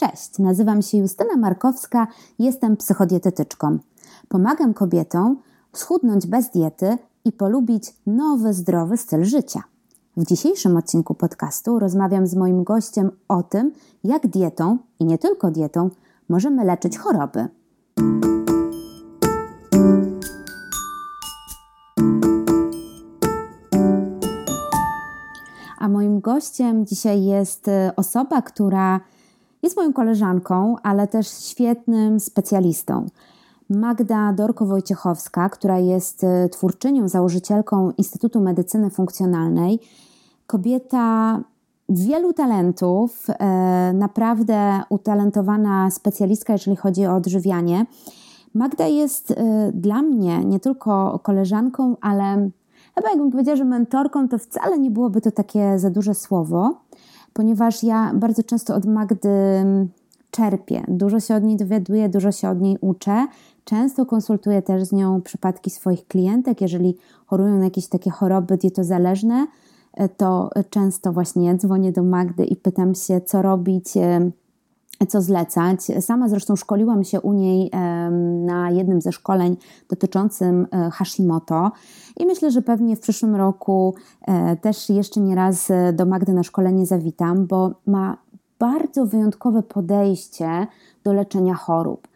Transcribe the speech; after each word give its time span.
Cześć, 0.00 0.38
nazywam 0.38 0.82
się 0.82 0.98
Justyna 0.98 1.36
Markowska, 1.36 2.06
jestem 2.38 2.76
psychodietetyczką. 2.76 3.78
Pomagam 4.28 4.74
kobietom 4.74 5.38
schudnąć 5.72 6.26
bez 6.26 6.50
diety 6.50 6.98
i 7.24 7.32
polubić 7.32 7.94
nowy, 8.06 8.54
zdrowy 8.54 8.96
styl 8.96 9.24
życia. 9.24 9.62
W 10.16 10.26
dzisiejszym 10.26 10.76
odcinku 10.76 11.14
podcastu 11.14 11.78
rozmawiam 11.78 12.26
z 12.26 12.34
moim 12.34 12.64
gościem 12.64 13.10
o 13.28 13.42
tym, 13.42 13.72
jak 14.04 14.26
dietą 14.26 14.78
i 14.98 15.04
nie 15.04 15.18
tylko 15.18 15.50
dietą 15.50 15.90
możemy 16.28 16.64
leczyć 16.64 16.98
choroby. 16.98 17.48
A 25.78 25.88
moim 25.88 26.20
gościem 26.20 26.86
dzisiaj 26.86 27.24
jest 27.24 27.68
e, 27.68 27.92
osoba, 27.96 28.42
która 28.42 29.00
jest 29.62 29.76
moją 29.76 29.92
koleżanką, 29.92 30.76
ale 30.82 31.06
też 31.06 31.28
świetnym 31.28 32.20
specjalistą. 32.20 33.06
Magda 33.70 34.32
Dorko-Wojciechowska, 34.32 35.50
która 35.50 35.78
jest 35.78 36.24
e, 36.24 36.48
twórczynią, 36.48 37.08
założycielką 37.08 37.90
Instytutu 37.90 38.40
Medycyny 38.40 38.90
Funkcjonalnej. 38.90 39.78
Kobieta 40.46 41.40
wielu 41.88 42.32
talentów, 42.32 43.26
e, 43.28 43.92
naprawdę 43.92 44.80
utalentowana 44.88 45.90
specjalistka, 45.90 46.52
jeżeli 46.52 46.76
chodzi 46.76 47.06
o 47.06 47.14
odżywianie. 47.14 47.86
Magda 48.54 48.86
jest 48.86 49.34
dla 49.72 50.02
mnie 50.02 50.44
nie 50.44 50.60
tylko 50.60 51.18
koleżanką, 51.22 51.96
ale 52.00 52.50
Chyba 52.98 53.10
jakbym 53.10 53.30
powiedziała, 53.30 53.56
że 53.56 53.64
mentorką, 53.64 54.28
to 54.28 54.38
wcale 54.38 54.78
nie 54.78 54.90
byłoby 54.90 55.20
to 55.20 55.30
takie 55.30 55.78
za 55.78 55.90
duże 55.90 56.14
słowo, 56.14 56.80
ponieważ 57.38 57.82
ja 57.82 58.12
bardzo 58.14 58.42
często 58.42 58.74
od 58.74 58.86
Magdy 58.86 59.28
mm, 59.28 59.88
czerpię. 60.30 60.84
Dużo 60.88 61.20
się 61.20 61.34
od 61.34 61.42
niej 61.42 61.56
dowiaduję, 61.56 62.08
dużo 62.08 62.32
się 62.32 62.48
od 62.48 62.60
niej 62.60 62.78
uczę. 62.80 63.26
Często 63.64 64.06
konsultuję 64.06 64.62
też 64.62 64.84
z 64.84 64.92
nią 64.92 65.22
przypadki 65.22 65.70
swoich 65.70 66.06
klientek. 66.06 66.60
Jeżeli 66.60 66.96
chorują 67.26 67.58
na 67.58 67.64
jakieś 67.64 67.86
takie 67.86 68.10
choroby 68.10 68.56
dietozależne, 68.56 69.46
e, 69.94 70.08
to 70.08 70.50
często 70.70 71.12
właśnie 71.12 71.54
dzwonię 71.54 71.92
do 71.92 72.02
Magdy 72.02 72.44
i 72.44 72.56
pytam 72.56 72.94
się, 72.94 73.20
co 73.20 73.42
robić 73.42 73.88
co 75.06 75.22
zlecać. 75.22 75.80
Sama 76.00 76.28
zresztą 76.28 76.56
szkoliłam 76.56 77.04
się 77.04 77.20
u 77.20 77.32
niej 77.32 77.70
na 78.46 78.70
jednym 78.70 79.00
ze 79.00 79.12
szkoleń 79.12 79.56
dotyczącym 79.88 80.66
e, 80.70 80.90
Hashimoto 80.90 81.72
i 82.16 82.26
myślę, 82.26 82.50
że 82.50 82.62
pewnie 82.62 82.96
w 82.96 83.00
przyszłym 83.00 83.36
roku 83.36 83.94
e, 84.26 84.56
też 84.56 84.88
jeszcze 84.88 85.20
nie 85.20 85.34
raz 85.34 85.70
e, 85.70 85.92
do 85.92 86.06
Magdy 86.06 86.32
na 86.32 86.42
szkolenie 86.42 86.86
zawitam, 86.86 87.46
bo 87.46 87.70
ma 87.86 88.16
bardzo 88.58 89.06
wyjątkowe 89.06 89.62
podejście 89.62 90.66
do 91.04 91.12
leczenia 91.12 91.54
chorób. 91.54 92.08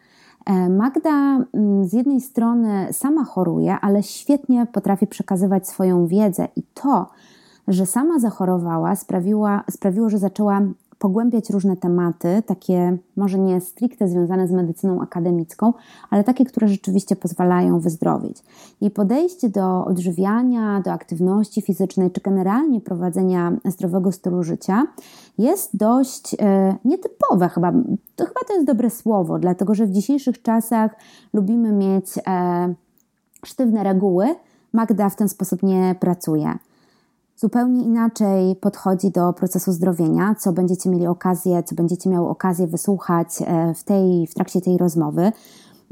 Magda 0.69 1.09
mm, 1.53 1.85
z 1.85 1.93
jednej 1.93 2.21
strony 2.21 2.87
sama 2.91 3.23
choruje, 3.23 3.77
ale 3.81 4.03
świetnie 4.03 4.67
potrafi 4.73 5.07
przekazywać 5.07 5.67
swoją 5.67 6.07
wiedzę 6.07 6.47
i 6.55 6.63
to, 6.73 7.07
że 7.67 7.85
sama 7.85 8.19
zachorowała, 8.19 8.95
sprawiła, 8.95 9.63
sprawiło, 9.71 10.09
że 10.09 10.17
zaczęła 10.17 10.61
pogłębiać 11.03 11.49
różne 11.49 11.77
tematy, 11.77 12.43
takie 12.45 12.97
może 13.15 13.39
nie 13.39 13.61
stricte 13.61 14.07
związane 14.07 14.47
z 14.47 14.51
medycyną 14.51 15.01
akademicką, 15.01 15.73
ale 16.09 16.23
takie, 16.23 16.45
które 16.45 16.67
rzeczywiście 16.67 17.15
pozwalają 17.15 17.79
wyzdrowieć. 17.79 18.43
Jej 18.81 18.91
podejście 18.91 19.49
do 19.49 19.85
odżywiania, 19.85 20.81
do 20.81 20.91
aktywności 20.91 21.61
fizycznej, 21.61 22.11
czy 22.11 22.21
generalnie 22.21 22.81
prowadzenia 22.81 23.51
zdrowego 23.65 24.11
stylu 24.11 24.43
życia 24.43 24.83
jest 25.37 25.77
dość 25.77 26.35
e, 26.39 26.75
nietypowe, 26.85 27.49
chyba 27.49 27.71
to, 28.15 28.25
chyba 28.25 28.41
to 28.47 28.53
jest 28.53 28.67
dobre 28.67 28.89
słowo, 28.89 29.39
dlatego 29.39 29.75
że 29.75 29.85
w 29.85 29.91
dzisiejszych 29.91 30.41
czasach 30.41 30.95
lubimy 31.33 31.71
mieć 31.71 32.05
e, 32.27 32.73
sztywne 33.45 33.83
reguły. 33.83 34.35
Magda 34.73 35.09
w 35.09 35.15
ten 35.15 35.29
sposób 35.29 35.63
nie 35.63 35.95
pracuje 35.99 36.57
zupełnie 37.43 37.83
inaczej 37.83 38.55
podchodzi 38.55 39.11
do 39.11 39.33
procesu 39.33 39.71
zdrowienia, 39.71 40.35
co 40.35 40.53
będziecie 40.53 40.89
mieli 40.89 41.07
okazję, 41.07 41.63
co 41.63 41.75
będziecie 41.75 42.09
miały 42.09 42.29
okazję 42.29 42.67
wysłuchać 42.67 43.27
e, 43.41 43.73
w, 43.73 43.83
tej, 43.83 44.27
w 44.27 44.33
trakcie 44.33 44.61
tej 44.61 44.77
rozmowy. 44.77 45.31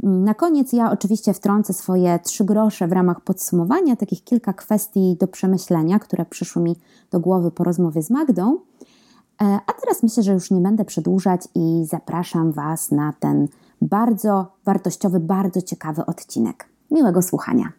Na 0.04 0.34
koniec 0.34 0.74
ja 0.74 0.92
oczywiście 0.92 1.34
wtrącę 1.34 1.74
swoje 1.74 2.20
trzy 2.20 2.46
grosze 2.46 2.88
w 2.88 2.92
ramach 2.92 3.22
podsumowania, 3.22 3.96
takich 3.96 4.24
kilka 4.24 4.54
kwestii 4.54 5.18
do 5.20 5.28
przemyślenia, 5.28 6.00
które 6.00 6.26
przyszły 6.26 6.62
mi 6.62 6.76
do 7.12 7.20
głowy 7.20 7.52
po 7.52 7.64
rozmowie 7.64 8.04
z 8.04 8.10
Magdą. 8.10 8.54
E, 8.54 8.60
a 9.68 9.74
teraz 9.82 10.04
myślę, 10.04 10.24
że 10.24 10.34
już 10.34 10.52
nie 10.52 10.62
będę 10.62 10.86
przedłużać 10.86 11.42
i 11.56 11.86
zapraszam 11.86 12.52
Was 12.52 12.92
na 12.92 13.14
ten 13.20 13.48
bardzo 13.82 14.46
wartościowy, 14.66 15.20
bardzo 15.20 15.62
ciekawy 15.62 16.06
odcinek. 16.06 16.66
Miłego 16.92 17.22
słuchania. 17.22 17.72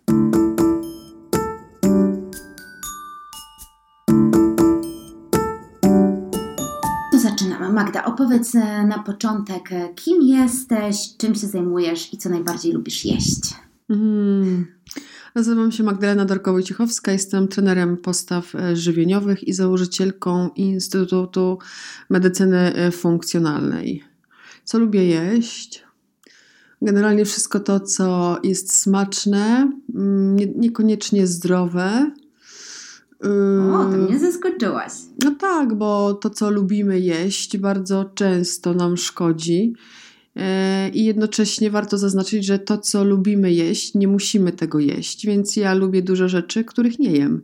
Magda, 7.73 8.05
opowiedz 8.05 8.55
e, 8.55 8.87
na 8.87 8.99
początek, 8.99 9.73
e, 9.73 9.89
kim 9.95 10.23
jesteś, 10.23 11.17
czym 11.17 11.35
się 11.35 11.47
zajmujesz 11.47 12.15
i 12.15 12.19
co 12.19 12.29
najbardziej 12.29 12.73
lubisz 12.73 13.05
jeść? 13.05 13.41
Mm. 13.91 14.67
Nazywam 15.35 15.73
się 15.73 15.83
Magdalena 15.83 16.27
Darkowo-Ciechowska, 16.27 17.13
jestem 17.13 17.49
trenerem 17.49 17.97
postaw 17.97 18.55
e, 18.55 18.77
żywieniowych 18.77 19.49
i 19.49 19.53
założycielką 19.53 20.49
Instytutu 20.57 21.59
Medycyny 22.11 22.73
Funkcjonalnej. 22.93 24.05
Co 24.65 24.79
lubię 24.79 25.07
jeść? 25.07 25.85
Generalnie 26.83 27.25
wszystko 27.25 27.61
to, 27.61 27.81
co 27.81 28.39
jest 28.43 28.75
smaczne, 28.75 29.73
mm, 29.95 30.37
niekoniecznie 30.37 31.27
zdrowe, 31.27 32.11
o, 33.75 33.85
to 33.85 33.97
mnie 33.97 34.19
zaskoczyłaś. 34.19 34.93
No 35.25 35.35
tak, 35.39 35.75
bo 35.75 36.15
to, 36.15 36.31
co 36.31 36.51
lubimy 36.51 37.01
jeść, 37.01 37.57
bardzo 37.57 38.05
często 38.15 38.75
nam 38.75 38.97
szkodzi. 38.97 39.75
E, 40.37 40.89
I 40.89 41.05
jednocześnie 41.05 41.71
warto 41.71 41.99
zaznaczyć, 41.99 42.47
że 42.47 42.59
to, 42.59 42.79
co 42.79 43.05
lubimy 43.05 43.53
jeść, 43.53 43.95
nie 43.95 44.09
musimy 44.09 44.53
tego 44.53 44.79
jeść, 44.79 45.27
więc 45.27 45.57
ja 45.57 45.75
lubię 45.75 46.03
dużo 46.03 46.29
rzeczy, 46.29 46.65
których 46.65 46.99
nie 46.99 47.13
jem, 47.13 47.43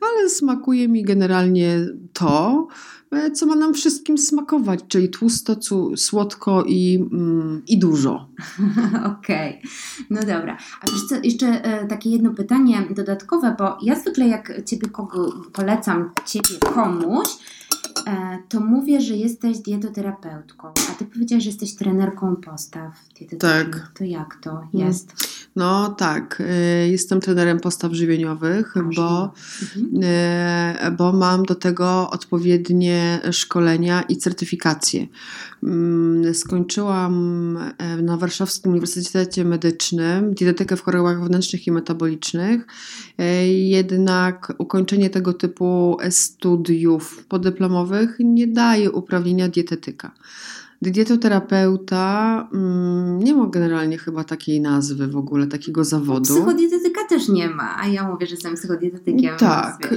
ale 0.00 0.30
smakuje 0.30 0.88
mi 0.88 1.02
generalnie 1.02 1.86
to, 2.12 2.68
E, 3.10 3.30
co 3.30 3.46
ma 3.46 3.56
nam 3.56 3.74
wszystkim 3.74 4.18
smakować, 4.18 4.80
czyli 4.88 5.08
tłusto, 5.08 5.56
słodko 5.96 6.64
i, 6.66 7.08
mm, 7.12 7.62
i 7.66 7.78
dużo. 7.78 8.28
Okej, 9.18 9.58
okay. 9.58 9.70
no 10.10 10.20
dobra. 10.20 10.58
A 10.80 10.86
co, 11.08 11.16
jeszcze 11.22 11.46
e, 11.46 11.86
takie 11.86 12.10
jedno 12.10 12.34
pytanie 12.34 12.82
dodatkowe, 12.90 13.54
bo 13.58 13.78
ja 13.82 14.00
zwykle 14.00 14.28
jak 14.28 14.64
Ciebie 14.64 14.88
kogo 14.88 15.32
polecam 15.52 16.10
Ciebie 16.26 16.58
komuś, 16.74 17.28
to 18.48 18.60
mówię, 18.60 19.00
że 19.00 19.16
jesteś 19.16 19.58
dietoterapeutką, 19.58 20.68
a 20.90 20.94
ty 20.94 21.04
powiedziałaś, 21.04 21.44
że 21.44 21.50
jesteś 21.50 21.74
trenerką 21.74 22.36
postaw 22.36 22.92
Tak. 23.38 23.90
To 23.94 24.04
jak 24.04 24.38
to 24.42 24.68
jest? 24.72 25.12
No 25.58 25.88
tak, 25.88 26.42
e, 26.46 26.88
jestem 26.88 27.20
trenerem 27.20 27.60
postaw 27.60 27.92
żywieniowych, 27.92 28.74
bo, 28.96 29.32
mhm. 29.62 30.00
E, 30.02 30.94
bo 30.98 31.12
mam 31.12 31.42
do 31.42 31.54
tego 31.54 32.10
odpowiednie 32.10 33.20
szkolenia 33.32 34.02
i 34.02 34.16
certyfikacje. 34.16 35.06
Mm, 35.62 36.34
skończyłam 36.34 37.58
na 38.02 38.16
Warszawskim 38.16 38.72
Uniwersytecie 38.72 39.44
Medycznym 39.44 40.34
dietetykę 40.34 40.76
w 40.76 40.82
chorobach 40.82 41.20
wewnętrznych 41.20 41.66
i 41.66 41.72
metabolicznych, 41.72 42.66
jednak 43.46 44.52
ukończenie 44.58 45.10
tego 45.10 45.32
typu 45.32 45.96
studiów 46.10 47.24
podyplomowych 47.28 48.16
nie 48.20 48.46
daje 48.46 48.90
uprawnienia 48.90 49.48
dietetyka. 49.48 50.12
Dietoterapeuta 50.82 52.48
mm, 52.54 53.18
nie 53.18 53.34
ma 53.34 53.46
generalnie 53.46 53.98
chyba 53.98 54.24
takiej 54.24 54.60
nazwy 54.60 55.08
w 55.08 55.16
ogóle, 55.16 55.46
takiego 55.46 55.84
zawodu. 55.84 56.34
Psychodietetyka 56.34 57.00
też 57.08 57.28
nie 57.28 57.48
ma, 57.48 57.76
a 57.80 57.86
ja 57.86 58.08
mówię, 58.08 58.26
że 58.26 58.34
jestem 58.34 58.54
psychodietetykiem. 58.54 59.36
Tak, 59.38 59.94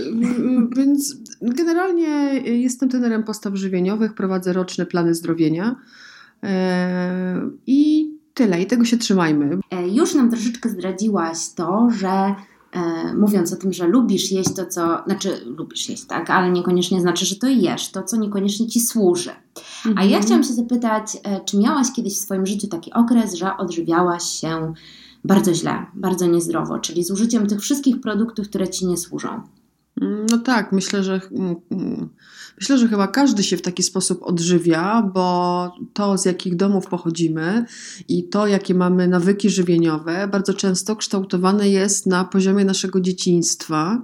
więc 0.78 1.18
generalnie 1.42 2.40
jestem 2.40 2.90
trenerem 2.90 3.24
postaw 3.24 3.56
żywieniowych, 3.56 4.14
prowadzę 4.14 4.54
roczne 4.54 4.86
plany 4.86 5.16
zdrowienia 5.16 5.76
e, 6.44 7.50
i 7.68 8.12
tyle, 8.34 8.62
i 8.62 8.66
tego 8.66 8.86
się 8.86 8.98
trzymajmy. 8.98 9.58
E, 9.72 9.88
już 9.88 10.16
nam 10.16 10.30
troszeczkę 10.30 10.70
zdradziłaś 10.70 11.50
to, 11.56 11.90
że 12.00 12.36
mówiąc 13.18 13.54
o 13.54 13.56
tym, 13.56 13.74
że 13.74 13.88
lubisz 13.88 14.32
jeść 14.32 14.54
to, 14.56 14.66
co, 14.66 15.04
znaczy 15.06 15.42
lubisz 15.46 15.90
jeść, 15.90 16.06
tak, 16.06 16.30
ale 16.30 16.52
niekoniecznie 16.52 17.02
znaczy, 17.02 17.26
że 17.26 17.36
to 17.36 17.48
jesz, 17.48 17.92
to, 17.92 18.04
co 18.04 18.18
niekoniecznie 18.18 18.68
ci 18.68 18.80
służy. 18.80 19.32
Mhm. 19.88 19.98
A 19.98 20.02
ja 20.02 20.08
mhm. 20.08 20.24
chciałam 20.24 20.44
się 20.44 20.54
zapytać, 20.54 21.18
e, 21.24 21.42
czy 21.46 21.58
miałaś 21.58 21.88
kiedyś 21.96 22.14
w 22.14 22.22
swoim 22.22 22.46
życiu 22.46 22.68
taki 22.68 22.94
okres, 22.94 23.34
że 23.34 23.58
odżywiałaś 23.58 24.24
się 24.24 24.74
bardzo 25.26 25.54
źle, 25.54 25.86
bardzo 25.94 26.28
niezdrowo, 26.28 26.80
czyli 26.80 27.04
z 27.04 27.12
użyciem 27.12 27.48
tych 27.48 27.62
wszystkich 27.62 28.02
produktów, 28.02 28.50
które 28.50 28.70
ci 28.70 28.86
nie 28.86 28.98
służą? 28.98 29.42
No 30.02 30.38
tak, 30.38 30.72
myślę, 30.72 31.04
że 31.04 31.22
mm, 31.32 31.56
mm, 31.72 32.10
myślę, 32.60 32.78
że 32.78 32.88
chyba 32.88 33.08
każdy 33.08 33.44
się 33.44 33.58
w 33.58 33.62
taki 33.62 33.84
sposób 33.84 34.24
odżywia, 34.24 35.10
bo 35.14 35.76
to 35.94 36.18
z 36.18 36.26
jakich 36.26 36.56
domów 36.56 36.88
pochodzimy 36.88 37.66
i 38.08 38.24
to 38.24 38.48
jakie 38.48 38.74
mamy 38.74 39.08
nawyki 39.08 39.50
żywieniowe 39.50 40.28
bardzo 40.28 40.54
często 40.54 40.96
kształtowane 40.96 41.70
jest 41.70 42.06
na 42.06 42.26
poziomie 42.26 42.66
naszego 42.66 43.02
dzieciństwa 43.02 44.02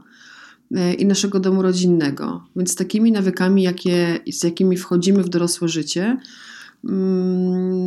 e, 0.75 0.93
i 0.93 1.05
naszego 1.05 1.39
domu 1.39 1.61
rodzinnego. 1.61 2.43
Więc 2.55 2.75
takimi 2.75 3.11
nawykami, 3.11 3.63
jakie, 3.63 4.19
z 4.31 4.43
jakimi 4.43 4.77
wchodzimy 4.77 5.23
w 5.23 5.29
dorosłe 5.29 5.67
życie, 5.67 6.03
Mm, 6.03 6.19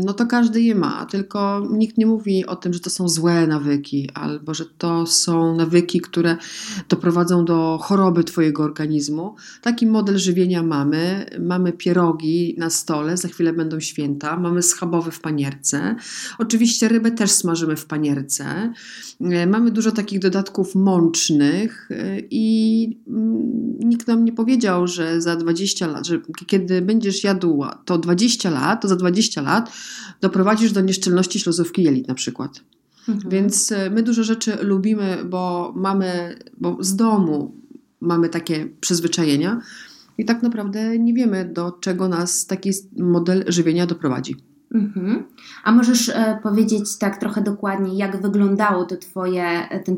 no 0.05 0.13
to 0.13 0.27
każdy 0.27 0.63
je 0.63 0.75
ma, 0.75 1.07
tylko 1.07 1.67
nikt 1.71 1.99
nie 1.99 2.07
mówi 2.07 2.47
o 2.47 2.57
tym, 2.57 2.73
że 2.73 2.81
to 2.81 2.91
są 2.91 3.09
złe 3.09 3.47
nawyki, 3.47 4.11
albo 4.15 4.55
że 4.55 4.65
to 4.79 5.07
są 5.07 5.57
nawyki, 5.57 6.01
które 6.01 6.37
doprowadzą 6.89 7.45
do 7.45 7.79
choroby 7.83 8.25
Twojego 8.25 8.63
organizmu. 8.63 9.35
Taki 9.63 9.87
model 9.87 10.19
żywienia 10.19 10.63
mamy. 10.63 11.27
Mamy 11.41 11.73
pierogi 11.73 12.55
na 12.59 12.71
stole, 12.71 13.17
za 13.17 13.29
chwilę 13.29 13.53
będą 13.53 13.81
święta, 13.81 14.37
mamy 14.37 14.63
schabowy 14.63 15.11
w 15.11 15.21
panierce. 15.21 15.97
Oczywiście 16.39 16.89
rybę 16.89 17.11
też 17.11 17.31
smażymy 17.31 17.77
w 17.77 17.87
panierce. 17.87 18.73
E, 19.21 19.47
mamy 19.47 19.71
dużo 19.71 19.93
takich 19.93 20.19
dodatków 20.19 20.75
mącznych 20.75 21.89
e, 21.91 22.21
i 22.31 23.01
mm, 23.09 23.79
nikt 23.79 24.09
nam 24.09 24.25
nie 24.25 24.33
powiedział, 24.33 24.87
że 24.87 25.21
za 25.21 25.37
20 25.37 25.87
lat, 25.87 26.07
że 26.07 26.21
kiedy 26.47 26.83
będziesz 26.83 27.25
jadł 27.25 27.65
to 27.85 27.99
20 27.99 28.51
lat, 28.51 28.83
to 28.83 28.89
za 28.91 28.97
20 28.97 29.43
lat 29.43 29.73
doprowadzisz 30.21 30.73
do 30.73 30.81
nieszczelności 30.81 31.41
śluzówki 31.41 31.83
jelit 31.83 32.09
na 32.09 32.15
przykład. 32.15 32.61
Mhm. 33.09 33.31
Więc 33.31 33.73
e, 33.73 33.91
my 33.91 34.03
dużo 34.03 34.25
rzeczy 34.25 34.57
lubimy, 34.63 35.25
bo 35.25 35.73
mamy, 35.77 36.39
bo 36.59 36.77
z 36.81 36.97
domu 36.97 37.55
mamy 38.01 38.29
takie 38.29 38.67
przyzwyczajenia 38.81 39.61
i 40.19 40.25
tak 40.25 40.43
naprawdę 40.43 40.99
nie 40.99 41.15
wiemy, 41.15 41.51
do 41.53 41.73
czego 41.73 42.09
nas 42.09 42.47
taki 42.47 42.71
model 42.99 43.45
żywienia 43.49 43.87
doprowadzi. 43.87 44.37
Mhm. 44.75 45.25
A 45.65 45.73
możesz 45.73 46.09
e, 46.09 46.39
powiedzieć 46.43 46.99
tak 46.99 47.17
trochę 47.17 47.41
dokładniej, 47.41 47.97
jak 47.97 48.23
wyglądało 48.23 48.85
to 48.85 48.97
twoje, 48.97 49.69
e, 49.71 49.81
ten, 49.81 49.97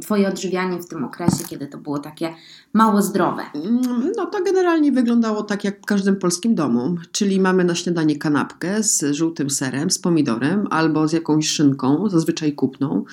twoje 0.00 0.28
odżywianie 0.28 0.78
w 0.78 0.88
tym 0.88 1.04
okresie, 1.04 1.44
kiedy 1.48 1.66
to 1.66 1.78
było 1.78 1.98
takie 1.98 2.34
mało 2.72 3.02
zdrowe? 3.02 3.42
Mm, 3.54 4.12
no 4.16 4.26
to 4.26 4.44
generalnie 4.44 4.92
wyglądało 4.92 5.42
tak 5.42 5.64
jak 5.64 5.82
w 5.82 5.84
każdym 5.84 6.16
polskim 6.16 6.54
domu, 6.54 6.96
czyli 7.12 7.40
mamy 7.40 7.64
na 7.64 7.74
śniadanie 7.74 8.16
kanapkę 8.16 8.82
z 8.82 9.14
żółtym 9.14 9.50
serem, 9.50 9.90
z 9.90 9.98
pomidorem 9.98 10.66
albo 10.70 11.08
z 11.08 11.12
jakąś 11.12 11.48
szynką, 11.48 12.08
zazwyczaj 12.08 12.52
kupną. 12.52 13.04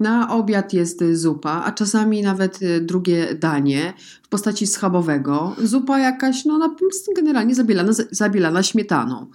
Na 0.00 0.34
obiad 0.34 0.72
jest 0.72 1.04
zupa, 1.12 1.62
a 1.64 1.72
czasami 1.72 2.22
nawet 2.22 2.58
e, 2.62 2.80
drugie 2.80 3.34
danie 3.34 3.94
w 4.22 4.28
postaci 4.28 4.66
schabowego. 4.66 5.56
Zupa 5.64 5.98
jakaś, 5.98 6.44
no 6.44 6.76
generalnie 7.16 7.54
zabielana, 7.54 7.92
zabielana 8.10 8.62
śmietaną. 8.62 9.26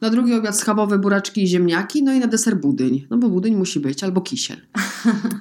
Na 0.00 0.10
drugi 0.10 0.34
obiad 0.34 0.58
schabowe 0.58 0.98
buraczki 0.98 1.42
i 1.42 1.46
ziemniaki, 1.46 2.02
no 2.02 2.12
i 2.12 2.18
na 2.18 2.26
deser 2.26 2.56
budyń. 2.56 3.06
No 3.10 3.18
bo 3.18 3.28
budyń 3.28 3.56
musi 3.56 3.80
być, 3.80 4.04
albo 4.04 4.20
kisiel. 4.20 4.60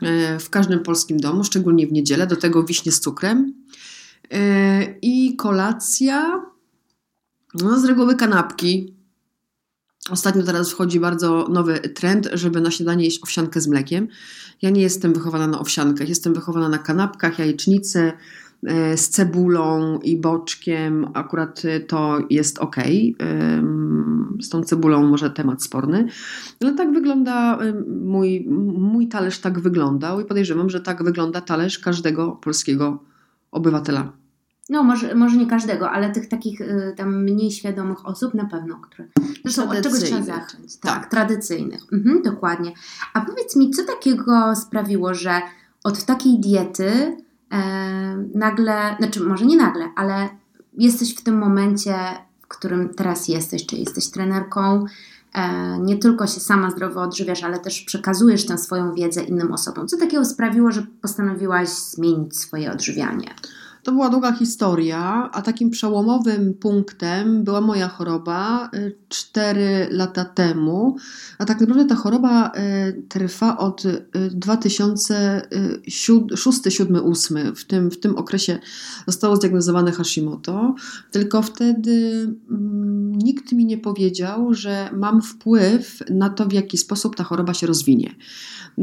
E, 0.01 0.39
w 0.39 0.50
każdym 0.50 0.80
polskim 0.80 1.18
domu, 1.19 1.44
szczególnie 1.44 1.88
w 1.88 1.92
niedzielę, 1.92 2.27
do 2.27 2.36
tego 2.36 2.63
wiśnie 2.63 2.92
z 2.92 3.00
cukrem. 3.00 3.54
E, 4.31 4.83
I 5.01 5.36
kolacja, 5.36 6.42
no 7.54 7.80
z 7.80 7.86
reguły 7.86 8.15
kanapki. 8.15 8.94
Ostatnio 10.09 10.44
teraz 10.44 10.71
wchodzi 10.71 11.00
bardzo 11.00 11.48
nowy 11.48 11.80
trend, 11.80 12.30
żeby 12.33 12.62
na 12.62 12.71
śniadanie 12.71 13.06
jeść 13.06 13.24
owsiankę 13.24 13.62
z 13.62 13.68
mlekiem. 13.68 14.07
Ja 14.62 14.69
nie 14.69 14.81
jestem 14.81 15.13
wychowana 15.13 15.48
na 15.48 15.60
owsiankach, 15.60 16.10
jestem 16.10 16.33
wychowana 16.33 16.69
na 16.69 16.77
kanapkach, 16.77 17.39
jajecznicy, 17.39 18.12
z 18.95 19.09
cebulą 19.09 20.00
i 20.00 20.18
boczkiem, 20.18 21.07
akurat 21.13 21.62
to 21.88 22.19
jest 22.30 22.59
ok. 22.59 22.75
Z 24.42 24.50
tą 24.50 24.63
cebulą 24.63 25.07
może 25.07 25.30
temat 25.30 25.63
sporny. 25.63 26.07
Ale 26.62 26.74
tak 26.74 26.94
wygląda 26.94 27.59
mój, 27.88 28.48
mój 28.77 29.07
talerz, 29.07 29.39
tak 29.39 29.59
wyglądał 29.59 30.19
i 30.19 30.25
podejrzewam, 30.25 30.69
że 30.69 30.81
tak 30.81 31.04
wygląda 31.04 31.42
talerz 31.42 31.80
każdego 31.80 32.31
polskiego 32.31 33.04
obywatela. 33.51 34.12
No, 34.69 34.83
może, 34.83 35.15
może 35.15 35.38
nie 35.38 35.48
każdego, 35.48 35.92
ale 35.92 36.12
tych 36.12 36.27
takich 36.27 36.62
y, 36.62 36.94
tam 36.98 37.24
mniej 37.24 37.51
świadomych 37.51 38.06
osób 38.06 38.33
na 38.33 38.45
pewno, 38.45 38.75
które. 38.75 39.07
Zresztą 39.44 39.69
od 39.69 39.81
czegoś 39.81 40.00
trzeba 40.00 40.21
zacząć. 40.21 40.77
Tak, 40.77 40.94
tak. 40.94 41.12
tradycyjnych. 41.12 41.81
Mhm, 41.94 42.21
dokładnie. 42.21 42.71
A 43.13 43.21
powiedz 43.21 43.56
mi, 43.56 43.71
co 43.71 43.83
takiego 43.83 44.56
sprawiło, 44.56 45.13
że 45.13 45.42
od 45.83 46.06
takiej 46.06 46.39
diety 46.39 46.88
e, 46.88 47.18
nagle, 48.35 48.95
znaczy 48.99 49.23
może 49.23 49.45
nie 49.45 49.57
nagle, 49.57 49.89
ale 49.95 50.29
jesteś 50.77 51.15
w 51.15 51.23
tym 51.23 51.38
momencie, 51.38 51.95
w 52.41 52.47
którym 52.47 52.94
teraz 52.94 53.27
jesteś, 53.27 53.65
czy 53.65 53.75
jesteś 53.75 54.11
trenerką, 54.11 54.85
e, 55.33 55.79
nie 55.79 55.97
tylko 55.97 56.27
się 56.27 56.39
sama 56.39 56.71
zdrowo 56.71 57.01
odżywiasz, 57.01 57.44
ale 57.44 57.59
też 57.59 57.81
przekazujesz 57.81 58.45
tę 58.45 58.57
swoją 58.57 58.94
wiedzę 58.94 59.23
innym 59.23 59.53
osobom. 59.53 59.88
Co 59.88 59.97
takiego 59.97 60.25
sprawiło, 60.25 60.71
że 60.71 60.85
postanowiłaś 61.01 61.69
zmienić 61.69 62.38
swoje 62.38 62.71
odżywianie? 62.71 63.33
To 63.88 63.92
była 63.92 64.10
długa 64.10 64.31
historia, 64.31 65.30
a 65.34 65.42
takim 65.42 65.69
przełomowym 65.69 66.54
punktem 66.54 67.44
była 67.44 67.62
moja 67.62 67.88
choroba 67.88 68.69
4 69.10 69.62
y, 69.62 69.88
lata 69.92 70.25
temu. 70.25 70.95
A 71.38 71.45
tak 71.45 71.62
naprawdę 71.62 71.86
ta 71.86 71.95
choroba 71.95 72.51
y, 72.51 73.04
trwa 73.10 73.57
od 73.57 73.84
2006, 74.31 76.12
2007, 76.25 76.94
2008. 76.94 77.56
W 77.56 77.66
tym, 77.66 77.92
w 77.92 78.00
tym 78.00 78.16
okresie 78.16 78.60
zostało 79.07 79.36
zdiagnozowane 79.36 79.92
Hashimoto. 79.92 80.75
Tylko 81.12 81.42
wtedy 81.42 82.28
mm, 82.51 83.12
nikt 83.16 83.51
mi 83.51 83.66
nie 83.66 83.78
powiedział, 83.78 84.54
że 84.54 84.89
mam 84.94 85.22
wpływ 85.22 86.04
na 86.10 86.30
to, 86.30 86.45
w 86.45 86.54
jaki 86.54 86.78
sposób 86.78 87.16
ta 87.16 87.24
choroba 87.24 87.54
się 87.54 87.68
rozwinie. 87.68 88.16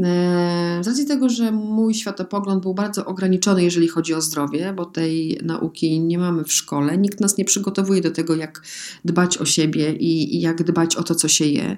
E, 0.03 0.79
z 0.83 0.87
racji 0.87 1.05
tego, 1.05 1.29
że 1.29 1.51
mój 1.51 1.93
światopogląd 1.93 2.61
był 2.61 2.73
bardzo 2.73 3.05
ograniczony, 3.05 3.63
jeżeli 3.63 3.87
chodzi 3.87 4.13
o 4.13 4.21
zdrowie, 4.21 4.73
bo 4.75 4.85
tej 4.85 5.39
nauki 5.43 5.99
nie 5.99 6.17
mamy 6.17 6.43
w 6.43 6.53
szkole, 6.53 6.97
nikt 6.97 7.21
nas 7.21 7.37
nie 7.37 7.45
przygotowuje 7.45 8.01
do 8.01 8.11
tego, 8.11 8.35
jak 8.35 8.61
dbać 9.05 9.37
o 9.37 9.45
siebie 9.45 9.93
i, 9.93 10.35
i 10.35 10.41
jak 10.41 10.63
dbać 10.63 10.95
o 10.95 11.03
to, 11.03 11.15
co 11.15 11.27
się 11.27 11.45
je. 11.45 11.77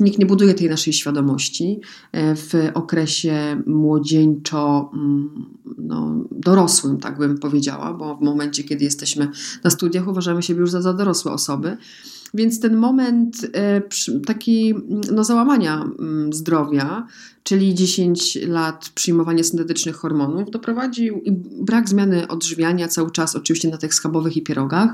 Nikt 0.00 0.18
nie 0.18 0.26
buduje 0.26 0.54
tej 0.54 0.68
naszej 0.68 0.92
świadomości 0.92 1.80
e, 2.12 2.34
w 2.36 2.52
okresie 2.74 3.62
młodzieńczo 3.66 4.90
mm, 4.94 5.46
no, 5.78 6.24
dorosłym, 6.30 6.98
tak 6.98 7.18
bym 7.18 7.38
powiedziała, 7.38 7.94
bo 7.94 8.16
w 8.16 8.20
momencie, 8.20 8.64
kiedy 8.64 8.84
jesteśmy 8.84 9.28
na 9.64 9.70
studiach, 9.70 10.08
uważamy 10.08 10.42
siebie 10.42 10.60
już 10.60 10.70
za, 10.70 10.82
za 10.82 10.92
dorosłe 10.92 11.32
osoby. 11.32 11.76
Więc 12.34 12.60
ten 12.60 12.76
moment 12.76 13.46
e, 13.54 13.82
taki 14.26 14.74
no, 15.12 15.24
załamania 15.24 15.90
mm, 15.98 16.32
zdrowia, 16.32 17.06
czyli 17.48 17.74
10 17.74 18.38
lat 18.46 18.88
przyjmowania 18.94 19.44
syntetycznych 19.44 19.96
hormonów, 19.96 20.50
doprowadził 20.50 21.20
i 21.24 21.32
brak 21.62 21.88
zmiany 21.88 22.28
odżywiania 22.28 22.88
cały 22.88 23.10
czas, 23.10 23.36
oczywiście 23.36 23.68
na 23.68 23.76
tych 23.76 23.94
schabowych 23.94 24.36
i 24.36 24.42
pierogach, 24.42 24.90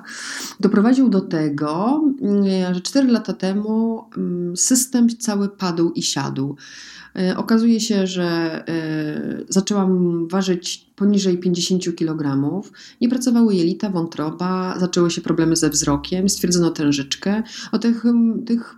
doprowadził 0.61 1.09
do 1.09 1.21
tego, 1.21 2.03
mm, 2.21 2.75
że 2.75 2.81
4 2.81 3.09
lata 3.09 3.33
temu 3.33 4.05
mm, 4.17 4.57
system 4.57 5.09
cały 5.09 5.49
padł 5.49 5.91
i 5.91 6.03
siadł. 6.03 6.57
E, 7.19 7.37
okazuje 7.37 7.81
się, 7.81 8.07
że 8.07 8.25
e, 8.69 9.45
zaczęłam 9.49 10.29
ważyć 10.29 10.87
poniżej 10.97 11.39
50 11.39 11.97
kg, 11.97 12.41
nie 13.01 13.09
pracowały 13.09 13.55
jelita, 13.55 13.91
wątroba, 13.91 14.79
zaczęły 14.79 15.11
się 15.11 15.21
problemy 15.21 15.57
ze 15.57 15.71
wzrokiem, 15.71 16.29
stwierdzono 16.29 16.71
tężyczkę. 16.71 17.43
O 17.73 17.79
tych, 17.79 18.05
tych 18.47 18.75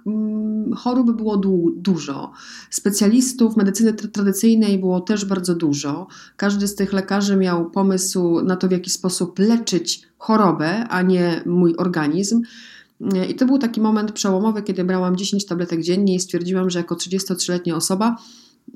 chorób 0.76 1.16
było 1.16 1.36
du 1.36 1.74
dużo. 1.76 2.32
Specjalistów 2.70 3.56
medycyny 3.66 3.92
tradycyjnej 3.92 4.78
było 4.78 5.00
też 5.00 5.24
bardzo 5.24 5.54
dużo. 5.54 6.06
Każdy 6.36 6.68
z 6.68 6.74
tych 6.74 6.92
lekarzy 6.92 7.36
miał 7.36 7.70
pomysł 7.70 8.40
na 8.40 8.56
to, 8.56 8.68
w 8.68 8.70
jaki 8.70 8.90
sposób 8.90 9.38
leczyć 9.38 10.02
chorobę, 10.18 10.88
a 10.88 11.02
nie 11.02 11.42
mój 11.46 11.74
organizm. 11.76 12.42
I 13.28 13.34
to 13.34 13.46
był 13.46 13.58
taki 13.58 13.80
moment 13.80 14.12
przełomowy, 14.12 14.62
kiedy 14.62 14.84
brałam 14.84 15.16
10 15.16 15.46
tabletek 15.46 15.82
dziennie 15.82 16.14
i 16.14 16.20
stwierdziłam, 16.20 16.70
że 16.70 16.78
jako 16.78 16.94
33-letnia 16.94 17.76
osoba 17.76 18.16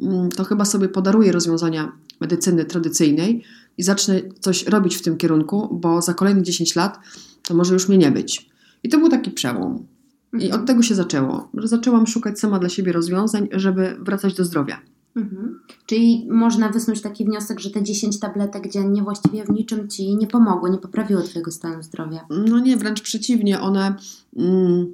mm, 0.03 0.29
to 0.29 0.45
chyba 0.45 0.65
sobie 0.65 0.89
podaruję 0.89 1.33
rozwiązania 1.33 1.93
medycyny 2.21 2.65
tradycyjnej 2.65 3.45
i 3.79 3.83
zacznę 3.83 4.21
coś 4.41 4.67
robić 4.67 4.97
w 4.97 5.03
tym 5.03 5.17
kierunku, 5.17 5.79
bo 5.81 6.03
za 6.03 6.15
kolejne 6.15 6.43
10 6.43 6.77
lat 6.77 6.99
to 7.43 7.55
może 7.55 7.75
już 7.75 7.89
mnie 7.89 7.99
nie 7.99 8.11
być. 8.11 8.51
I 8.83 8.89
to 8.89 8.99
był 8.99 9.09
taki 9.09 9.31
przełom. 9.31 9.87
I 10.33 10.37
od 10.37 10.45
mhm. 10.45 10.67
tego 10.67 10.83
się 10.83 10.95
zaczęło, 10.95 11.49
że 11.55 11.69
zaczęłam 11.69 12.07
szukać 12.07 12.39
sama 12.41 12.59
dla 12.59 12.69
siebie 12.69 12.93
rozwiązań, 12.93 13.49
żeby 13.53 13.97
wracać 14.01 14.35
do 14.35 14.45
zdrowia. 14.45 14.81
Mhm. 15.17 15.61
Czyli 15.87 16.29
można 16.31 16.69
wysnuć 16.69 17.01
taki 17.01 17.25
wniosek, 17.25 17.61
że 17.61 17.71
te 17.71 17.83
10 17.83 18.21
tabletek 18.21 18.73
dziennie 18.73 19.03
właściwie 19.03 19.45
w 19.45 19.51
niczym 19.51 19.89
ci 19.89 20.17
nie 20.17 20.27
pomogły, 20.27 20.71
nie 20.71 20.79
poprawiły 20.79 21.23
Twojego 21.23 21.51
stanu 21.51 21.83
zdrowia. 21.83 22.27
No 22.49 22.59
nie, 22.59 22.77
wręcz 22.77 23.03
przeciwnie, 23.03 23.61
one. 23.61 23.95
Mm, 24.37 24.93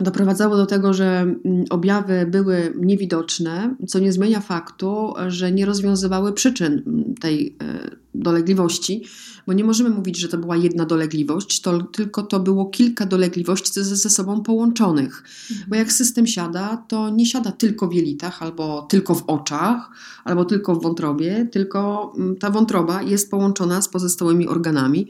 doprowadzało 0.00 0.56
do 0.56 0.66
tego, 0.66 0.94
że 0.94 1.20
mm, 1.20 1.64
objawy 1.70 2.26
były 2.30 2.72
niewidoczne, 2.80 3.76
co 3.88 3.98
nie 3.98 4.12
zmienia 4.12 4.40
faktu, 4.40 5.14
że 5.28 5.52
nie 5.52 5.66
rozwiązywały 5.66 6.32
przyczyn 6.32 6.82
mm, 6.86 7.14
tej 7.14 7.56
e, 7.62 7.90
dolegliwości, 8.14 9.04
bo 9.46 9.52
nie 9.52 9.64
możemy 9.64 9.90
mówić, 9.90 10.18
że 10.18 10.28
to 10.28 10.38
była 10.38 10.56
jedna 10.56 10.86
dolegliwość, 10.86 11.60
to, 11.60 11.82
tylko 11.82 12.22
to 12.22 12.40
było 12.40 12.66
kilka 12.66 13.06
dolegliwości 13.06 13.72
ze, 13.72 13.96
ze 13.96 14.10
sobą 14.10 14.42
połączonych. 14.42 15.22
Bo 15.68 15.76
jak 15.76 15.92
system 15.92 16.26
siada, 16.26 16.84
to 16.88 17.10
nie 17.10 17.26
siada 17.26 17.52
tylko 17.52 17.88
w 17.88 17.92
jelitach, 17.92 18.42
albo 18.42 18.82
tylko 18.82 19.14
w 19.14 19.24
oczach, 19.26 19.90
albo 20.24 20.44
tylko 20.44 20.74
w 20.74 20.82
wątrobie, 20.82 21.48
tylko 21.52 22.12
mm, 22.16 22.36
ta 22.36 22.50
wątroba 22.50 23.02
jest 23.02 23.30
połączona 23.30 23.82
z 23.82 23.88
pozostałymi 23.88 24.48
organami. 24.48 25.08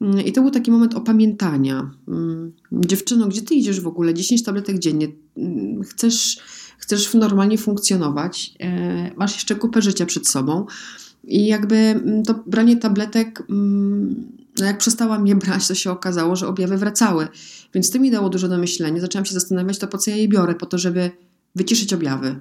Mm, 0.00 0.20
I 0.20 0.32
to 0.32 0.42
był 0.42 0.50
taki 0.50 0.70
moment 0.70 0.94
opamiętania. 0.94 1.90
Mm, 2.08 2.52
dziewczyno, 2.72 3.28
gdzie 3.28 3.42
ty 3.42 3.54
idziesz 3.54 3.80
w 3.80 3.86
ogóle? 3.86 4.14
10 4.14 4.42
tabletek 4.42 4.78
dziennie. 4.78 5.08
Mm, 5.36 5.82
chcesz, 5.82 6.38
chcesz 6.78 7.14
normalnie 7.14 7.58
funkcjonować. 7.58 8.54
E, 8.60 9.14
masz 9.16 9.34
jeszcze 9.34 9.54
kupę 9.54 9.82
życia 9.82 10.06
przed 10.06 10.28
sobą. 10.28 10.66
I 11.24 11.46
jakby 11.46 12.02
to 12.26 12.42
branie 12.46 12.76
tabletek, 12.76 13.42
no 14.58 14.64
jak 14.64 14.78
przestałam 14.78 15.26
je 15.26 15.36
brać, 15.36 15.68
to 15.68 15.74
się 15.74 15.90
okazało, 15.90 16.36
że 16.36 16.48
objawy 16.48 16.76
wracały. 16.76 17.28
Więc 17.74 17.90
to 17.90 17.98
mi 17.98 18.10
dało 18.10 18.28
dużo 18.28 18.48
do 18.48 18.58
myślenia. 18.58 19.00
Zaczęłam 19.00 19.24
się 19.24 19.34
zastanawiać, 19.34 19.78
to 19.78 19.88
po 19.88 19.98
co 19.98 20.10
ja 20.10 20.16
je 20.16 20.28
biorę? 20.28 20.54
Po 20.54 20.66
to, 20.66 20.78
żeby 20.78 21.10
wyciszyć 21.54 21.92
objawy. 21.92 22.40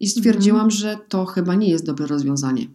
I 0.00 0.08
stwierdziłam, 0.08 0.60
mhm. 0.60 0.70
że 0.70 0.98
to 1.08 1.24
chyba 1.24 1.54
nie 1.54 1.70
jest 1.70 1.86
dobre 1.86 2.06
rozwiązanie. 2.06 2.66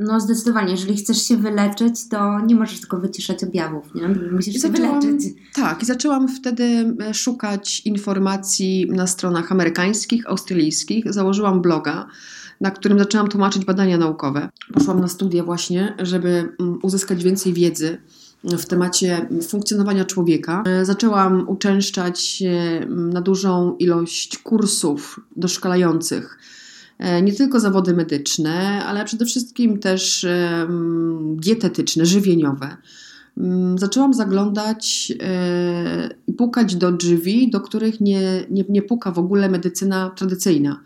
No 0.00 0.20
zdecydowanie, 0.20 0.70
jeżeli 0.70 0.96
chcesz 0.96 1.22
się 1.22 1.36
wyleczyć, 1.36 2.08
to 2.08 2.40
nie 2.40 2.54
możesz 2.54 2.80
tylko 2.80 2.98
wyciszać 2.98 3.44
objawów, 3.44 3.94
nie? 3.94 4.08
Musisz 4.08 4.54
się 4.54 4.60
zaczęłam, 4.60 5.00
wyleczyć. 5.00 5.34
Tak, 5.54 5.82
i 5.82 5.86
zaczęłam 5.86 6.28
wtedy 6.28 6.94
e, 7.00 7.14
szukać 7.14 7.82
informacji 7.84 8.90
na 8.90 9.06
stronach 9.06 9.52
amerykańskich, 9.52 10.26
australijskich. 10.26 11.12
Założyłam 11.12 11.62
bloga, 11.62 12.06
na 12.60 12.70
którym 12.70 12.98
zaczęłam 12.98 13.28
tłumaczyć 13.28 13.64
badania 13.64 13.98
naukowe. 13.98 14.48
Poszłam 14.72 15.00
na 15.00 15.08
studia 15.08 15.44
właśnie, 15.44 15.94
żeby 15.98 16.28
mm, 16.60 16.78
uzyskać 16.82 17.24
więcej 17.24 17.52
wiedzy 17.52 17.98
w 18.44 18.64
temacie 18.66 19.28
funkcjonowania 19.48 20.04
człowieka. 20.04 20.62
E, 20.66 20.84
zaczęłam 20.84 21.48
uczęszczać 21.48 22.42
na 22.88 23.20
dużą 23.20 23.76
ilość 23.76 24.38
kursów 24.38 25.20
doszkalających 25.36 26.38
E, 26.38 26.59
nie 27.22 27.32
tylko 27.32 27.60
zawody 27.60 27.94
medyczne, 27.94 28.84
ale 28.84 29.04
przede 29.04 29.24
wszystkim 29.24 29.78
też 29.78 30.26
dietetyczne, 31.36 32.06
żywieniowe. 32.06 32.76
Mm, 33.40 33.78
zaczęłam 33.78 34.14
zaglądać 34.14 35.12
e, 35.22 36.08
i 36.26 36.32
pukać 36.32 36.76
do 36.76 36.92
drzwi, 36.92 37.50
do 37.50 37.60
których 37.60 38.00
nie, 38.00 38.20
nie, 38.50 38.64
nie 38.68 38.82
puka 38.82 39.12
w 39.12 39.18
ogóle 39.18 39.48
medycyna 39.48 40.10
tradycyjna. 40.10 40.80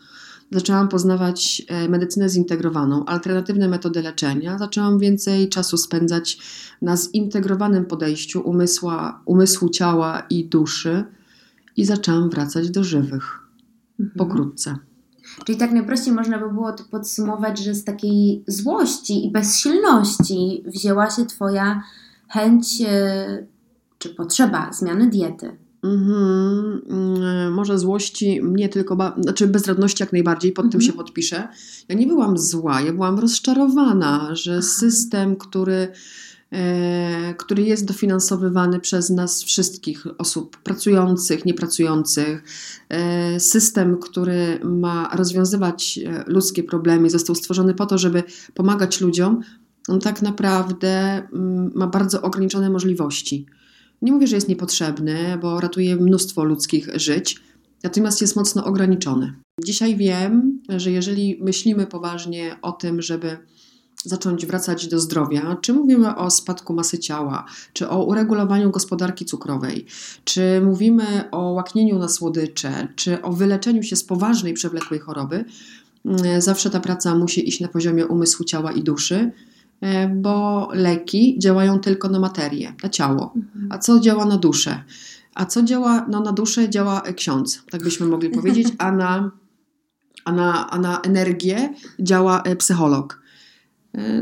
Zaczęłam 0.50 0.88
poznawać 0.88 1.62
e, 1.68 1.88
medycynę 1.88 2.28
zintegrowaną, 2.28 3.04
alternatywne 3.04 3.68
metody 3.68 4.02
leczenia. 4.02 4.58
Zaczęłam 4.58 4.98
więcej 4.98 5.48
czasu 5.48 5.76
spędzać 5.76 6.38
na 6.82 6.96
zintegrowanym 6.96 7.84
podejściu 7.84 8.40
umysła, 8.40 9.22
umysłu, 9.24 9.68
ciała 9.68 10.26
i 10.30 10.44
duszy 10.44 11.04
i 11.76 11.84
zaczęłam 11.84 12.30
wracać 12.30 12.70
do 12.70 12.84
żywych 12.84 13.40
mhm. 14.00 14.18
pokrótce. 14.18 14.76
Czyli 15.44 15.58
tak 15.58 15.72
najprościej 15.72 16.14
można 16.14 16.38
by 16.38 16.52
było 16.52 16.72
to 16.72 16.84
podsumować, 16.84 17.58
że 17.58 17.74
z 17.74 17.84
takiej 17.84 18.44
złości 18.46 19.26
i 19.26 19.30
bezsilności 19.30 20.64
wzięła 20.66 21.10
się 21.10 21.26
Twoja 21.26 21.82
chęć 22.28 22.82
e, 22.88 23.46
czy 23.98 24.14
potrzeba 24.14 24.72
zmiany 24.72 25.10
diety. 25.10 25.56
Mhm, 25.84 26.82
mm, 26.90 27.52
może 27.52 27.78
złości, 27.78 28.40
nie 28.44 28.68
tylko, 28.68 29.14
znaczy 29.18 29.46
bezradności 29.46 30.02
jak 30.02 30.12
najbardziej, 30.12 30.52
pod 30.52 30.64
tym 30.64 30.80
mhm. 30.80 30.82
się 30.82 30.92
podpiszę. 30.92 31.48
Ja 31.88 31.94
nie 31.94 32.06
byłam 32.06 32.38
zła, 32.38 32.80
ja 32.80 32.92
byłam 32.92 33.18
rozczarowana, 33.18 34.34
że 34.34 34.62
system, 34.62 35.36
który 35.36 35.88
który 37.38 37.62
jest 37.62 37.84
dofinansowywany 37.84 38.80
przez 38.80 39.10
nas 39.10 39.42
wszystkich 39.42 40.06
osób 40.18 40.56
pracujących, 40.56 41.44
niepracujących. 41.44 42.44
E, 42.88 43.40
system, 43.40 43.98
który 43.98 44.60
ma 44.64 45.10
rozwiązywać 45.14 45.98
e, 45.98 46.24
ludzkie 46.26 46.62
problemy, 46.62 47.10
został 47.10 47.36
stworzony 47.36 47.74
po 47.74 47.86
to, 47.86 47.98
żeby 47.98 48.22
pomagać 48.54 49.00
ludziom, 49.00 49.40
on 49.88 50.00
tak 50.00 50.22
naprawdę 50.22 51.22
mm, 51.32 51.72
ma 51.74 51.86
bardzo 51.86 52.22
ograniczone 52.22 52.70
możliwości. 52.70 53.46
Nie 54.02 54.12
mówię, 54.12 54.26
że 54.26 54.36
jest 54.36 54.48
niepotrzebny, 54.48 55.38
bo 55.42 55.60
ratuje 55.60 55.96
mnóstwo 55.96 56.44
ludzkich 56.44 56.88
żyć, 56.94 57.36
natomiast 57.82 58.20
jest 58.20 58.36
mocno 58.36 58.64
ograniczony. 58.64 59.34
Dzisiaj 59.64 59.96
wiem, 59.96 60.62
że 60.68 60.90
jeżeli 60.90 61.38
myślimy 61.42 61.86
poważnie 61.86 62.56
o 62.62 62.72
tym, 62.72 63.02
żeby 63.02 63.38
zacząć 64.04 64.46
wracać 64.46 64.88
do 64.88 64.98
zdrowia, 64.98 65.56
czy 65.60 65.72
mówimy 65.72 66.16
o 66.16 66.30
spadku 66.30 66.74
masy 66.74 66.98
ciała, 66.98 67.44
czy 67.72 67.88
o 67.88 68.04
uregulowaniu 68.04 68.70
gospodarki 68.70 69.24
cukrowej, 69.24 69.86
czy 70.24 70.60
mówimy 70.64 71.04
o 71.30 71.50
łaknieniu 71.50 71.98
na 71.98 72.08
słodycze, 72.08 72.88
czy 72.96 73.22
o 73.22 73.32
wyleczeniu 73.32 73.82
się 73.82 73.96
z 73.96 74.04
poważnej, 74.04 74.54
przewlekłej 74.54 75.00
choroby, 75.00 75.44
mm, 76.04 76.40
zawsze 76.40 76.70
ta 76.70 76.80
praca 76.80 77.14
musi 77.14 77.48
iść 77.48 77.60
na 77.60 77.68
poziomie 77.68 78.06
umysłu, 78.06 78.44
ciała 78.44 78.72
i 78.72 78.82
duszy, 78.82 79.32
e, 79.80 80.08
bo 80.08 80.68
leki 80.72 81.38
działają 81.38 81.80
tylko 81.80 82.08
na 82.08 82.20
materię, 82.20 82.74
na 82.82 82.88
ciało. 82.88 83.32
Mhm. 83.36 83.68
A 83.70 83.78
co 83.78 84.00
działa 84.00 84.24
na 84.24 84.36
duszę? 84.36 84.84
A 85.34 85.46
co 85.46 85.62
działa 85.62 86.06
no, 86.10 86.20
na 86.20 86.32
duszę, 86.32 86.68
działa 86.68 87.00
ksiądz, 87.00 87.62
tak 87.70 87.82
byśmy 87.82 88.06
mogli 88.06 88.30
powiedzieć, 88.30 88.68
a 88.78 88.92
na, 88.92 89.30
a 90.24 90.32
na, 90.32 90.70
a 90.70 90.78
na 90.78 91.00
energię 91.00 91.74
działa 92.00 92.42
e, 92.42 92.56
psycholog. 92.56 93.23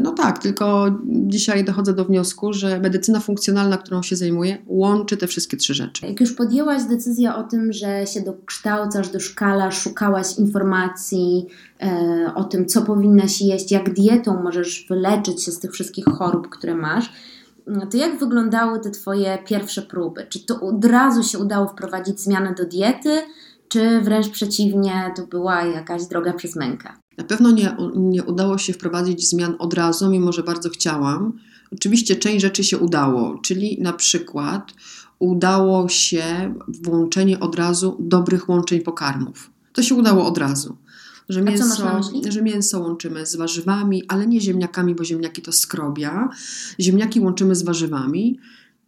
No 0.01 0.13
tak, 0.13 0.39
tylko 0.39 0.87
dzisiaj 1.07 1.65
dochodzę 1.65 1.93
do 1.93 2.05
wniosku, 2.05 2.53
że 2.53 2.81
medycyna 2.81 3.21
funkcjonalna, 3.21 3.79
którą 3.79 4.03
się 4.03 4.17
zajmuję, 4.17 4.59
łączy 4.67 5.17
te 5.17 5.27
wszystkie 5.27 5.57
trzy 5.57 5.75
rzeczy. 5.75 6.07
Jak 6.07 6.21
już 6.21 6.33
podjęłaś 6.33 6.83
decyzję 6.85 7.35
o 7.35 7.43
tym, 7.43 7.73
że 7.73 8.07
się 8.07 8.21
dokształcasz, 8.21 9.09
doszkalasz, 9.09 9.83
szukałaś 9.83 10.39
informacji 10.39 11.47
e, 11.83 12.33
o 12.35 12.45
tym, 12.45 12.67
co 12.67 12.83
powinnaś 12.83 13.41
jeść, 13.41 13.73
jak 13.73 13.95
dietą 13.95 14.43
możesz 14.43 14.87
wyleczyć 14.89 15.45
się 15.45 15.53
z 15.53 15.61
tych 15.61 15.73
wszystkich 15.73 16.05
chorób, 16.05 16.49
które 16.49 16.75
masz, 16.75 17.13
to 17.91 17.97
jak 17.97 18.19
wyglądały 18.19 18.81
te 18.81 18.91
Twoje 18.91 19.39
pierwsze 19.47 19.83
próby? 19.83 20.27
Czy 20.29 20.47
to 20.47 20.61
od 20.61 20.85
razu 20.85 21.23
się 21.23 21.39
udało 21.39 21.69
wprowadzić 21.69 22.21
zmianę 22.21 22.55
do 22.55 22.65
diety, 22.65 23.23
czy 23.69 24.01
wręcz 24.01 24.29
przeciwnie, 24.29 25.13
to 25.17 25.27
była 25.27 25.63
jakaś 25.63 26.07
droga 26.07 26.33
przez 26.33 26.57
mękę? 26.57 27.02
Na 27.19 27.25
pewno 27.25 27.51
nie, 27.51 27.77
nie 27.97 28.25
udało 28.25 28.59
się 28.59 28.73
wprowadzić 28.73 29.29
zmian 29.29 29.55
od 29.59 29.75
razu, 29.75 30.11
mimo 30.11 30.33
że 30.33 30.43
bardzo 30.43 30.71
chciałam. 30.71 31.33
Oczywiście 31.73 32.17
część 32.17 32.43
rzeczy 32.43 32.65
się 32.65 32.79
udało, 32.79 33.39
czyli 33.39 33.79
na 33.81 33.93
przykład 33.93 34.73
udało 35.19 35.89
się 35.89 36.55
włączenie 36.69 37.41
od 37.41 37.55
razu 37.55 37.97
dobrych 38.01 38.49
łączeń 38.49 38.81
pokarmów. 38.81 39.51
To 39.73 39.83
się 39.83 39.95
udało 39.95 40.27
od 40.27 40.39
razu. 40.39 40.77
Że 41.29 41.43
mięso, 41.43 42.01
że 42.29 42.43
mięso 42.43 42.81
łączymy 42.81 43.27
z 43.27 43.37
warzywami, 43.37 44.03
ale 44.09 44.27
nie 44.27 44.41
ziemniakami, 44.41 44.95
bo 44.95 45.05
ziemniaki 45.05 45.43
to 45.43 45.53
skrobia. 45.53 46.29
Ziemniaki 46.81 47.21
łączymy 47.21 47.55
z 47.55 47.63
warzywami. 47.63 48.39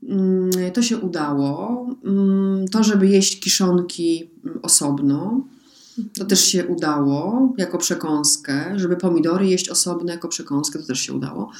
Mm, 0.08 0.50
to 0.74 0.82
się 0.82 0.98
udało. 0.98 1.86
Mm, 2.04 2.68
to, 2.68 2.84
żeby 2.84 3.06
jeść 3.06 3.40
kiszonki 3.40 4.30
osobno, 4.62 5.44
to 6.18 6.24
też 6.24 6.44
się 6.44 6.66
udało 6.66 7.52
jako 7.58 7.78
przekąskę, 7.78 8.78
żeby 8.78 8.96
pomidory 8.96 9.46
jeść 9.46 9.68
osobno 9.68 10.12
jako 10.12 10.28
przekąskę, 10.28 10.78
to 10.78 10.86
też 10.86 11.00
się 11.00 11.12
udało. 11.12 11.50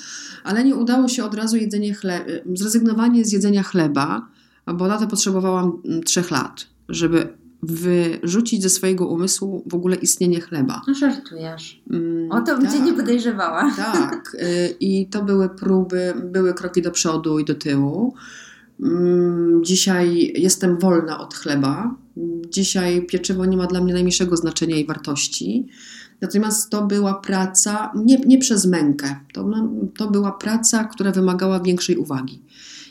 Ale 0.45 0.65
nie 0.65 0.75
udało 0.75 1.09
się 1.09 1.25
od 1.25 1.35
razu 1.35 1.57
jedzenie 1.57 1.95
chleba, 1.95 2.25
zrezygnowanie 2.55 3.25
z 3.25 3.33
jedzenia 3.33 3.63
chleba, 3.63 4.29
bo 4.75 4.89
na 4.89 4.99
to 4.99 5.07
potrzebowałam 5.07 5.83
mm, 5.85 6.03
trzech 6.03 6.31
lat, 6.31 6.67
żeby 6.89 7.29
wyrzucić 7.63 8.63
ze 8.63 8.71
swojego 8.71 9.07
umysłu 9.07 9.63
w 9.67 9.75
ogóle 9.75 9.97
istnienie 9.97 10.41
chleba. 10.41 10.83
No 10.89 10.95
żartujesz. 10.95 11.83
Mm, 11.91 12.31
o 12.31 12.41
to 12.41 12.57
bym 12.57 12.67
tak, 12.67 12.75
cię 12.75 12.81
nie 12.81 12.93
podejrzewała. 12.93 13.73
Tak. 13.77 14.37
Y, 14.43 14.75
I 14.81 15.07
to 15.07 15.23
były 15.23 15.49
próby, 15.49 16.15
były 16.25 16.55
kroki 16.55 16.83
do 16.83 16.91
przodu 16.91 17.39
i 17.39 17.45
do 17.45 17.55
tyłu. 17.55 18.15
Mm, 18.81 19.65
dzisiaj 19.65 20.33
jestem 20.37 20.79
wolna 20.79 21.21
od 21.21 21.35
chleba. 21.35 21.95
Dzisiaj 22.51 23.07
pieczywo 23.07 23.45
nie 23.45 23.57
ma 23.57 23.67
dla 23.67 23.81
mnie 23.81 23.93
najmniejszego 23.93 24.37
znaczenia 24.37 24.77
i 24.77 24.87
wartości. 24.87 25.67
Natomiast 26.21 26.71
to 26.71 26.87
była 26.87 27.15
praca 27.15 27.93
nie, 28.05 28.19
nie 28.19 28.39
przez 28.39 28.67
mękę. 28.67 29.17
To, 29.33 29.51
to 29.97 30.11
była 30.11 30.33
praca, 30.33 30.85
która 30.85 31.13
wymagała 31.13 31.61
większej 31.61 31.97
uwagi. 31.97 32.43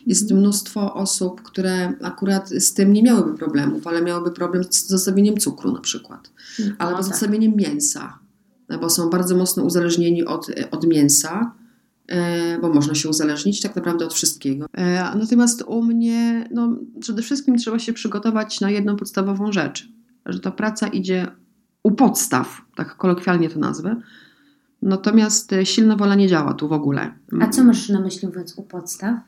Jest 0.07 0.23
mhm. 0.23 0.39
mnóstwo 0.39 0.93
osób, 0.93 1.41
które 1.41 1.93
akurat 2.01 2.49
z 2.49 2.73
tym 2.73 2.93
nie 2.93 3.03
miałyby 3.03 3.37
problemów, 3.37 3.87
ale 3.87 4.01
miałyby 4.01 4.31
problem 4.31 4.63
z 4.63 4.87
zostawieniem 4.87 5.37
cukru 5.37 5.71
na 5.71 5.81
przykład, 5.81 6.31
no, 6.59 6.65
albo 6.77 7.03
z 7.03 7.05
tak. 7.05 7.13
zostawieniem 7.13 7.55
mięsa, 7.55 8.19
bo 8.81 8.89
są 8.89 9.09
bardzo 9.09 9.37
mocno 9.37 9.63
uzależnieni 9.63 10.25
od, 10.25 10.47
od 10.71 10.87
mięsa 10.87 11.51
e, 11.59 11.62
bo 12.61 12.73
można 12.73 12.95
się 12.95 13.09
uzależnić 13.09 13.61
tak 13.61 13.75
naprawdę 13.75 14.05
od 14.05 14.13
wszystkiego. 14.13 14.65
E, 14.73 15.15
natomiast 15.15 15.63
u 15.67 15.83
mnie 15.83 16.47
no, 16.51 16.77
przede 16.99 17.21
wszystkim 17.21 17.57
trzeba 17.57 17.79
się 17.79 17.93
przygotować 17.93 18.61
na 18.61 18.71
jedną 18.71 18.95
podstawową 18.95 19.51
rzecz, 19.51 19.89
że 20.25 20.39
ta 20.39 20.51
praca 20.51 20.87
idzie 20.87 21.27
u 21.83 21.91
podstaw, 21.91 22.61
tak 22.75 22.97
kolokwialnie 22.97 23.49
to 23.49 23.59
nazwę, 23.59 24.01
natomiast 24.81 25.51
silna 25.63 25.95
wola 25.95 26.15
nie 26.15 26.27
działa 26.27 26.53
tu 26.53 26.67
w 26.67 26.73
ogóle. 26.73 27.13
A 27.41 27.47
co 27.47 27.63
masz 27.63 27.89
na 27.89 28.01
myśli 28.01 28.27
mówiąc 28.27 28.57
u 28.57 28.63
podstaw? 28.63 29.19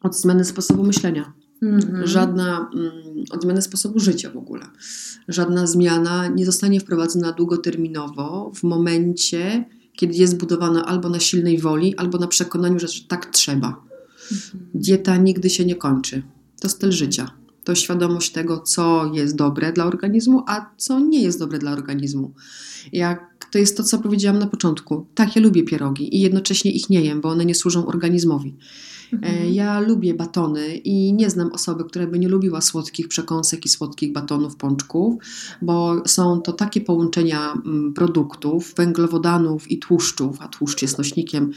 Od 0.00 0.16
zmiany 0.16 0.44
sposobu 0.44 0.84
myślenia. 0.84 1.32
Mhm. 1.62 2.06
Żadna 2.06 2.70
mm, 2.74 2.92
od 3.30 3.42
zmiany 3.42 3.62
sposobu 3.62 4.00
życia 4.00 4.30
w 4.30 4.36
ogóle. 4.36 4.66
Żadna 5.28 5.66
zmiana 5.66 6.28
nie 6.28 6.46
zostanie 6.46 6.80
wprowadzona 6.80 7.32
długoterminowo 7.32 8.52
w 8.54 8.62
momencie, 8.62 9.64
kiedy 9.96 10.14
jest 10.14 10.38
budowana 10.38 10.86
albo 10.86 11.08
na 11.08 11.20
silnej 11.20 11.58
woli, 11.58 11.96
albo 11.96 12.18
na 12.18 12.26
przekonaniu, 12.26 12.78
że 12.78 12.86
tak 13.08 13.26
trzeba. 13.26 13.84
Dieta 14.74 15.16
nigdy 15.16 15.50
się 15.50 15.64
nie 15.64 15.74
kończy. 15.74 16.22
To 16.60 16.68
styl 16.68 16.92
życia. 16.92 17.30
To 17.64 17.74
świadomość 17.74 18.32
tego, 18.32 18.58
co 18.58 19.10
jest 19.14 19.36
dobre 19.36 19.72
dla 19.72 19.84
organizmu, 19.84 20.42
a 20.46 20.70
co 20.76 21.00
nie 21.00 21.22
jest 21.22 21.38
dobre 21.38 21.58
dla 21.58 21.72
organizmu. 21.72 22.34
Jak 22.92 23.46
to 23.50 23.58
jest 23.58 23.76
to, 23.76 23.82
co 23.82 23.98
powiedziałam 23.98 24.38
na 24.38 24.46
początku. 24.46 25.06
Tak, 25.14 25.36
ja 25.36 25.42
lubię 25.42 25.62
pierogi 25.62 26.16
i 26.16 26.20
jednocześnie 26.20 26.72
ich 26.72 26.90
nie 26.90 27.00
jem, 27.04 27.20
bo 27.20 27.28
one 27.28 27.44
nie 27.44 27.54
służą 27.54 27.86
organizmowi. 27.86 28.56
E, 29.22 29.26
mhm. 29.26 29.54
Ja 29.54 29.80
lubię 29.80 30.14
batony 30.14 30.76
i 30.76 31.12
nie 31.12 31.30
znam 31.30 31.52
osoby, 31.52 31.84
która 31.84 32.06
by 32.06 32.18
nie 32.18 32.28
lubiła 32.28 32.60
słodkich 32.60 33.08
przekąsek 33.08 33.64
i 33.66 33.68
słodkich 33.68 34.12
batonów, 34.12 34.56
pączków, 34.56 35.14
bo 35.62 36.02
są 36.06 36.40
to 36.40 36.52
takie 36.52 36.80
połączenia 36.80 37.52
mm, 37.52 37.94
produktów, 37.94 38.74
węglowodanów 38.76 39.70
i 39.70 39.78
tłuszczów, 39.78 40.36
a 40.40 40.48
tłuszcz 40.48 40.82
jest 40.82 40.98
nośnikiem, 40.98 41.52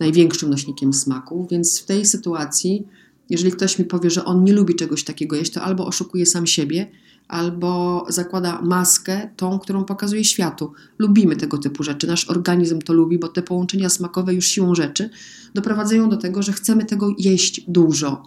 największym 0.00 0.50
nośnikiem 0.50 0.92
smaku, 0.92 1.46
więc 1.50 1.80
w 1.80 1.84
tej 1.84 2.06
sytuacji, 2.06 2.86
jeżeli 3.30 3.52
ktoś 3.52 3.78
mi 3.78 3.84
powie, 3.84 4.10
że 4.10 4.24
on 4.24 4.44
nie 4.44 4.52
lubi 4.52 4.74
czegoś 4.74 5.04
takiego 5.04 5.36
jeść, 5.36 5.52
to 5.52 5.62
albo 5.62 5.86
oszukuje 5.86 6.26
sam 6.26 6.46
siebie, 6.46 6.86
albo 7.28 8.04
zakłada 8.08 8.62
maskę, 8.62 9.28
tą, 9.36 9.58
którą 9.58 9.84
pokazuje 9.84 10.24
światu. 10.24 10.72
Lubimy 10.98 11.36
tego 11.36 11.58
typu 11.58 11.82
rzeczy, 11.82 12.06
nasz 12.06 12.30
organizm 12.30 12.78
to 12.78 12.92
lubi, 12.92 13.18
bo 13.18 13.28
te 13.28 13.42
połączenia 13.42 13.88
smakowe 13.88 14.34
już 14.34 14.46
siłą 14.46 14.74
rzeczy 14.74 15.10
doprowadzają 15.54 16.08
do 16.08 16.16
tego, 16.16 16.42
że 16.42 16.52
chcemy 16.52 16.84
tego 16.84 17.14
jeść 17.18 17.64
dużo. 17.68 18.22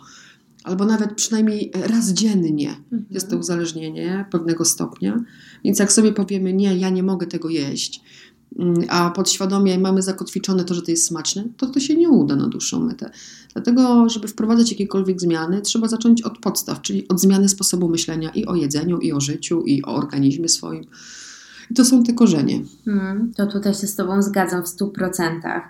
Albo 0.64 0.86
nawet 0.86 1.14
przynajmniej 1.14 1.72
raz 1.74 2.10
dziennie 2.10 2.70
mhm. 2.70 3.06
jest 3.12 3.30
to 3.30 3.38
uzależnienie 3.38 4.26
pewnego 4.32 4.66
stopnia. 4.66 5.24
Więc 5.64 5.80
jak 5.80 5.92
sobie 5.92 6.12
powiemy, 6.12 6.54
nie, 6.54 6.78
ja 6.78 6.90
nie 6.90 7.04
mogę 7.04 7.28
tego 7.28 7.50
jeść, 7.50 8.02
Mm, 8.60 8.86
a 8.90 9.12
podświadomie 9.12 9.80
mamy 9.80 10.02
zakotwiczone 10.02 10.64
to, 10.64 10.74
że 10.74 10.82
to 10.82 10.92
jest 10.92 11.06
smaczne, 11.06 11.44
to 11.58 11.68
to 11.68 11.80
się 11.80 11.96
nie 11.96 12.10
uda 12.10 12.36
na 12.36 12.48
dłuższą 12.48 12.86
metę. 12.86 13.10
Dlatego, 13.56 14.10
żeby 14.10 14.28
wprowadzać 14.28 14.72
jakiekolwiek 14.72 15.22
zmiany, 15.22 15.62
trzeba 15.62 15.88
zacząć 15.88 16.22
od 16.22 16.38
podstaw, 16.38 16.82
czyli 16.82 17.08
od 17.08 17.22
zmiany 17.22 17.50
sposobu 17.50 17.90
myślenia 17.90 18.30
i 18.30 18.46
o 18.46 18.56
jedzeniu, 18.56 19.00
i 19.00 19.14
o 19.14 19.20
życiu, 19.20 19.62
i 19.62 19.84
o 19.84 19.96
organizmie 19.96 20.50
swoim. 20.50 20.86
I 21.72 21.74
to 21.74 21.86
są 21.86 22.04
te 22.04 22.14
korzenie. 22.14 22.62
Hmm, 22.86 23.32
to 23.36 23.48
tutaj 23.48 23.74
się 23.74 23.88
z 23.88 23.96
Tobą 23.96 24.22
zgadzam 24.22 24.64
w 24.64 24.68
stu 24.68 24.88
procentach 24.88 25.70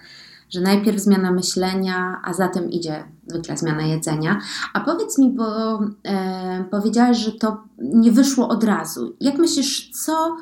że 0.50 0.62
najpierw 0.62 1.00
zmiana 1.00 1.32
myślenia, 1.32 2.22
a 2.24 2.34
zatem 2.34 2.70
idzie 2.70 3.04
zwykle 3.28 3.58
zmiana 3.58 3.82
jedzenia. 3.82 4.40
A 4.74 4.80
powiedz 4.80 5.18
mi, 5.18 5.32
bo 5.32 5.80
e, 6.04 6.66
powiedziałaś, 6.72 7.18
że 7.18 7.32
to 7.32 7.64
nie 7.78 8.12
wyszło 8.12 8.48
od 8.50 8.64
razu. 8.64 9.16
Jak 9.22 9.38
myślisz, 9.38 9.92
co 9.92 10.38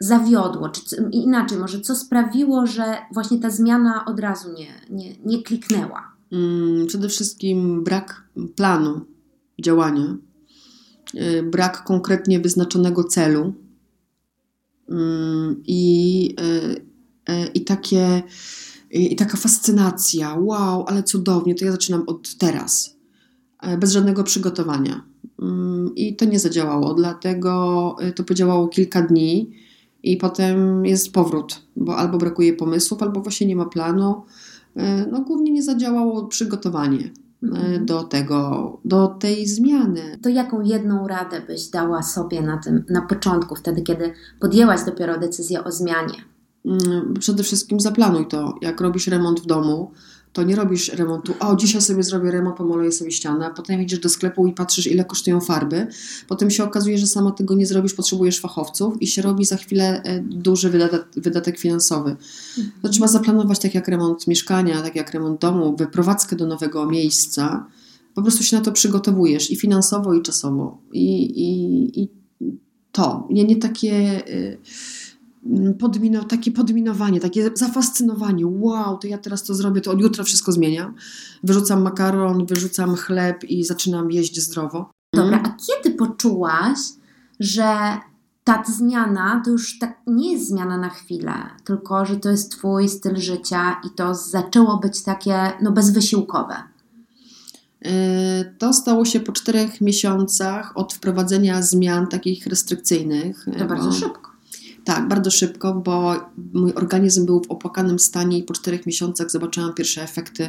zawiodło, 0.00 0.68
czy 0.68 0.82
inaczej, 1.12 1.58
może 1.58 1.80
co 1.80 1.96
sprawiło, 1.96 2.66
że 2.66 2.96
właśnie 3.12 3.38
ta 3.38 3.50
zmiana 3.50 4.04
od 4.04 4.20
razu 4.20 4.48
nie, 4.52 4.66
nie, 4.90 5.16
nie 5.24 5.42
kliknęła? 5.42 6.11
Mm, 6.32 6.86
przede 6.86 7.08
wszystkim 7.08 7.84
brak 7.84 8.24
planu 8.56 9.00
działania, 9.62 10.16
y, 11.14 11.42
brak 11.42 11.84
konkretnie 11.84 12.40
wyznaczonego 12.40 13.04
celu 13.04 13.54
mm, 14.88 15.62
i, 15.66 16.34
y, 16.40 17.32
y, 17.32 17.46
i 17.54 17.64
takie 17.64 18.22
i 18.94 19.16
taka 19.16 19.36
fascynacja, 19.36 20.34
wow, 20.34 20.84
ale 20.86 21.02
cudownie, 21.02 21.54
to 21.54 21.64
ja 21.64 21.72
zaczynam 21.72 22.04
od 22.06 22.34
teraz, 22.34 22.96
bez 23.78 23.92
żadnego 23.92 24.24
przygotowania. 24.24 25.04
Mm, 25.42 25.94
I 25.94 26.16
to 26.16 26.24
nie 26.24 26.38
zadziałało, 26.38 26.94
dlatego 26.94 27.96
to 28.16 28.24
podziałało 28.24 28.68
kilka 28.68 29.02
dni 29.02 29.50
i 30.02 30.16
potem 30.16 30.86
jest 30.86 31.12
powrót, 31.12 31.62
bo 31.76 31.96
albo 31.96 32.18
brakuje 32.18 32.52
pomysłów, 32.52 33.02
albo 33.02 33.20
właśnie 33.20 33.46
nie 33.46 33.56
ma 33.56 33.64
planu. 33.66 34.22
E, 34.76 35.06
no, 35.06 35.20
głównie 35.20 35.52
nie 35.52 35.62
zadziałało 35.62 36.26
przygotowanie 36.26 37.10
e, 37.42 37.46
mhm. 37.46 37.86
do 37.86 38.02
tego, 38.02 38.80
do 38.84 39.06
tej 39.06 39.46
zmiany. 39.46 40.18
To 40.22 40.28
jaką 40.28 40.62
jedną 40.62 41.08
radę 41.08 41.40
byś 41.46 41.66
dała 41.68 42.02
sobie 42.02 42.42
na 42.42 42.58
tym, 42.58 42.84
na 42.88 43.02
początku, 43.02 43.54
wtedy, 43.54 43.82
kiedy 43.82 44.12
podjęłaś 44.40 44.80
dopiero 44.86 45.18
decyzję 45.18 45.64
o 45.64 45.72
zmianie? 45.72 46.24
Mm, 46.64 47.14
przede 47.20 47.42
wszystkim 47.42 47.80
zaplanuj 47.80 48.28
to. 48.28 48.54
Jak 48.60 48.80
robisz 48.80 49.06
remont 49.06 49.40
w 49.40 49.46
domu, 49.46 49.92
to 50.32 50.42
nie 50.42 50.56
robisz 50.56 50.88
remontu, 50.88 51.34
o 51.40 51.56
dzisiaj 51.56 51.82
sobie 51.82 52.02
zrobię 52.02 52.30
remont, 52.30 52.56
pomoluję 52.56 52.92
sobie 52.92 53.10
ścianę, 53.10 53.46
a 53.46 53.50
potem 53.50 53.82
idziesz 53.82 53.98
do 53.98 54.08
sklepu 54.08 54.46
i 54.46 54.52
patrzysz 54.52 54.86
ile 54.86 55.04
kosztują 55.04 55.40
farby, 55.40 55.86
potem 56.28 56.50
się 56.50 56.64
okazuje, 56.64 56.98
że 56.98 57.06
sama 57.06 57.30
tego 57.30 57.54
nie 57.54 57.66
zrobisz, 57.66 57.94
potrzebujesz 57.94 58.40
fachowców 58.40 59.02
i 59.02 59.06
się 59.06 59.22
robi 59.22 59.44
za 59.44 59.56
chwilę 59.56 60.02
e, 60.02 60.20
duży 60.20 60.70
wydatek, 60.70 61.04
wydatek 61.16 61.58
finansowy. 61.58 62.16
To 62.82 62.88
trzeba 62.88 63.08
zaplanować 63.08 63.58
tak 63.58 63.74
jak 63.74 63.88
remont 63.88 64.26
mieszkania, 64.26 64.82
tak 64.82 64.96
jak 64.96 65.10
remont 65.14 65.40
domu, 65.40 65.76
wyprowadzkę 65.76 66.36
do 66.36 66.46
nowego 66.46 66.86
miejsca, 66.86 67.66
po 68.14 68.22
prostu 68.22 68.42
się 68.42 68.56
na 68.56 68.62
to 68.62 68.72
przygotowujesz 68.72 69.50
i 69.50 69.56
finansowo 69.56 70.14
i 70.14 70.22
czasowo. 70.22 70.78
I, 70.92 71.22
i, 71.22 72.02
i 72.02 72.08
to, 72.92 73.28
nie, 73.30 73.44
nie 73.44 73.56
takie... 73.56 74.22
Y 74.28 74.58
Mm, 74.60 75.01
podmino, 75.78 76.24
takie 76.24 76.52
podminowanie, 76.52 77.20
takie 77.20 77.50
zafascynowanie. 77.54 78.46
Wow, 78.46 78.98
to 78.98 79.06
ja 79.06 79.18
teraz 79.18 79.44
to 79.44 79.54
zrobię, 79.54 79.80
to 79.80 79.90
od 79.90 80.00
jutra 80.00 80.24
wszystko 80.24 80.52
zmieniam. 80.52 80.94
Wyrzucam 81.44 81.82
makaron, 81.82 82.46
wyrzucam 82.46 82.96
chleb 82.96 83.44
i 83.44 83.64
zaczynam 83.64 84.10
jeść 84.10 84.40
zdrowo. 84.40 84.90
Dobra, 85.14 85.42
a 85.44 85.56
kiedy 85.66 85.96
poczułaś, 85.96 86.78
że 87.40 87.98
ta 88.44 88.64
zmiana 88.66 89.42
to 89.44 89.50
już 89.50 89.78
tak 89.78 90.00
nie 90.06 90.32
jest 90.32 90.48
zmiana 90.48 90.78
na 90.78 90.88
chwilę, 90.88 91.32
tylko 91.64 92.06
że 92.06 92.16
to 92.16 92.30
jest 92.30 92.50
Twój 92.50 92.88
styl 92.88 93.16
życia 93.16 93.80
i 93.86 93.90
to 93.90 94.14
zaczęło 94.14 94.76
być 94.76 95.02
takie 95.02 95.52
no, 95.62 95.72
bezwysiłkowe? 95.72 96.54
Yy, 97.80 97.90
to 98.58 98.72
stało 98.72 99.04
się 99.04 99.20
po 99.20 99.32
czterech 99.32 99.80
miesiącach 99.80 100.72
od 100.76 100.92
wprowadzenia 100.92 101.62
zmian 101.62 102.06
takich 102.06 102.46
restrykcyjnych. 102.46 103.46
To 103.58 103.64
bardzo 103.64 103.92
szybko. 103.92 104.31
Tak, 104.84 105.08
bardzo 105.08 105.30
szybko, 105.30 105.74
bo 105.74 106.16
mój 106.52 106.74
organizm 106.74 107.26
był 107.26 107.42
w 107.42 107.50
opłakanym 107.50 107.98
stanie 107.98 108.38
i 108.38 108.42
po 108.42 108.54
czterech 108.54 108.86
miesiącach 108.86 109.30
zobaczyłam 109.30 109.74
pierwsze 109.74 110.02
efekty, 110.02 110.48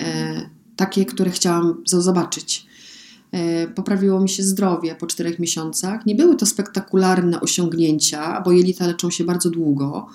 e, 0.00 0.40
takie, 0.76 1.04
które 1.04 1.30
chciałam 1.30 1.82
zobaczyć. 1.86 2.66
E, 3.32 3.68
poprawiło 3.68 4.20
mi 4.20 4.28
się 4.28 4.42
zdrowie 4.42 4.94
po 4.94 5.06
czterech 5.06 5.38
miesiącach. 5.38 6.06
Nie 6.06 6.14
były 6.14 6.36
to 6.36 6.46
spektakularne 6.46 7.40
osiągnięcia, 7.40 8.40
bo 8.40 8.52
jelita 8.52 8.86
leczą 8.86 9.10
się 9.10 9.24
bardzo 9.24 9.50
długo. 9.50 10.06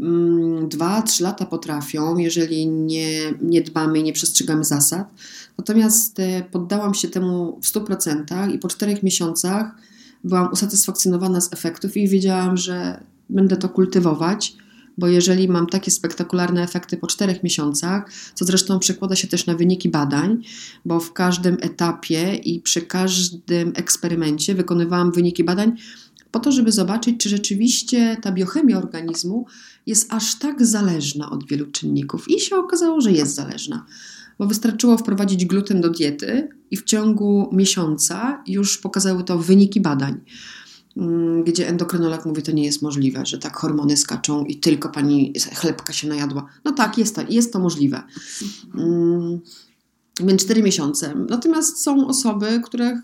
Mm, 0.00 0.68
dwa, 0.68 1.02
trzy 1.02 1.22
lata 1.22 1.46
potrafią, 1.46 2.16
jeżeli 2.18 2.66
nie, 2.66 3.34
nie 3.42 3.62
dbamy 3.62 3.98
i 3.98 4.02
nie 4.02 4.12
przestrzegamy 4.12 4.64
zasad. 4.64 5.08
Natomiast 5.58 6.20
e, 6.20 6.42
poddałam 6.50 6.94
się 6.94 7.08
temu 7.08 7.58
w 7.62 7.66
100% 7.66 8.54
i 8.54 8.58
po 8.58 8.68
czterech 8.68 9.02
miesiącach 9.02 9.74
byłam 10.24 10.52
usatysfakcjonowana 10.52 11.40
z 11.40 11.52
efektów 11.52 11.96
i 11.96 12.08
wiedziałam, 12.08 12.56
że 12.56 13.04
będę 13.30 13.56
to 13.56 13.68
kultywować, 13.68 14.56
bo 14.98 15.08
jeżeli 15.08 15.48
mam 15.48 15.66
takie 15.66 15.90
spektakularne 15.90 16.62
efekty 16.62 16.96
po 16.96 17.06
czterech 17.06 17.42
miesiącach, 17.42 18.10
co 18.34 18.44
zresztą 18.44 18.78
przekłada 18.78 19.16
się 19.16 19.28
też 19.28 19.46
na 19.46 19.54
wyniki 19.54 19.88
badań, 19.88 20.42
bo 20.84 21.00
w 21.00 21.12
każdym 21.12 21.56
etapie 21.60 22.34
i 22.34 22.60
przy 22.60 22.82
każdym 22.82 23.72
eksperymencie 23.76 24.54
wykonywałam 24.54 25.12
wyniki 25.12 25.44
badań 25.44 25.72
po 26.30 26.40
to, 26.40 26.52
żeby 26.52 26.72
zobaczyć, 26.72 27.16
czy 27.20 27.28
rzeczywiście 27.28 28.16
ta 28.22 28.32
biochemia 28.32 28.78
organizmu 28.78 29.46
jest 29.86 30.12
aż 30.12 30.38
tak 30.38 30.66
zależna 30.66 31.30
od 31.30 31.48
wielu 31.48 31.66
czynników. 31.66 32.30
I 32.30 32.40
się 32.40 32.56
okazało, 32.56 33.00
że 33.00 33.12
jest 33.12 33.34
zależna 33.34 33.86
bo 34.38 34.46
wystarczyło 34.46 34.98
wprowadzić 34.98 35.44
gluten 35.44 35.80
do 35.80 35.90
diety 35.90 36.48
i 36.70 36.76
w 36.76 36.84
ciągu 36.84 37.48
miesiąca 37.52 38.42
już 38.46 38.78
pokazały 38.78 39.24
to 39.24 39.38
wyniki 39.38 39.80
badań, 39.80 40.20
mm, 40.96 41.44
gdzie 41.44 41.68
endokrynolog 41.68 42.26
mówi, 42.26 42.42
to 42.42 42.52
nie 42.52 42.64
jest 42.64 42.82
możliwe, 42.82 43.26
że 43.26 43.38
tak 43.38 43.56
hormony 43.56 43.96
skaczą 43.96 44.44
i 44.44 44.56
tylko 44.56 44.88
pani 44.88 45.32
chlebka 45.54 45.92
się 45.92 46.08
najadła. 46.08 46.46
No 46.64 46.72
tak, 46.72 46.98
jest 46.98 47.14
to, 47.16 47.22
jest 47.28 47.52
to 47.52 47.58
możliwe. 47.58 48.02
Mm, 48.74 49.40
więc 50.20 50.44
4 50.44 50.62
miesiące. 50.62 51.14
Natomiast 51.28 51.82
są 51.82 52.06
osoby, 52.06 52.60
które, 52.64 53.02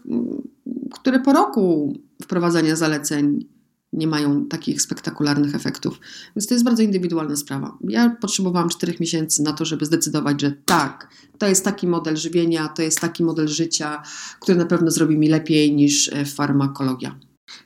które 0.93 1.21
po 1.21 1.33
roku 1.33 1.95
wprowadzania 2.23 2.77
zaleceń 2.77 3.47
nie 3.93 4.07
mają 4.07 4.47
takich 4.47 4.83
spektakularnych 4.83 5.55
efektów. 5.55 6.01
Więc 6.37 6.47
to 6.47 6.55
jest 6.55 6.65
bardzo 6.65 6.83
indywidualna 6.83 7.37
sprawa. 7.37 7.79
Ja 7.89 8.17
potrzebowałam 8.21 8.69
czterech 8.69 9.01
miesięcy 9.01 9.43
na 9.43 9.53
to, 9.53 9.65
żeby 9.65 9.87
zdecydować, 9.87 10.41
że 10.41 10.53
tak, 10.53 11.09
to 11.39 11.47
jest 11.47 11.65
taki 11.65 11.87
model 11.87 12.17
żywienia, 12.17 12.69
to 12.69 12.83
jest 12.83 13.01
taki 13.01 13.25
model 13.25 13.49
życia, 13.49 14.03
który 14.41 14.59
na 14.59 14.67
pewno 14.67 14.91
zrobi 14.91 15.19
mi 15.19 15.29
lepiej 15.29 15.75
niż 15.75 16.13
e, 16.13 16.25
farmakologia. 16.25 17.19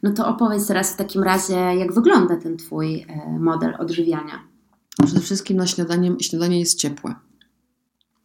No 0.02 0.12
to 0.12 0.28
opowiedz 0.28 0.66
teraz 0.66 0.92
w 0.92 0.96
takim 0.96 1.22
razie, 1.22 1.54
jak 1.54 1.92
wygląda 1.92 2.37
ten 2.37 2.56
Twój 2.56 3.00
e, 3.08 3.38
model 3.38 3.74
odżywiania. 3.78 4.48
Przede 5.04 5.20
wszystkim 5.20 5.56
na 5.56 5.66
śniadanie, 5.66 6.16
śniadanie 6.20 6.60
jest 6.60 6.78
ciepłe. 6.78 7.14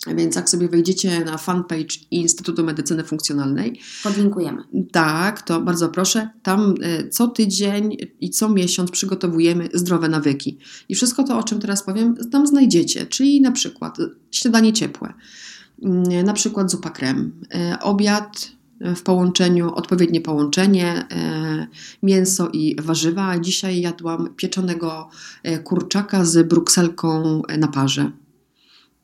Więc 0.08 0.36
jak 0.36 0.50
sobie 0.50 0.70
wejdziecie 0.70 1.26
na 1.26 1.38
fanpage 1.38 1.98
Instytutu 2.12 2.64
Medycyny 2.64 3.04
Funkcjonalnej, 3.04 3.80
podlinkujemy. 4.04 4.64
Tak, 4.92 5.42
to 5.42 5.62
bardzo 5.62 5.90
proszę. 5.90 6.30
Tam 6.44 6.76
e, 6.82 7.10
co 7.10 7.28
tydzień 7.28 7.98
i 8.20 8.30
co 8.30 8.50
miesiąc 8.50 8.92
przygotowujemy 8.92 9.70
zdrowe 9.74 10.10
nawyki. 10.10 10.58
I 10.90 10.96
wszystko 10.96 11.24
to, 11.24 11.40
o 11.40 11.44
czym 11.44 11.60
teraz 11.60 11.84
powiem, 11.84 12.16
tam 12.32 12.48
znajdziecie. 12.48 13.06
Czyli 13.06 13.42
na 13.42 13.52
przykład 13.52 13.98
śniadanie 14.32 14.74
ciepłe, 14.74 15.14
mm, 15.84 16.26
na 16.26 16.34
przykład 16.34 16.72
zupa 16.72 16.90
krem, 16.90 17.32
e, 17.54 17.78
obiad 17.82 18.52
w 18.96 19.02
połączeniu, 19.02 19.74
odpowiednie 19.74 20.22
połączenie 20.22 21.06
e, 21.12 21.68
mięso 22.04 22.50
i 22.54 22.76
warzywa. 22.82 23.40
Dzisiaj 23.40 23.82
jadłam 23.82 24.36
pieczonego 24.36 25.10
kurczaka 25.64 26.26
z 26.26 26.48
brukselką 26.48 27.42
na 27.58 27.68
parze. 27.68 28.12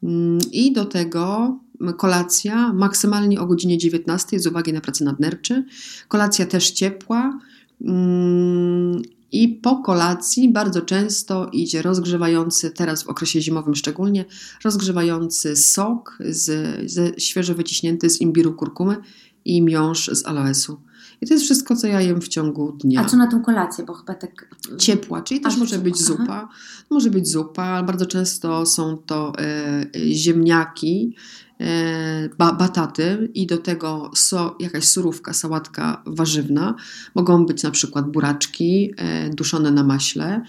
Mm, 0.05 0.39
I 0.51 0.73
do 0.73 0.85
tego 0.85 1.59
kolacja 1.97 2.73
maksymalnie 2.73 3.41
o 3.41 3.45
godzinie 3.45 3.77
19 3.77 4.39
z 4.39 4.47
uwagi 4.47 4.73
na 4.73 4.81
pracę 4.81 5.05
nadnerczy. 5.05 5.65
Kolacja 6.07 6.45
też 6.45 6.71
ciepła. 6.71 7.39
Mm, 7.81 9.01
I 9.31 9.49
po 9.49 9.75
kolacji 9.75 10.51
bardzo 10.51 10.81
często 10.81 11.49
idzie 11.53 11.81
rozgrzewający, 11.81 12.71
teraz 12.71 13.03
w 13.03 13.07
okresie 13.07 13.41
zimowym 13.41 13.75
szczególnie, 13.75 14.25
rozgrzewający 14.63 15.55
sok 15.55 16.17
z, 16.29 16.45
z 16.91 17.21
świeżo 17.21 17.55
wyciśnięty 17.55 18.09
z 18.09 18.21
imbiru 18.21 18.53
kurkumy 18.53 18.97
i 19.45 19.61
miąższ 19.61 20.09
z 20.11 20.25
aloesu. 20.25 20.81
I 21.25 21.27
to 21.27 21.33
jest 21.33 21.45
wszystko, 21.45 21.75
co 21.75 21.87
ja 21.87 22.01
jem 22.01 22.21
w 22.21 22.27
ciągu 22.27 22.71
dnia. 22.71 23.01
A 23.01 23.05
co 23.05 23.17
na 23.17 23.27
tą 23.27 23.41
kolację? 23.43 23.85
Bo 23.85 23.93
chyba 23.93 24.15
tak. 24.15 24.55
Ciepła, 24.77 25.21
czyli 25.21 25.41
też 25.41 25.57
może 25.57 25.79
być 25.79 25.97
zupa. 25.97 26.23
Aha. 26.23 26.49
Może 26.89 27.09
być 27.09 27.27
zupa, 27.27 27.63
ale 27.63 27.85
bardzo 27.85 28.05
często 28.05 28.65
są 28.65 28.97
to 28.97 29.33
e, 29.39 29.85
ziemniaki, 30.13 31.15
e, 31.61 32.29
ba, 32.37 32.53
bataty 32.53 33.31
i 33.33 33.47
do 33.47 33.57
tego 33.57 34.11
so, 34.15 34.55
jakaś 34.59 34.85
surówka, 34.87 35.33
sałatka 35.33 36.03
warzywna. 36.05 36.75
Mogą 37.15 37.45
być 37.45 37.63
na 37.63 37.71
przykład 37.71 38.11
buraczki 38.11 38.93
e, 38.97 39.29
duszone 39.29 39.71
na 39.71 39.83
maśle. 39.83 40.41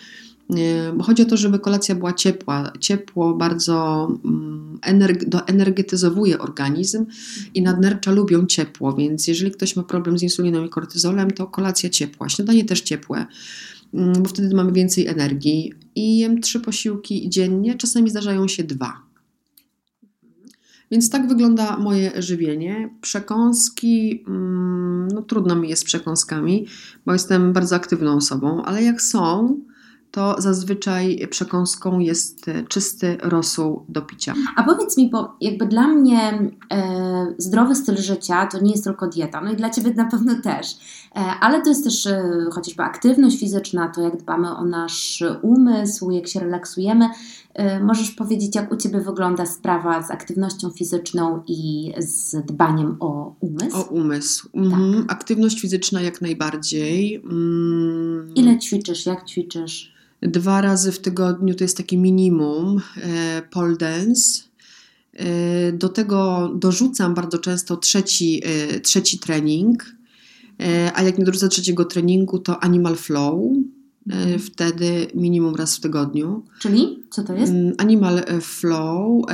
Chodzi 1.03 1.23
o 1.23 1.27
to, 1.27 1.37
żeby 1.37 1.59
kolacja 1.59 1.95
była 1.95 2.13
ciepła. 2.13 2.73
Ciepło 2.81 3.35
bardzo 3.35 4.09
mm, 4.25 4.79
energetyzowuje 5.47 6.39
organizm 6.39 7.07
i 7.55 7.63
nadnercza 7.63 8.11
lubią 8.11 8.47
ciepło, 8.47 8.93
więc 8.93 9.29
jeżeli 9.29 9.51
ktoś 9.51 9.77
ma 9.77 9.83
problem 9.83 10.19
z 10.19 10.23
insuliną 10.23 10.65
i 10.65 10.69
kortyzolem, 10.69 11.31
to 11.31 11.47
kolacja 11.47 11.91
ciepła. 11.91 12.29
Śniadanie 12.29 12.65
też 12.65 12.81
ciepłe, 12.81 13.27
mm, 13.95 14.23
bo 14.23 14.29
wtedy 14.29 14.55
mamy 14.55 14.73
więcej 14.73 15.07
energii. 15.07 15.73
I 15.95 16.19
jem 16.19 16.41
trzy 16.41 16.61
posiłki 16.61 17.31
dziennie, 17.31 17.75
czasami 17.75 18.11
zdarzają 18.11 18.49
się 18.49 18.65
dwa. 18.65 19.07
Więc 20.91 21.11
tak 21.11 21.29
wygląda 21.29 21.79
moje 21.79 22.23
żywienie. 22.23 22.91
Przekąski, 23.01 24.25
mm, 24.29 25.09
no 25.09 25.23
trudno 25.23 25.57
mi 25.57 25.69
jest 25.69 25.83
z 25.83 25.85
przekąskami, 25.85 26.67
bo 27.07 27.13
jestem 27.13 27.53
bardzo 27.53 27.77
aktywną 27.77 28.17
osobą, 28.17 28.63
ale 28.65 28.83
jak 28.83 29.03
są, 29.03 29.61
to 30.17 30.35
zazwyczaj 30.39 31.29
przekąską 31.31 31.99
jest 31.99 32.49
e, 32.49 32.65
czysty 32.65 33.17
rosół 33.23 33.85
do 33.89 34.03
picia. 34.03 34.35
A 34.57 34.63
powiedz 34.63 34.97
mi, 34.97 35.11
bo 35.11 35.37
jakby 35.41 35.67
dla 35.67 35.89
mnie 35.89 36.51
e, 36.73 37.35
zdrowy 37.39 37.75
styl 37.75 37.97
życia 37.97 38.47
to 38.47 38.61
nie 38.61 38.71
jest 38.71 38.85
tylko 38.85 39.07
dieta, 39.07 39.41
no 39.41 39.53
i 39.53 39.57
dla 39.57 39.71
Ciebie 39.71 39.95
na 39.95 40.05
pewno 40.05 40.35
też, 40.43 40.67
e, 41.17 41.19
ale 41.19 41.63
to 41.63 41.69
jest 41.69 41.85
też 41.85 42.07
e, 42.07 42.47
chociażby 42.53 42.83
aktywność 42.83 43.41
fizyczna, 43.41 43.89
to 43.89 44.01
jak 44.01 44.17
dbamy 44.17 44.57
o 44.57 44.65
nasz 44.65 45.25
umysł, 45.43 46.11
jak 46.11 46.29
się 46.29 46.41
relaksujemy. 46.41 47.09
E, 47.55 47.81
możesz 47.81 48.11
powiedzieć, 48.11 48.57
jak 48.57 48.73
u 48.73 48.77
Ciebie 48.77 49.01
wygląda 49.01 49.47
sprawa 49.47 50.03
z 50.03 50.11
aktywnością 50.11 50.71
fizyczną 50.71 51.43
i 51.47 51.93
z 51.99 52.47
dbaniem 52.47 52.97
o 53.01 53.35
umysł? 53.41 53.77
O 53.77 53.83
umysł. 53.83 54.49
Mhm. 54.55 54.95
Tak. 54.95 55.13
Aktywność 55.13 55.61
fizyczna 55.61 56.01
jak 56.01 56.21
najbardziej. 56.21 57.15
Mm. 57.15 58.35
Ile 58.35 58.59
ćwiczysz? 58.59 59.07
Jak 59.07 59.25
ćwiczysz? 59.25 59.97
Dwa 60.23 60.61
razy 60.61 60.93
w 60.93 60.99
tygodniu 60.99 61.55
to 61.55 61.65
jest 61.65 61.77
takie 61.77 61.99
minimum 61.99 62.81
e, 63.03 63.43
pole 63.51 63.77
dance. 63.77 64.43
E, 65.13 65.73
do 65.73 65.89
tego 65.89 66.51
dorzucam 66.55 67.15
bardzo 67.15 67.39
często 67.39 67.77
trzeci, 67.77 68.43
e, 68.45 68.81
trzeci 68.81 69.19
trening, 69.19 69.97
a 70.95 71.03
jak 71.03 71.19
nie 71.19 71.25
dorzucę 71.25 71.49
trzeciego 71.49 71.85
treningu, 71.85 72.39
to 72.39 72.63
animal 72.63 72.97
flow. 72.97 73.41
Mhm. 74.07 74.39
Wtedy 74.39 75.07
minimum 75.15 75.55
raz 75.55 75.77
w 75.77 75.81
tygodniu. 75.81 76.45
Czyli 76.61 77.03
co 77.11 77.23
to 77.23 77.35
jest? 77.35 77.53
Mm, 77.53 77.75
animal 77.79 78.23
flow 78.41 79.25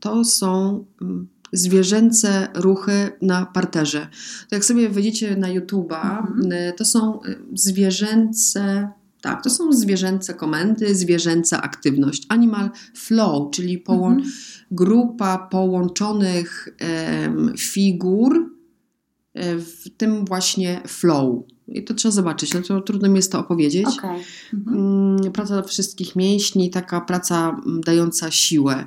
to 0.00 0.24
są 0.24 0.84
mm, 1.02 1.28
zwierzęce 1.52 2.48
ruchy 2.54 3.10
na 3.22 3.46
parterze. 3.46 4.08
To 4.48 4.56
jak 4.56 4.64
sobie 4.64 4.88
wejdziecie 4.88 5.36
na 5.36 5.48
YouTube'a, 5.48 6.18
mhm. 6.18 6.72
to 6.76 6.84
są 6.84 7.20
zwierzęce 7.54 8.88
tak, 9.22 9.44
to 9.44 9.50
są 9.50 9.72
zwierzęce 9.72 10.34
komendy, 10.34 10.94
zwierzęca 10.94 11.62
aktywność. 11.62 12.26
Animal 12.28 12.70
flow, 12.94 13.50
czyli 13.50 13.78
połą 13.78 14.06
mhm. 14.06 14.32
grupa 14.70 15.38
połączonych 15.38 16.68
figur 17.58 18.50
e, 19.34 19.56
w 19.56 19.96
tym 19.96 20.24
właśnie 20.24 20.80
flow. 20.86 21.44
I 21.68 21.84
to 21.84 21.94
trzeba 21.94 22.12
zobaczyć, 22.12 22.54
no 22.54 22.62
to 22.62 22.80
trudno 22.80 23.08
mi 23.08 23.16
jest 23.16 23.32
to 23.32 23.38
opowiedzieć. 23.38 23.86
Okay. 23.86 24.20
Mhm. 24.54 24.76
Mm, 24.76 25.32
praca 25.32 25.62
wszystkich 25.62 26.16
mięśni, 26.16 26.70
taka 26.70 27.00
praca 27.00 27.60
mm, 27.66 27.80
dająca 27.80 28.30
siłę. 28.30 28.86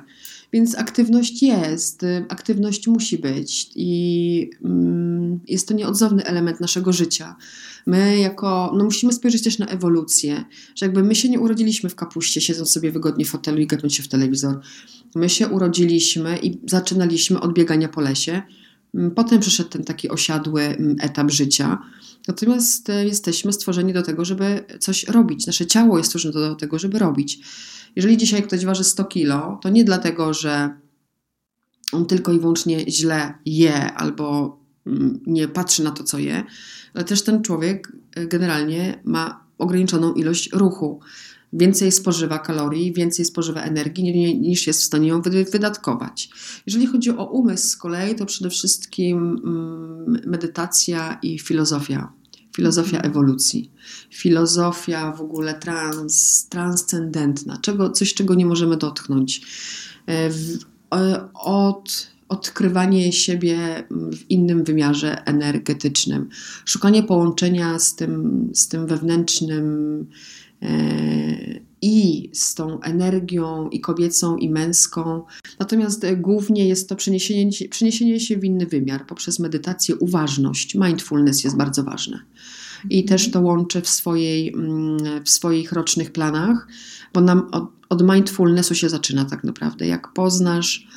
Więc 0.52 0.78
aktywność 0.78 1.42
jest, 1.42 2.02
y, 2.02 2.24
aktywność 2.28 2.88
musi 2.88 3.18
być 3.18 3.70
i 3.74 4.50
mm, 4.64 5.40
jest 5.48 5.68
to 5.68 5.74
nieodzowny 5.74 6.24
element 6.24 6.60
naszego 6.60 6.92
życia. 6.92 7.36
My 7.86 8.18
jako, 8.18 8.72
no 8.76 8.84
musimy 8.84 9.12
spojrzeć 9.12 9.42
też 9.42 9.58
na 9.58 9.66
ewolucję, 9.66 10.44
że 10.74 10.86
jakby 10.86 11.02
my 11.02 11.14
się 11.14 11.28
nie 11.28 11.40
urodziliśmy 11.40 11.90
w 11.90 11.94
kapuście, 11.94 12.40
siedząc 12.40 12.70
sobie 12.70 12.90
wygodnie 12.92 13.24
w 13.24 13.28
fotelu 13.28 13.58
i 13.58 13.66
gapiąc 13.66 13.94
się 13.94 14.02
w 14.02 14.08
telewizor. 14.08 14.60
My 15.14 15.28
się 15.28 15.48
urodziliśmy 15.48 16.38
i 16.38 16.60
zaczynaliśmy 16.66 17.40
od 17.40 17.52
biegania 17.54 17.88
po 17.88 18.00
lesie. 18.00 18.42
Mm, 18.94 19.10
potem 19.10 19.40
przyszedł 19.40 19.68
ten 19.68 19.84
taki 19.84 20.08
osiadły 20.08 20.62
mm, 20.62 20.96
etap 21.00 21.30
życia. 21.30 21.78
Natomiast 22.28 22.88
y, 22.88 23.04
jesteśmy 23.04 23.52
stworzeni 23.52 23.92
do 23.92 24.02
tego, 24.02 24.24
żeby 24.24 24.64
coś 24.80 25.04
robić. 25.04 25.46
Nasze 25.46 25.66
ciało 25.66 25.98
jest 25.98 26.06
stworzone 26.06 26.34
do 26.34 26.54
tego, 26.54 26.78
żeby 26.78 26.98
robić. 26.98 27.38
Jeżeli 27.96 28.16
dzisiaj 28.16 28.42
ktoś 28.42 28.64
waży 28.64 28.84
100 28.84 29.04
kilo, 29.04 29.58
to 29.62 29.68
nie 29.68 29.84
dlatego, 29.84 30.34
że 30.34 30.70
on 31.92 32.06
tylko 32.06 32.32
i 32.32 32.40
wyłącznie 32.40 32.90
źle 32.90 33.34
je 33.46 33.92
albo 33.92 34.58
mm, 34.86 35.20
nie 35.26 35.48
patrzy 35.48 35.84
na 35.84 35.90
to, 35.90 36.04
co 36.04 36.18
je, 36.18 36.44
ale 36.96 37.04
też 37.04 37.22
ten 37.22 37.42
człowiek 37.42 37.92
e, 38.14 38.26
generalnie 38.26 39.02
ma 39.04 39.44
ograniczoną 39.58 40.14
ilość 40.14 40.52
ruchu. 40.52 41.00
Więcej 41.52 41.92
spożywa 41.92 42.38
kalorii, 42.38 42.92
więcej 42.92 43.24
spożywa 43.24 43.62
energii 43.62 44.38
niż 44.40 44.66
jest 44.66 44.80
w 44.80 44.84
stanie 44.84 45.08
ją 45.08 45.22
wydatkować. 45.52 46.30
Jeżeli 46.66 46.86
chodzi 46.86 47.10
o 47.10 47.30
umysł 47.30 47.68
z 47.68 47.76
kolei, 47.76 48.14
to 48.14 48.26
przede 48.26 48.50
wszystkim 48.50 49.18
mm, 49.44 50.20
medytacja 50.26 51.18
i 51.22 51.38
filozofia 51.38 52.12
filozofia 52.56 52.96
mhm. 52.96 53.10
ewolucji, 53.10 53.70
filozofia 54.10 55.12
w 55.12 55.20
ogóle 55.20 55.54
trans, 55.54 56.46
transcendentna, 56.48 57.58
czego, 57.62 57.90
coś, 57.90 58.14
czego 58.14 58.34
nie 58.34 58.46
możemy 58.46 58.76
dotknąć. 58.76 59.40
E, 60.08 60.30
e, 60.94 61.28
od 61.34 62.15
odkrywanie 62.28 63.12
siebie 63.12 63.58
w 63.90 64.30
innym 64.30 64.64
wymiarze 64.64 65.24
energetycznym, 65.24 66.28
szukanie 66.64 67.02
połączenia 67.02 67.78
z 67.78 67.96
tym, 67.96 68.48
z 68.54 68.68
tym 68.68 68.86
wewnętrznym 68.86 70.06
e, 70.62 71.66
i 71.82 72.30
z 72.32 72.54
tą 72.54 72.80
energią 72.80 73.68
i 73.68 73.80
kobiecą, 73.80 74.36
i 74.36 74.50
męską. 74.50 75.22
Natomiast 75.58 76.06
głównie 76.16 76.68
jest 76.68 76.88
to 76.88 76.96
przeniesienie, 76.96 77.50
przeniesienie 77.70 78.20
się 78.20 78.36
w 78.36 78.44
inny 78.44 78.66
wymiar 78.66 79.06
poprzez 79.06 79.38
medytację, 79.38 79.96
uważność. 79.96 80.74
Mindfulness 80.74 81.44
jest 81.44 81.56
bardzo 81.56 81.84
ważne 81.84 82.20
i 82.90 83.04
też 83.04 83.30
to 83.30 83.40
łączę 83.40 83.82
w, 83.82 83.88
swojej, 83.88 84.54
mm, 84.54 85.24
w 85.24 85.30
swoich 85.30 85.72
rocznych 85.72 86.12
planach, 86.12 86.68
bo 87.14 87.20
nam 87.20 87.48
od, 87.52 87.64
od 87.88 88.02
mindfulnessu 88.02 88.74
się 88.74 88.88
zaczyna 88.88 89.24
tak 89.24 89.44
naprawdę. 89.44 89.86
Jak 89.86 90.12
poznasz 90.12 90.88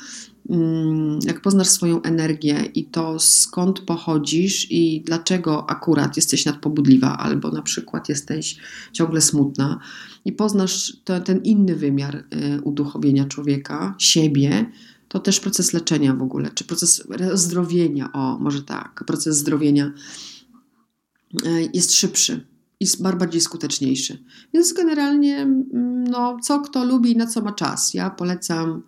jak 1.24 1.40
poznasz 1.40 1.68
swoją 1.68 2.02
energię 2.02 2.64
i 2.74 2.84
to 2.84 3.18
skąd 3.18 3.80
pochodzisz 3.80 4.70
i 4.70 5.02
dlaczego 5.06 5.70
akurat 5.70 6.16
jesteś 6.16 6.44
nadpobudliwa, 6.44 7.18
albo 7.18 7.50
na 7.50 7.62
przykład 7.62 8.08
jesteś 8.08 8.56
ciągle 8.92 9.20
smutna, 9.20 9.80
i 10.24 10.32
poznasz 10.32 10.96
to, 11.04 11.20
ten 11.20 11.42
inny 11.42 11.76
wymiar 11.76 12.16
y, 12.16 12.60
uduchowienia 12.62 13.24
człowieka, 13.24 13.94
siebie, 13.98 14.70
to 15.08 15.18
też 15.18 15.40
proces 15.40 15.72
leczenia 15.72 16.14
w 16.14 16.22
ogóle, 16.22 16.50
czy 16.54 16.64
proces 16.64 17.04
zdrowienia, 17.34 18.12
o 18.12 18.38
może 18.38 18.62
tak, 18.62 19.04
proces 19.06 19.36
zdrowienia 19.36 19.92
y, 21.46 21.70
jest 21.74 21.92
szybszy 21.92 22.46
i 22.80 22.86
bardziej 23.00 23.40
skuteczniejszy. 23.40 24.24
Więc 24.54 24.72
generalnie, 24.72 25.36
mm, 25.36 26.04
no, 26.04 26.36
co 26.42 26.60
kto 26.60 26.84
lubi 26.84 27.12
i 27.12 27.16
na 27.16 27.26
co 27.26 27.40
ma 27.40 27.52
czas. 27.52 27.94
Ja 27.94 28.10
polecam, 28.10 28.82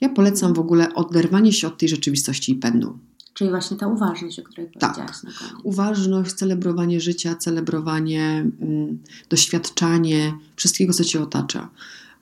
ja 0.00 0.08
polecam 0.08 0.54
w 0.54 0.58
ogóle 0.58 0.94
oderwanie 0.94 1.52
się 1.52 1.66
od 1.66 1.78
tej 1.78 1.88
rzeczywistości 1.88 2.52
i 2.52 2.54
pędu. 2.54 2.98
Czyli 3.34 3.50
właśnie 3.50 3.76
ta 3.76 3.86
uważność, 3.86 4.38
o 4.38 4.42
której 4.42 4.70
tak. 4.78 4.94
powiedziałaś 4.94 5.22
na 5.22 5.30
koniec. 5.38 5.64
Uważność, 5.64 6.32
celebrowanie 6.32 7.00
życia, 7.00 7.34
celebrowanie, 7.34 8.50
mm, 8.60 8.98
doświadczanie 9.28 10.32
wszystkiego, 10.56 10.92
co 10.92 11.04
cię 11.04 11.22
otacza. 11.22 11.70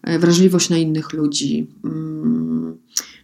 E, 0.03 0.19
wrażliwość 0.19 0.71
na 0.71 0.77
innych 0.77 1.13
ludzi. 1.13 1.67
Mm, 1.85 2.79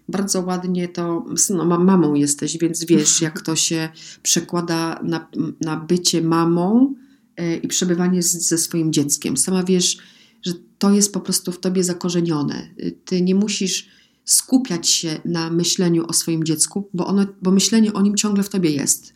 bardzo 0.08 0.40
ładnie 0.40 0.88
to, 0.88 1.24
no, 1.50 1.64
mamą 1.64 2.14
jesteś, 2.14 2.58
więc 2.58 2.84
wiesz, 2.84 3.20
jak 3.20 3.42
to 3.42 3.56
się 3.56 3.88
przekłada 4.22 5.00
na, 5.02 5.28
na 5.60 5.76
bycie 5.76 6.22
mamą 6.22 6.94
e, 7.36 7.56
i 7.56 7.68
przebywanie 7.68 8.22
z, 8.22 8.48
ze 8.48 8.58
swoim 8.58 8.92
dzieckiem. 8.92 9.36
Sama 9.36 9.62
wiesz, 9.62 9.98
że 10.42 10.52
to 10.78 10.90
jest 10.90 11.12
po 11.12 11.20
prostu 11.20 11.52
w 11.52 11.60
tobie 11.60 11.84
zakorzenione. 11.84 12.68
Ty 13.04 13.22
nie 13.22 13.34
musisz 13.34 13.88
skupiać 14.24 14.88
się 14.88 15.20
na 15.24 15.50
myśleniu 15.50 16.06
o 16.06 16.12
swoim 16.12 16.44
dziecku, 16.44 16.88
bo, 16.94 17.06
ono, 17.06 17.26
bo 17.42 17.50
myślenie 17.50 17.92
o 17.92 18.02
nim 18.02 18.16
ciągle 18.16 18.42
w 18.42 18.48
tobie 18.48 18.70
jest. 18.70 19.14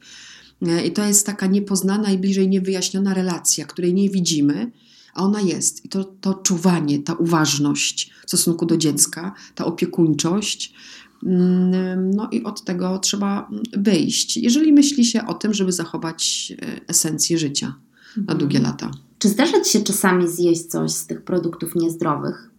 E, 0.62 0.86
I 0.86 0.92
to 0.92 1.04
jest 1.04 1.26
taka 1.26 1.46
niepoznana 1.46 2.12
i 2.12 2.18
bliżej 2.18 2.48
niewyjaśniona 2.48 3.14
relacja, 3.14 3.64
której 3.64 3.94
nie 3.94 4.10
widzimy, 4.10 4.70
a 5.14 5.22
ona 5.22 5.40
jest. 5.40 5.84
I 5.84 5.88
to, 5.88 6.04
to 6.04 6.34
czuwanie, 6.34 6.98
ta 6.98 7.14
uważność 7.14 8.10
w 8.26 8.28
stosunku 8.28 8.66
do 8.66 8.76
dziecka, 8.76 9.34
ta 9.54 9.64
opiekuńczość. 9.64 10.74
Mm, 11.22 12.10
no 12.10 12.28
i 12.32 12.44
od 12.44 12.64
tego 12.64 12.98
trzeba 12.98 13.50
wyjść, 13.72 14.36
jeżeli 14.36 14.72
myśli 14.72 15.04
się 15.04 15.26
o 15.26 15.34
tym, 15.34 15.54
żeby 15.54 15.72
zachować 15.72 16.52
e, 16.62 16.80
esencję 16.88 17.38
życia 17.38 17.74
na 18.16 18.20
mhm. 18.20 18.38
długie 18.38 18.58
lata. 18.58 18.90
Czy 19.18 19.28
zdarza 19.28 19.60
Ci 19.60 19.70
się 19.70 19.80
czasami 19.80 20.28
zjeść 20.28 20.66
coś 20.66 20.90
z 20.90 21.06
tych 21.06 21.22
produktów 21.22 21.74
niezdrowych? 21.74 22.50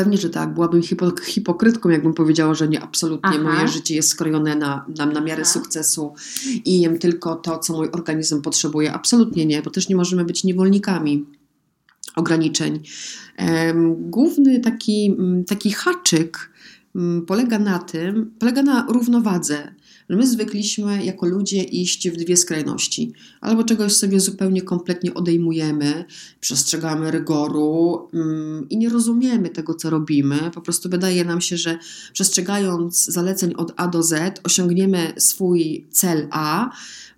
Pewnie, 0.00 0.18
że 0.18 0.30
tak. 0.30 0.54
Byłabym 0.54 0.82
hipokrytką, 1.24 1.88
jakbym 1.88 2.14
powiedziała, 2.14 2.54
że 2.54 2.68
nie, 2.68 2.82
absolutnie 2.82 3.30
Aha. 3.30 3.42
moje 3.42 3.68
życie 3.68 3.94
jest 3.94 4.08
skrojone 4.08 4.56
na, 4.56 4.84
na, 4.96 5.06
na 5.06 5.20
miarę 5.20 5.42
Aha. 5.42 5.52
sukcesu 5.52 6.14
i 6.64 6.80
jem 6.80 6.98
tylko 6.98 7.36
to, 7.36 7.58
co 7.58 7.72
mój 7.72 7.88
organizm 7.92 8.42
potrzebuje. 8.42 8.92
Absolutnie 8.92 9.46
nie, 9.46 9.62
bo 9.62 9.70
też 9.70 9.88
nie 9.88 9.96
możemy 9.96 10.24
być 10.24 10.44
niewolnikami 10.44 11.26
ograniczeń. 12.16 12.82
Główny 13.96 14.60
taki, 14.60 15.16
taki 15.46 15.72
haczyk 15.72 16.50
polega 17.26 17.58
na 17.58 17.78
tym, 17.78 18.34
polega 18.38 18.62
na 18.62 18.86
równowadze 18.88 19.74
My 20.16 20.26
zwykliśmy 20.26 21.04
jako 21.04 21.26
ludzie 21.26 21.62
iść 21.62 22.08
w 22.08 22.16
dwie 22.16 22.36
skrajności. 22.36 23.12
Albo 23.40 23.64
czegoś 23.64 23.96
sobie 23.96 24.20
zupełnie 24.20 24.62
kompletnie 24.62 25.14
odejmujemy, 25.14 26.04
przestrzegamy 26.40 27.10
rygoru 27.10 28.08
mm, 28.14 28.68
i 28.68 28.76
nie 28.76 28.88
rozumiemy 28.88 29.48
tego, 29.48 29.74
co 29.74 29.90
robimy. 29.90 30.50
Po 30.54 30.60
prostu 30.60 30.88
wydaje 30.88 31.24
nam 31.24 31.40
się, 31.40 31.56
że 31.56 31.78
przestrzegając 32.12 33.04
zaleceń 33.04 33.54
od 33.56 33.72
A 33.76 33.88
do 33.88 34.02
Z 34.02 34.40
osiągniemy 34.44 35.12
swój 35.18 35.86
cel 35.90 36.28
A, 36.30 36.70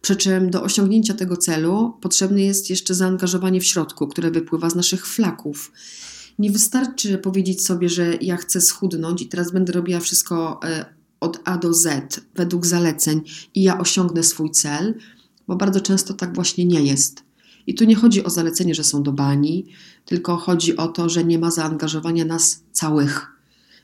przy 0.03 0.17
czym 0.17 0.51
do 0.51 0.63
osiągnięcia 0.63 1.15
tego 1.15 1.37
celu 1.37 1.93
potrzebne 2.01 2.43
jest 2.43 2.71
jeszcze 2.71 2.95
zaangażowanie 2.95 3.61
w 3.61 3.65
środku, 3.65 4.07
które 4.07 4.31
wypływa 4.31 4.71
z 4.71 4.75
naszych 4.75 5.07
flaków. 5.07 5.73
Nie 6.39 6.51
wystarczy 6.51 7.19
powiedzieć 7.19 7.65
sobie, 7.65 7.89
że 7.89 8.17
ja 8.21 8.37
chcę 8.37 8.61
schudnąć 8.61 9.23
i 9.23 9.27
teraz 9.27 9.53
będę 9.53 9.73
robiła 9.73 10.01
wszystko 10.01 10.61
e, 10.65 11.02
od 11.23 11.41
A 11.45 11.59
do 11.59 11.75
Z 11.75 12.21
według 12.35 12.67
zaleceń 12.67 13.21
i 13.55 13.63
ja 13.63 13.79
osiągnę 13.79 14.23
swój 14.23 14.51
cel, 14.51 14.95
bo 15.49 15.57
bardzo 15.57 15.81
często 15.81 16.15
tak 16.15 16.35
właśnie 16.35 16.65
nie 16.65 16.83
jest. 16.83 17.25
I 17.67 17.75
tu 17.75 17.85
nie 17.85 17.95
chodzi 17.95 18.25
o 18.25 18.31
zalecenie, 18.31 18.75
że 18.75 18.85
są 18.85 19.03
do 19.03 19.13
bani, 19.13 19.67
tylko 20.05 20.37
chodzi 20.37 20.77
o 20.77 20.89
to, 20.89 21.09
że 21.09 21.25
nie 21.25 21.39
ma 21.39 21.51
zaangażowania 21.51 22.25
nas 22.25 22.63
całych. 22.73 23.33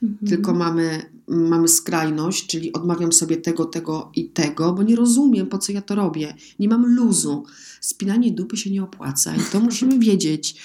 Mhm. 0.02 0.28
Tylko 0.28 0.54
mamy, 0.54 1.10
mamy 1.28 1.68
skrajność, 1.68 2.46
czyli 2.46 2.72
odmawiam 2.72 3.12
sobie 3.12 3.36
tego, 3.36 3.64
tego 3.64 4.10
i 4.14 4.28
tego, 4.28 4.72
bo 4.72 4.82
nie 4.82 4.96
rozumiem, 4.96 5.46
po 5.46 5.58
co 5.58 5.72
ja 5.72 5.82
to 5.82 5.94
robię. 5.94 6.34
Nie 6.58 6.68
mam 6.68 6.94
luzu. 6.94 7.44
Spinanie 7.80 8.32
dupy 8.32 8.56
się 8.56 8.70
nie 8.70 8.82
opłaca 8.82 9.36
i 9.36 9.40
to 9.52 9.60
musimy 9.60 9.98
wiedzieć. 9.98 10.56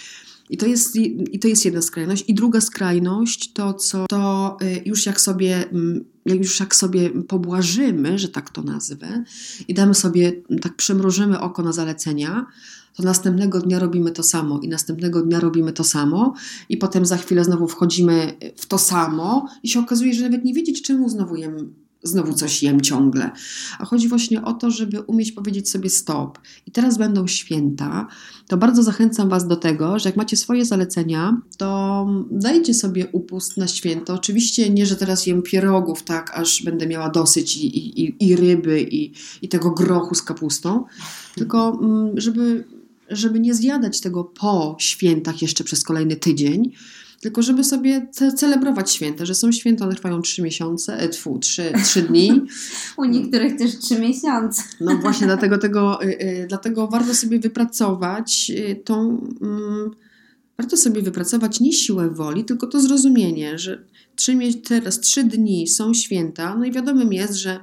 I 0.49 0.57
to, 0.57 0.65
jest, 0.65 0.95
I 0.95 1.39
to 1.39 1.47
jest 1.47 1.65
jedna 1.65 1.81
skrajność. 1.81 2.25
I 2.27 2.33
druga 2.33 2.61
skrajność 2.61 3.53
to, 3.53 3.73
co 3.73 4.05
to 4.09 4.57
y, 4.61 4.81
już 4.85 5.05
jak 5.05 5.21
sobie, 5.21 5.69
mm, 5.69 6.05
już 6.25 6.59
jak 6.59 6.75
sobie 6.75 7.09
pobłażymy, 7.09 8.19
że 8.19 8.27
tak 8.27 8.49
to 8.49 8.63
nazwę, 8.63 9.23
i 9.67 9.73
damy 9.73 9.93
sobie, 9.93 10.31
tak 10.61 10.75
przymrużymy 10.75 11.39
oko 11.39 11.63
na 11.63 11.71
zalecenia, 11.71 12.45
to 12.95 13.03
następnego 13.03 13.59
dnia 13.59 13.79
robimy 13.79 14.11
to 14.11 14.23
samo 14.23 14.59
i 14.59 14.67
następnego 14.67 15.21
dnia 15.21 15.39
robimy 15.39 15.73
to 15.73 15.83
samo 15.83 16.33
i 16.69 16.77
potem 16.77 17.05
za 17.05 17.17
chwilę 17.17 17.43
znowu 17.43 17.67
wchodzimy 17.67 18.37
w 18.55 18.65
to 18.65 18.77
samo 18.77 19.47
i 19.63 19.69
się 19.69 19.79
okazuje, 19.79 20.13
że 20.13 20.23
nawet 20.23 20.45
nie 20.45 20.53
wiedzieć 20.53 20.81
czemu 20.81 21.09
znowu 21.09 21.35
jem 21.35 21.73
znowu 22.03 22.33
coś 22.33 22.63
jem 22.63 22.81
ciągle. 22.81 23.31
A 23.79 23.85
chodzi 23.85 24.07
właśnie 24.07 24.41
o 24.41 24.53
to, 24.53 24.71
żeby 24.71 25.01
umieć 25.01 25.31
powiedzieć 25.31 25.69
sobie 25.69 25.89
stop. 25.89 26.39
I 26.67 26.71
teraz 26.71 26.97
będą 26.97 27.27
święta, 27.27 28.07
to 28.47 28.57
bardzo 28.57 28.83
zachęcam 28.83 29.29
Was 29.29 29.47
do 29.47 29.55
tego, 29.55 29.99
że 29.99 30.09
jak 30.09 30.15
macie 30.15 30.37
swoje 30.37 30.65
zalecenia, 30.65 31.41
to 31.57 32.07
dajcie 32.31 32.73
sobie 32.73 33.07
upust 33.11 33.57
na 33.57 33.67
święto. 33.67 34.13
Oczywiście 34.13 34.69
nie, 34.69 34.85
że 34.85 34.95
teraz 34.95 35.25
jem 35.25 35.41
pierogów, 35.41 36.03
tak, 36.03 36.31
aż 36.37 36.63
będę 36.63 36.87
miała 36.87 37.09
dosyć 37.09 37.57
i, 37.57 38.01
i, 38.03 38.15
i 38.19 38.35
ryby, 38.35 38.81
i, 38.81 39.13
i 39.41 39.49
tego 39.49 39.71
grochu 39.71 40.15
z 40.15 40.21
kapustą, 40.21 40.85
tylko 41.35 41.79
mm, 41.81 42.19
żeby, 42.19 42.63
żeby 43.09 43.39
nie 43.39 43.53
zjadać 43.53 44.01
tego 44.01 44.23
po 44.23 44.75
świętach 44.79 45.41
jeszcze 45.41 45.63
przez 45.63 45.83
kolejny 45.83 46.15
tydzień, 46.15 46.71
tylko 47.23 47.41
żeby 47.41 47.63
sobie 47.63 48.07
ce 48.11 48.33
celebrować 48.33 48.91
święta, 48.91 49.25
że 49.25 49.35
są 49.35 49.51
święta, 49.51 49.85
one 49.85 49.95
trwają 49.95 50.21
trzy 50.21 50.41
miesiące, 50.41 50.97
e, 50.97 51.09
tfu, 51.09 51.39
trzy, 51.39 51.73
trzy 51.83 52.01
dni. 52.01 52.41
U 52.97 53.05
niektórych 53.05 53.57
też 53.57 53.79
trzy 53.79 53.99
miesiące. 53.99 54.63
No 54.81 54.97
właśnie, 54.97 55.27
dlatego, 55.27 55.57
tego, 55.57 56.03
y, 56.03 56.07
y, 56.07 56.45
dlatego 56.49 56.87
warto 56.87 57.13
sobie 57.15 57.39
wypracować 57.39 58.51
y, 58.55 58.75
tą... 58.75 59.17
Y, 59.91 60.13
warto 60.57 60.77
sobie 60.77 61.01
wypracować 61.01 61.59
nie 61.59 61.73
siłę 61.73 62.09
woli, 62.09 62.45
tylko 62.45 62.67
to 62.67 62.81
zrozumienie, 62.81 63.57
że 63.59 63.85
trzy, 64.15 64.37
teraz 64.63 64.99
trzy 64.99 65.23
dni 65.23 65.67
są 65.67 65.93
święta, 65.93 66.55
no 66.55 66.65
i 66.65 66.71
wiadomym 66.71 67.13
jest, 67.13 67.33
że 67.33 67.59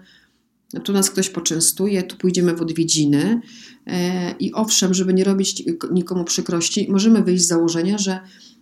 tu 0.84 0.92
nas 0.92 1.10
ktoś 1.10 1.28
poczęstuje, 1.28 2.02
tu 2.02 2.16
pójdziemy 2.16 2.54
w 2.54 2.62
odwiedziny 2.62 3.40
e, 3.86 4.34
i 4.38 4.52
owszem, 4.52 4.94
żeby 4.94 5.14
nie 5.14 5.24
robić 5.24 5.62
nikomu 5.92 6.24
przykrości, 6.24 6.86
możemy 6.90 7.22
wyjść 7.22 7.44
z 7.44 7.48
założenia, 7.48 7.98
że 7.98 8.20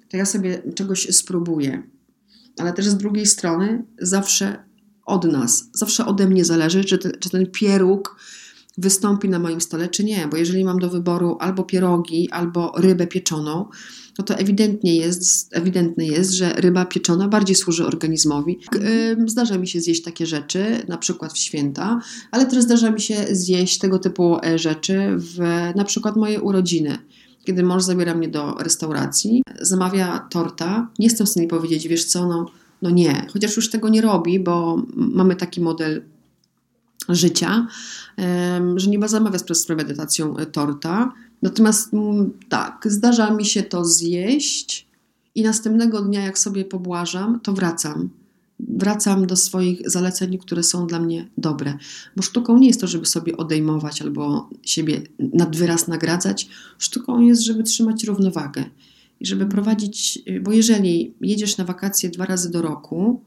to 0.08 0.16
ja 0.16 0.26
sobie 0.26 0.62
czegoś 0.74 1.08
spróbuję. 1.08 1.82
Ale 2.58 2.72
też 2.72 2.86
z 2.86 2.96
drugiej 2.96 3.26
strony 3.26 3.84
zawsze 3.98 4.64
od 5.06 5.24
nas, 5.24 5.70
zawsze 5.72 6.06
ode 6.06 6.28
mnie 6.28 6.44
zależy, 6.44 6.84
czy, 6.84 6.98
te, 6.98 7.10
czy 7.10 7.30
ten 7.30 7.46
pieróg 7.50 8.16
wystąpi 8.78 9.28
na 9.28 9.38
moim 9.38 9.60
stole, 9.60 9.88
czy 9.88 10.04
nie. 10.04 10.28
Bo 10.30 10.36
jeżeli 10.36 10.64
mam 10.64 10.78
do 10.78 10.90
wyboru 10.90 11.36
albo 11.40 11.64
pierogi, 11.64 12.30
albo 12.30 12.72
rybę 12.76 13.06
pieczoną, 13.06 13.68
no 14.18 14.24
to 14.24 14.34
ewidentnie 14.34 14.96
jest, 14.96 15.56
ewidentne 15.56 16.06
jest, 16.06 16.30
że 16.30 16.52
ryba 16.52 16.84
pieczona 16.84 17.28
bardziej 17.28 17.56
służy 17.56 17.86
organizmowi. 17.86 18.58
Zdarza 19.26 19.58
mi 19.58 19.68
się 19.68 19.80
zjeść 19.80 20.02
takie 20.02 20.26
rzeczy, 20.26 20.64
na 20.88 20.98
przykład 20.98 21.32
w 21.32 21.38
święta, 21.38 22.00
ale 22.30 22.46
też 22.46 22.62
zdarza 22.62 22.90
mi 22.90 23.00
się 23.00 23.26
zjeść 23.30 23.78
tego 23.78 23.98
typu 23.98 24.38
e, 24.44 24.58
rzeczy 24.58 25.16
w 25.16 25.38
na 25.76 25.84
przykład 25.84 26.16
moje 26.16 26.40
urodziny 26.40 26.98
kiedy 27.44 27.62
mąż 27.62 27.82
zabiera 27.82 28.14
mnie 28.14 28.28
do 28.28 28.54
restauracji, 28.54 29.42
zamawia 29.60 30.18
torta, 30.30 30.88
nie 30.98 31.06
jestem 31.06 31.26
w 31.26 31.30
stanie 31.30 31.48
powiedzieć, 31.48 31.88
wiesz 31.88 32.04
co, 32.04 32.26
no, 32.26 32.46
no 32.82 32.90
nie, 32.90 33.26
chociaż 33.32 33.56
już 33.56 33.70
tego 33.70 33.88
nie 33.88 34.00
robi, 34.00 34.40
bo 34.40 34.82
mamy 34.94 35.36
taki 35.36 35.60
model 35.60 36.02
życia, 37.08 37.66
że 38.76 38.90
nie 38.90 38.98
ma 38.98 39.08
zamawia 39.08 39.38
z 39.38 39.66
premedytacją 39.66 40.36
e, 40.36 40.46
torta. 40.46 41.12
Natomiast 41.42 41.94
mm, 41.94 42.30
tak, 42.48 42.86
zdarza 42.86 43.30
mi 43.30 43.44
się 43.44 43.62
to 43.62 43.84
zjeść 43.84 44.88
i 45.34 45.42
następnego 45.42 46.02
dnia, 46.02 46.24
jak 46.24 46.38
sobie 46.38 46.64
pobłażam, 46.64 47.40
to 47.40 47.52
wracam 47.52 48.10
wracam 48.60 49.26
do 49.26 49.36
swoich 49.36 49.90
zaleceń, 49.90 50.38
które 50.38 50.62
są 50.62 50.86
dla 50.86 51.00
mnie 51.00 51.28
dobre. 51.38 51.78
Bo 52.16 52.22
sztuką 52.22 52.58
nie 52.58 52.66
jest 52.66 52.80
to, 52.80 52.86
żeby 52.86 53.06
sobie 53.06 53.36
odejmować 53.36 54.02
albo 54.02 54.50
siebie 54.62 55.02
nad 55.18 55.56
wyraz 55.56 55.88
nagradzać. 55.88 56.48
Sztuką 56.78 57.20
jest, 57.20 57.42
żeby 57.42 57.62
trzymać 57.62 58.04
równowagę 58.04 58.64
i 59.20 59.26
żeby 59.26 59.46
prowadzić, 59.46 60.18
bo 60.42 60.52
jeżeli 60.52 61.14
jedziesz 61.20 61.56
na 61.56 61.64
wakacje 61.64 62.10
dwa 62.10 62.24
razy 62.24 62.50
do 62.50 62.62
roku, 62.62 63.20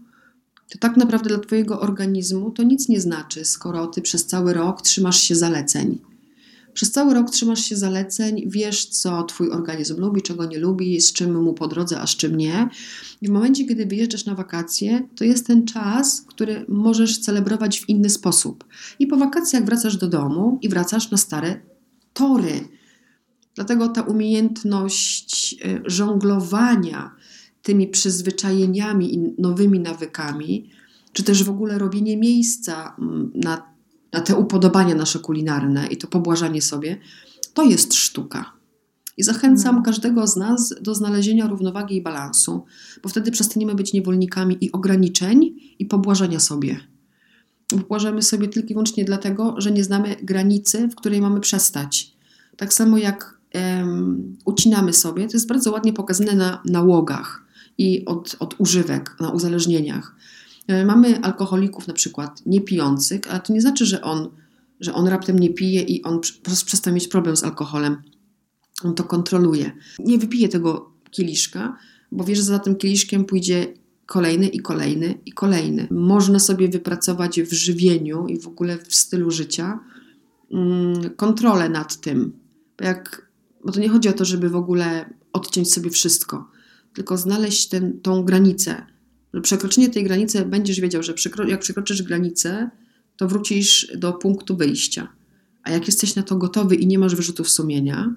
to 0.70 0.78
tak 0.80 0.98
naprawdę 0.98 1.30
dla 1.30 1.40
Twojego 1.40 1.80
organizmu 1.80 2.52
to 2.52 2.64
nic 2.64 2.90
nie 2.90 3.02
znaczy, 3.02 3.46
skoro 3.46 3.88
Ty 3.88 4.02
przez 4.02 4.26
cały 4.26 4.54
rok 4.54 4.82
trzymasz 4.82 5.20
się 5.20 5.36
zaleceń. 5.36 6.00
Przez 6.74 6.92
cały 6.92 7.14
rok 7.14 7.30
trzymasz 7.30 7.60
się 7.60 7.76
zaleceń, 7.76 8.44
wiesz, 8.48 8.86
co 8.86 9.24
Twój 9.24 9.52
organizm 9.52 10.00
lubi, 10.00 10.22
czego 10.22 10.46
nie 10.46 10.60
lubi, 10.60 11.02
z 11.02 11.14
czym 11.14 11.44
mu 11.44 11.54
po 11.54 11.68
drodze, 11.68 12.02
a 12.02 12.08
z 12.08 12.16
czym 12.16 12.38
nie. 12.38 12.70
I 13.22 13.28
w 13.28 13.32
momencie, 13.32 13.66
kiedy 13.66 13.86
wyjeżdżasz 13.86 14.26
na 14.26 14.36
wakacje, 14.36 15.08
to 15.16 15.24
jest 15.24 15.48
ten 15.48 15.66
czas, 15.66 16.22
który 16.22 16.66
możesz 16.68 17.20
celebrować 17.20 17.80
w 17.80 17.90
inny 17.90 18.10
sposób. 18.10 18.66
I 19.00 19.08
po 19.08 19.18
wakacjach 19.18 19.66
wracasz 19.66 19.98
do 19.98 20.08
domu 20.08 20.60
i 20.62 20.70
wracasz 20.70 21.12
na 21.12 21.18
stare 21.18 21.62
tory. 22.14 22.68
Dlatego 23.56 23.88
ta 23.88 24.02
umiejętność 24.02 25.56
y, 25.66 25.82
żonglowania 25.86 27.16
tymi 27.62 27.88
przyzwyczajeniami 27.88 29.16
i 29.16 29.20
nowymi 29.38 29.80
nawykami, 29.80 30.70
czy 31.14 31.24
też 31.24 31.44
w 31.44 31.50
ogóle 31.50 31.78
robienie 31.78 32.18
miejsca 32.18 32.96
mm, 33.00 33.32
na, 33.36 33.71
na 34.14 34.22
te 34.22 34.36
upodobania 34.36 34.96
nasze 34.96 35.20
kulinarne 35.20 35.88
i 35.88 35.98
to 35.98 36.08
pobłażanie 36.08 36.62
sobie, 36.62 36.98
to 37.54 37.64
jest 37.64 37.94
sztuka. 37.94 38.54
I 39.18 39.24
zachęcam 39.24 39.66
hmm. 39.66 39.84
każdego 39.84 40.28
z 40.28 40.36
nas 40.36 40.74
do 40.82 40.96
znalezienia 40.96 41.48
równowagi 41.48 41.96
i 41.96 42.02
balansu, 42.02 42.66
bo 43.04 43.10
wtedy 43.10 43.32
przestaniemy 43.32 43.76
być 43.76 43.94
niewolnikami 43.94 44.58
i 44.62 44.72
ograniczeń 44.72 45.56
i 45.80 45.86
pobłażania 45.86 46.40
sobie. 46.40 46.80
Pobłażamy 47.70 48.22
sobie 48.22 48.48
tylko 48.48 48.70
i 48.70 48.74
wyłącznie 48.74 49.06
dlatego, 49.06 49.56
że 49.58 49.72
nie 49.72 49.84
znamy 49.84 50.16
granicy, 50.24 50.88
w 50.88 50.96
której 50.96 51.22
mamy 51.22 51.40
przestać. 51.40 52.14
Tak 52.58 52.74
samo 52.74 52.98
jak 52.98 53.40
um, 53.54 54.38
ucinamy 54.46 54.94
sobie, 54.94 55.28
to 55.28 55.34
jest 55.34 55.48
bardzo 55.48 55.72
ładnie 55.72 55.94
pokazane 55.94 56.36
na 56.36 56.62
nałogach 56.66 57.46
i 57.78 58.06
od, 58.06 58.36
od 58.40 58.56
używek, 58.58 59.16
na 59.20 59.30
uzależnieniach. 59.30 60.16
E, 60.72 60.86
mamy 60.86 61.22
alkoholików 61.22 61.88
na 61.88 61.94
przykład 61.94 62.42
niepijących, 62.46 63.22
ale 63.30 63.40
to 63.40 63.54
nie 63.54 63.62
znaczy, 63.62 63.86
że 63.86 64.02
on, 64.02 64.30
że 64.80 64.94
on 64.94 65.08
raptem 65.08 65.40
nie 65.40 65.50
pije 65.50 65.82
i 65.82 66.04
on 66.04 66.20
przestał 66.66 66.94
mieć 66.94 67.08
problem 67.08 67.38
z 67.38 67.44
alkoholem. 67.44 67.98
On 68.84 68.96
to 68.96 69.04
kontroluje. 69.04 69.72
Nie 70.00 70.18
wypije 70.18 70.50
tego 70.50 70.92
kieliszka, 71.12 71.78
bo 72.12 72.24
wie, 72.24 72.36
że 72.36 72.44
za 72.44 72.60
tym 72.60 72.76
kieliszkiem 72.76 73.26
pójdzie 73.26 73.74
kolejny 74.06 74.48
i 74.48 74.60
kolejny 74.60 75.18
i 75.26 75.32
kolejny. 75.32 75.88
Można 75.92 76.40
sobie 76.40 76.70
wypracować 76.70 77.42
w 77.42 77.54
żywieniu 77.54 78.28
i 78.28 78.40
w 78.40 78.48
ogóle 78.48 78.78
w 78.78 78.96
stylu 78.96 79.32
życia 79.32 79.80
mm, 80.52 81.10
kontrolę 81.16 81.70
nad 81.70 82.02
tym. 82.02 82.34
Bo, 82.78 82.86
jak, 82.86 83.30
bo 83.66 83.72
to 83.72 83.80
nie 83.80 83.90
chodzi 83.90 84.10
o 84.10 84.14
to, 84.14 84.26
żeby 84.26 84.50
w 84.50 84.56
ogóle 84.56 85.14
odciąć 85.34 85.74
sobie 85.74 85.90
wszystko 85.90 86.52
tylko 86.94 87.18
znaleźć 87.18 87.68
ten, 87.68 88.02
tą 88.02 88.24
granicę. 88.24 88.86
Przekroczenie 89.42 89.90
tej 89.90 90.04
granicy 90.04 90.46
będziesz 90.46 90.80
wiedział, 90.80 91.04
że 91.04 91.14
przekro, 91.14 91.48
jak 91.48 91.60
przekroczysz 91.60 92.04
granicę, 92.04 92.70
to 93.18 93.28
wrócisz 93.28 93.92
do 93.98 94.14
punktu 94.14 94.58
wyjścia. 94.58 95.08
A 95.64 95.72
jak 95.72 95.88
jesteś 95.88 96.16
na 96.16 96.24
to 96.24 96.36
gotowy 96.36 96.76
i 96.76 96.88
nie 96.88 97.00
masz 97.00 97.16
wyrzutów 97.16 97.50
sumienia, 97.50 98.16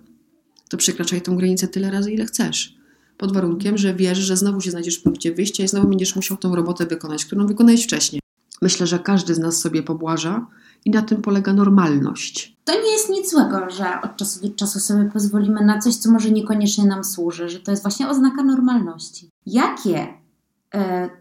to 0.68 0.76
przekraczaj 0.76 1.22
tą 1.22 1.36
granicę 1.36 1.68
tyle 1.68 1.90
razy, 1.90 2.12
ile 2.12 2.24
chcesz. 2.24 2.76
Pod 3.18 3.32
warunkiem, 3.32 3.78
że 3.78 3.94
wiesz, 3.94 4.18
że 4.18 4.36
znowu 4.36 4.60
się 4.60 4.70
znajdziesz 4.70 4.98
w 4.98 5.02
punkcie 5.02 5.34
wyjścia 5.34 5.64
i 5.64 5.68
znowu 5.68 5.88
będziesz 5.88 6.16
musiał 6.16 6.36
tą 6.36 6.56
robotę 6.56 6.86
wykonać, 6.86 7.24
którą 7.24 7.46
wykonałeś 7.46 7.84
wcześniej. 7.84 8.20
Myślę, 8.62 8.86
że 8.86 8.98
każdy 8.98 9.34
z 9.34 9.38
nas 9.38 9.60
sobie 9.60 9.82
pobłaża 9.82 10.46
i 10.84 10.90
na 10.90 11.02
tym 11.02 11.22
polega 11.22 11.52
normalność. 11.52 12.56
To 12.64 12.72
nie 12.82 12.92
jest 12.92 13.10
nic 13.10 13.30
złego, 13.30 13.70
że 13.70 13.84
od 14.02 14.16
czasu 14.16 14.48
do 14.48 14.54
czasu 14.54 14.80
sobie 14.80 15.10
pozwolimy 15.12 15.64
na 15.64 15.78
coś, 15.78 15.94
co 15.94 16.10
może 16.10 16.30
niekoniecznie 16.30 16.84
nam 16.84 17.04
służy, 17.04 17.48
że 17.48 17.60
to 17.60 17.70
jest 17.70 17.82
właśnie 17.82 18.08
oznaka 18.08 18.42
normalności. 18.44 19.30
Jakie 19.46 20.23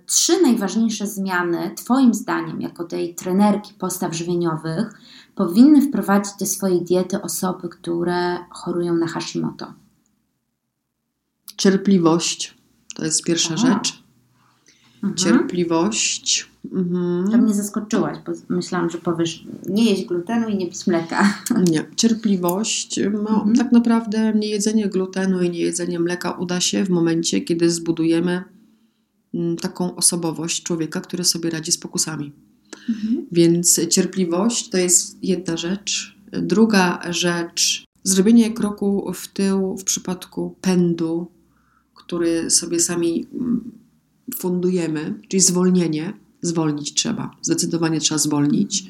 trzy 0.06 0.42
najważniejsze 0.42 1.08
zmiany, 1.08 1.72
Twoim 1.76 2.14
zdaniem, 2.14 2.62
jako 2.62 2.84
tej 2.84 3.16
trenerki 3.16 3.74
postaw 3.74 4.16
żywieniowych, 4.16 4.94
powinny 5.36 5.82
wprowadzić 5.82 6.34
do 6.40 6.46
swojej 6.46 6.82
diety 6.82 7.22
osoby, 7.22 7.70
które 7.70 8.38
chorują 8.50 8.94
na 8.94 9.08
Hashimoto? 9.08 9.74
Cierpliwość 11.58 12.58
to 12.96 13.06
jest 13.06 13.24
pierwsza 13.24 13.58
rzecz. 13.58 14.04
Mhm. 15.04 15.16
Cierpliwość 15.16 16.54
Mhm. 16.72 17.32
To 17.32 17.38
mnie 17.38 17.54
zaskoczyłaś, 17.54 18.18
bo 18.26 18.56
myślałam, 18.56 18.90
że 18.90 18.98
powiesz 18.98 19.46
nie 19.70 19.86
jeść 19.86 20.06
glutenu 20.06 20.48
i 20.48 20.58
nie 20.58 20.68
pić 20.68 20.88
mleka. 20.88 21.34
Nie, 21.72 21.86
cierpliwość. 21.96 23.00
No, 23.14 23.20
mhm. 23.20 23.56
Tak 23.56 23.72
naprawdę 23.72 24.34
nie 24.34 24.48
jedzenie 24.48 24.88
glutenu 24.88 25.42
i 25.42 25.50
nie 25.50 25.60
jedzenie 25.60 26.00
mleka 26.00 26.32
uda 26.32 26.62
się 26.62 26.84
w 26.84 26.90
momencie, 26.90 27.42
kiedy 27.42 27.70
zbudujemy 27.70 28.44
taką 29.62 29.96
osobowość 29.96 30.64
człowieka, 30.64 31.02
który 31.02 31.24
sobie 31.24 31.50
radzi 31.50 31.72
z 31.72 31.78
pokusami. 31.78 32.32
Mhm. 32.90 33.26
Więc 33.32 33.88
cierpliwość 33.90 34.70
to 34.70 34.78
jest 34.78 35.18
jedna 35.24 35.58
rzecz. 35.58 36.16
Druga 36.32 37.00
rzecz, 37.10 37.86
zrobienie 38.04 38.52
kroku 38.52 39.12
w 39.14 39.28
tył 39.28 39.78
w 39.78 39.84
przypadku 39.84 40.56
pędu, 40.62 41.28
który 41.94 42.50
sobie 42.50 42.80
sami 42.80 43.26
mm, 43.34 43.72
fundujemy, 44.38 45.20
czyli 45.28 45.42
zwolnienie 45.42 46.14
zwolnić 46.42 46.94
trzeba. 46.94 47.32
Zdecydowanie 47.42 48.00
trzeba 48.00 48.20
zwolnić. 48.20 48.86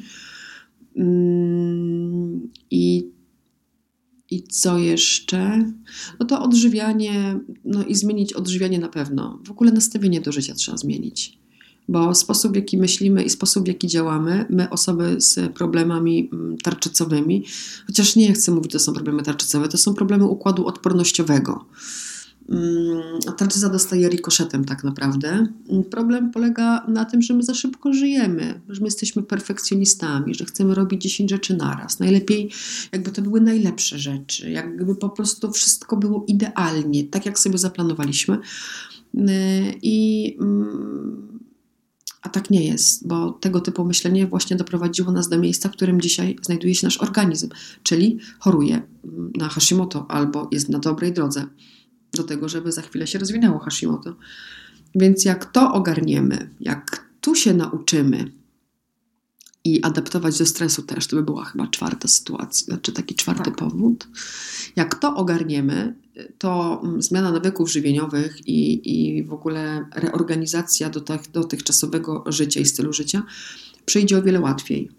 Mm, 0.96 2.50
I, 2.72 3.10
i 4.34 4.44
co 4.44 4.78
jeszcze? 4.78 5.72
No 6.20 6.26
to 6.26 6.42
odżywianie, 6.42 7.40
no 7.66 7.84
i 7.84 7.96
zmienić 7.96 8.34
odżywianie 8.34 8.80
na 8.80 8.90
pewno. 8.90 9.40
W 9.48 9.52
ogóle 9.52 9.72
nastawienie 9.72 10.22
do 10.22 10.32
życia 10.32 10.54
trzeba 10.54 10.78
zmienić. 10.78 11.38
Bo 11.90 12.16
sposób, 12.16 12.52
w 12.52 12.56
jaki 12.56 12.78
myślimy 12.78 13.24
i 13.24 13.30
sposób, 13.30 13.64
w 13.64 13.68
jaki 13.68 13.88
działamy, 13.88 14.46
my, 14.50 14.70
osoby 14.70 15.22
z 15.22 15.54
problemami 15.54 16.30
mm, 16.34 16.58
tarczycowymi, 16.58 17.46
chociaż 17.88 18.16
nie 18.16 18.34
chcę 18.34 18.52
mówić, 18.52 18.72
to 18.72 18.80
są 18.80 18.94
problemy 18.94 19.24
tarczycowe, 19.24 19.68
to 19.68 19.78
są 19.78 19.94
problemy 19.94 20.26
układu 20.26 20.68
odpornościowego. 20.68 21.66
Mm, 22.50 23.20
tarczyca 23.38 23.70
dostaje 23.70 24.10
rikoszetem 24.10 24.66
tak 24.66 24.84
naprawdę. 24.84 25.48
Problem 25.92 26.32
polega 26.32 26.86
na 26.88 27.06
tym, 27.06 27.22
że 27.22 27.34
my 27.34 27.44
za 27.44 27.54
szybko 27.54 27.94
żyjemy, 27.94 28.62
że 28.70 28.82
my 28.82 28.88
jesteśmy 28.88 29.24
perfekcjonistami, 29.24 30.36
że 30.36 30.46
chcemy 30.46 30.76
robić 30.76 31.02
10 31.02 31.30
rzeczy 31.30 31.58
naraz. 31.58 32.00
Najlepiej, 32.00 32.52
jakby 32.92 33.12
to 33.12 33.22
były 33.22 33.42
najlepsze 33.42 34.00
rzeczy, 34.00 34.52
jakby 34.52 34.96
po 34.96 35.10
prostu 35.10 35.52
wszystko 35.52 35.98
było 35.98 36.26
idealnie, 36.28 37.04
tak 37.04 37.26
jak 37.26 37.40
sobie 37.40 37.58
zaplanowaliśmy. 37.58 38.38
Y, 39.16 39.20
I, 39.82 40.38
mm, 40.42 41.40
a 42.22 42.30
tak 42.30 42.50
nie 42.50 42.66
jest, 42.66 43.08
bo 43.08 43.32
tego 43.32 43.60
typu 43.60 43.86
myślenie 43.86 44.28
właśnie 44.28 44.58
doprowadziło 44.58 45.12
nas 45.12 45.30
do 45.30 45.40
miejsca, 45.40 45.70
w 45.70 45.72
którym 45.72 46.02
dzisiaj 46.02 46.36
znajduje 46.42 46.76
się 46.76 46.88
nasz 46.88 46.98
organizm, 46.98 47.50
czyli 47.84 48.18
choruje 48.40 48.82
na 49.38 49.50
Hashimoto 49.50 50.06
albo 50.12 50.50
jest 50.52 50.70
na 50.70 50.80
dobrej 50.80 51.14
drodze 51.14 51.46
do 52.14 52.24
tego, 52.24 52.50
żeby 52.50 52.72
za 52.72 52.82
chwilę 52.82 53.08
się 53.08 53.20
rozwinęło 53.20 53.60
Hashimoto. 53.60 54.16
Więc 54.96 55.26
jak 55.26 55.46
to 55.46 55.74
ogarniemy, 55.74 56.50
jak 56.60 57.06
tu 57.22 57.36
się 57.36 57.54
nauczymy 57.54 58.32
i 59.64 59.84
adaptować 59.84 60.40
do 60.40 60.46
stresu 60.46 60.82
też, 60.82 61.08
to 61.08 61.16
by 61.16 61.24
była 61.24 61.46
chyba 61.46 61.68
czwarta 61.68 62.08
sytuacja, 62.08 62.66
znaczy 62.66 62.92
taki 62.92 63.16
czwarty 63.16 63.44
tak. 63.44 63.56
powód. 63.56 64.08
Jak 64.76 64.96
to 64.96 65.16
ogarniemy, 65.16 65.96
to 66.38 66.82
mm, 66.84 67.02
zmiana 67.02 67.32
nawyków 67.32 67.72
żywieniowych 67.72 68.48
i, 68.48 68.92
i 69.18 69.24
w 69.24 69.34
ogóle 69.34 69.86
reorganizacja 69.96 70.90
do 70.90 71.02
tych, 71.02 71.32
dotychczasowego 71.32 72.24
życia 72.28 72.60
i 72.60 72.66
stylu 72.66 72.94
życia 72.94 73.24
przyjdzie 73.86 74.18
o 74.18 74.22
wiele 74.22 74.40
łatwiej. 74.40 74.90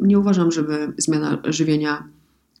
Nie 0.00 0.18
uważam, 0.18 0.52
żeby 0.52 0.92
zmiana 0.98 1.38
żywienia 1.44 2.08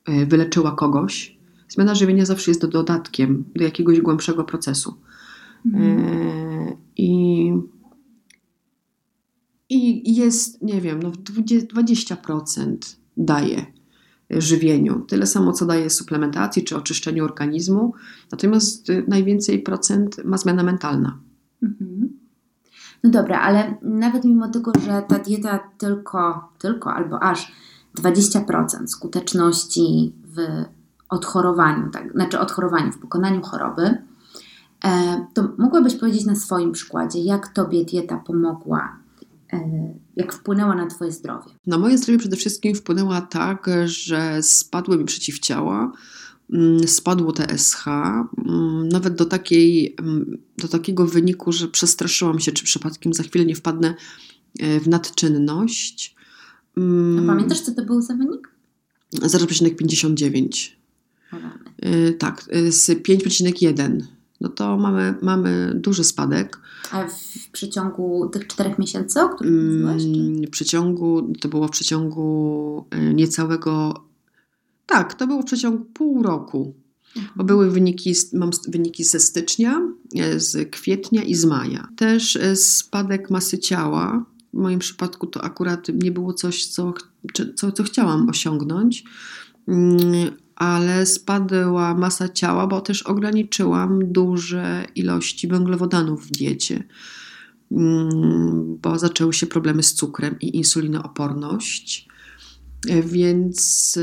e, 0.04 0.26
wyleczyła 0.26 0.72
kogoś, 0.72 1.39
Zmiana 1.70 1.94
żywienia 1.94 2.24
zawsze 2.24 2.50
jest 2.50 2.66
dodatkiem 2.66 3.44
do 3.56 3.64
jakiegoś 3.64 4.00
głębszego 4.00 4.44
procesu. 4.44 4.94
Mhm. 5.66 6.00
E, 6.00 6.76
I, 6.96 7.52
I 9.68 10.14
jest, 10.16 10.62
nie 10.62 10.80
wiem, 10.80 11.02
no 11.02 11.10
20% 11.10 12.76
daje 13.16 13.66
żywieniu. 14.30 15.00
Tyle 15.00 15.26
samo, 15.26 15.52
co 15.52 15.66
daje 15.66 15.90
suplementacji 15.90 16.64
czy 16.64 16.76
oczyszczeniu 16.76 17.24
organizmu. 17.24 17.92
Natomiast 18.32 18.86
najwięcej 19.08 19.62
procent 19.62 20.24
ma 20.24 20.38
zmiana 20.38 20.62
mentalna. 20.62 21.18
Mhm. 21.62 22.18
No 23.04 23.10
dobra, 23.10 23.40
ale 23.40 23.74
nawet 23.82 24.24
mimo 24.24 24.48
tego, 24.48 24.72
że 24.86 25.02
ta 25.08 25.18
dieta 25.18 25.70
tylko, 25.78 26.52
tylko 26.58 26.94
albo 26.94 27.22
aż 27.22 27.52
20% 27.98 28.86
skuteczności 28.86 30.14
w 30.24 30.64
odchorowaniu, 31.10 31.90
tak, 31.90 32.12
znaczy 32.12 32.38
odchorowaniu, 32.38 32.92
w 32.92 32.98
pokonaniu 32.98 33.42
choroby, 33.42 34.02
e, 34.84 35.26
to 35.34 35.48
mogłabyś 35.58 35.94
powiedzieć 35.94 36.24
na 36.24 36.36
swoim 36.36 36.72
przykładzie, 36.72 37.20
jak 37.20 37.48
Tobie 37.48 37.84
dieta 37.84 38.16
pomogła, 38.16 38.96
e, 39.52 39.60
jak 40.16 40.32
wpłynęła 40.32 40.74
na 40.74 40.86
Twoje 40.86 41.12
zdrowie? 41.12 41.50
Na 41.66 41.78
moje 41.78 41.98
zdrowie 41.98 42.18
przede 42.18 42.36
wszystkim 42.36 42.74
wpłynęła 42.74 43.20
tak, 43.20 43.70
że 43.84 44.42
spadły 44.42 44.98
mi 44.98 45.04
przeciwciała, 45.04 45.92
mm, 46.52 46.88
spadło 46.88 47.32
TSH, 47.32 47.86
mm, 47.86 48.88
nawet 48.88 49.14
do, 49.14 49.24
takiej, 49.24 49.94
mm, 49.98 50.38
do 50.58 50.68
takiego 50.68 51.06
wyniku, 51.06 51.52
że 51.52 51.68
przestraszyłam 51.68 52.40
się, 52.40 52.52
czy 52.52 52.64
przypadkiem 52.64 53.12
za 53.12 53.22
chwilę 53.22 53.44
nie 53.44 53.56
wpadnę 53.56 53.94
e, 54.58 54.80
w 54.80 54.88
nadczynność. 54.88 56.16
A 57.18 57.26
pamiętasz, 57.26 57.60
co 57.60 57.74
to 57.74 57.84
był 57.84 58.02
za 58.02 58.14
wynik? 58.14 58.48
0,59. 59.14 60.79
E, 61.78 62.12
tak, 62.12 62.44
e, 62.50 62.72
z 62.72 62.90
5,1. 62.90 64.00
No 64.40 64.48
to 64.48 64.76
mamy, 64.76 65.14
mamy 65.22 65.72
duży 65.74 66.04
spadek. 66.04 66.60
A 66.90 67.06
w 67.06 67.48
przeciągu 67.52 68.28
tych 68.28 68.46
czterech 68.46 68.78
miesięcy, 68.78 69.20
o 69.20 69.28
których 69.28 69.52
mówiłaś? 69.52 70.02
W 70.46 70.50
przeciągu, 70.50 71.32
to 71.40 71.48
było 71.48 71.68
w 71.68 71.70
przeciągu 71.70 72.84
niecałego 73.14 74.04
tak, 74.90 75.14
to 75.14 75.26
było 75.26 75.42
w 75.42 75.44
przeciągu 75.44 75.84
pół 75.84 76.22
roku. 76.22 76.74
Mhm. 77.16 77.34
Bo 77.36 77.44
były 77.44 77.70
wyniki, 77.70 78.14
mam 78.32 78.50
wyniki 78.68 79.04
ze 79.04 79.20
stycznia, 79.20 79.80
z 80.36 80.70
kwietnia 80.70 81.22
i 81.22 81.34
z 81.34 81.44
maja. 81.44 81.88
Też 81.96 82.38
spadek 82.54 83.30
masy 83.30 83.58
ciała. 83.58 84.24
W 84.54 84.56
moim 84.56 84.78
przypadku 84.78 85.26
to 85.26 85.44
akurat 85.44 85.88
nie 86.02 86.12
było 86.12 86.32
coś, 86.32 86.66
co, 86.66 86.94
co, 87.54 87.72
co 87.72 87.82
chciałam 87.82 88.28
osiągnąć, 88.28 89.04
mm, 89.68 90.30
ale 90.60 91.06
spadła 91.06 91.94
masa 91.94 92.28
ciała, 92.28 92.66
bo 92.66 92.80
też 92.80 93.02
ograniczyłam 93.02 94.12
duże 94.12 94.86
ilości 94.94 95.48
węglowodanów 95.48 96.26
w 96.26 96.30
diecie, 96.30 96.84
mm, 97.70 98.78
bo 98.82 98.98
zaczęły 98.98 99.32
się 99.32 99.46
problemy 99.46 99.82
z 99.82 99.94
cukrem 99.94 100.40
i 100.40 100.56
insulinooporność. 100.56 102.08
E, 102.88 103.02
więc 103.02 103.98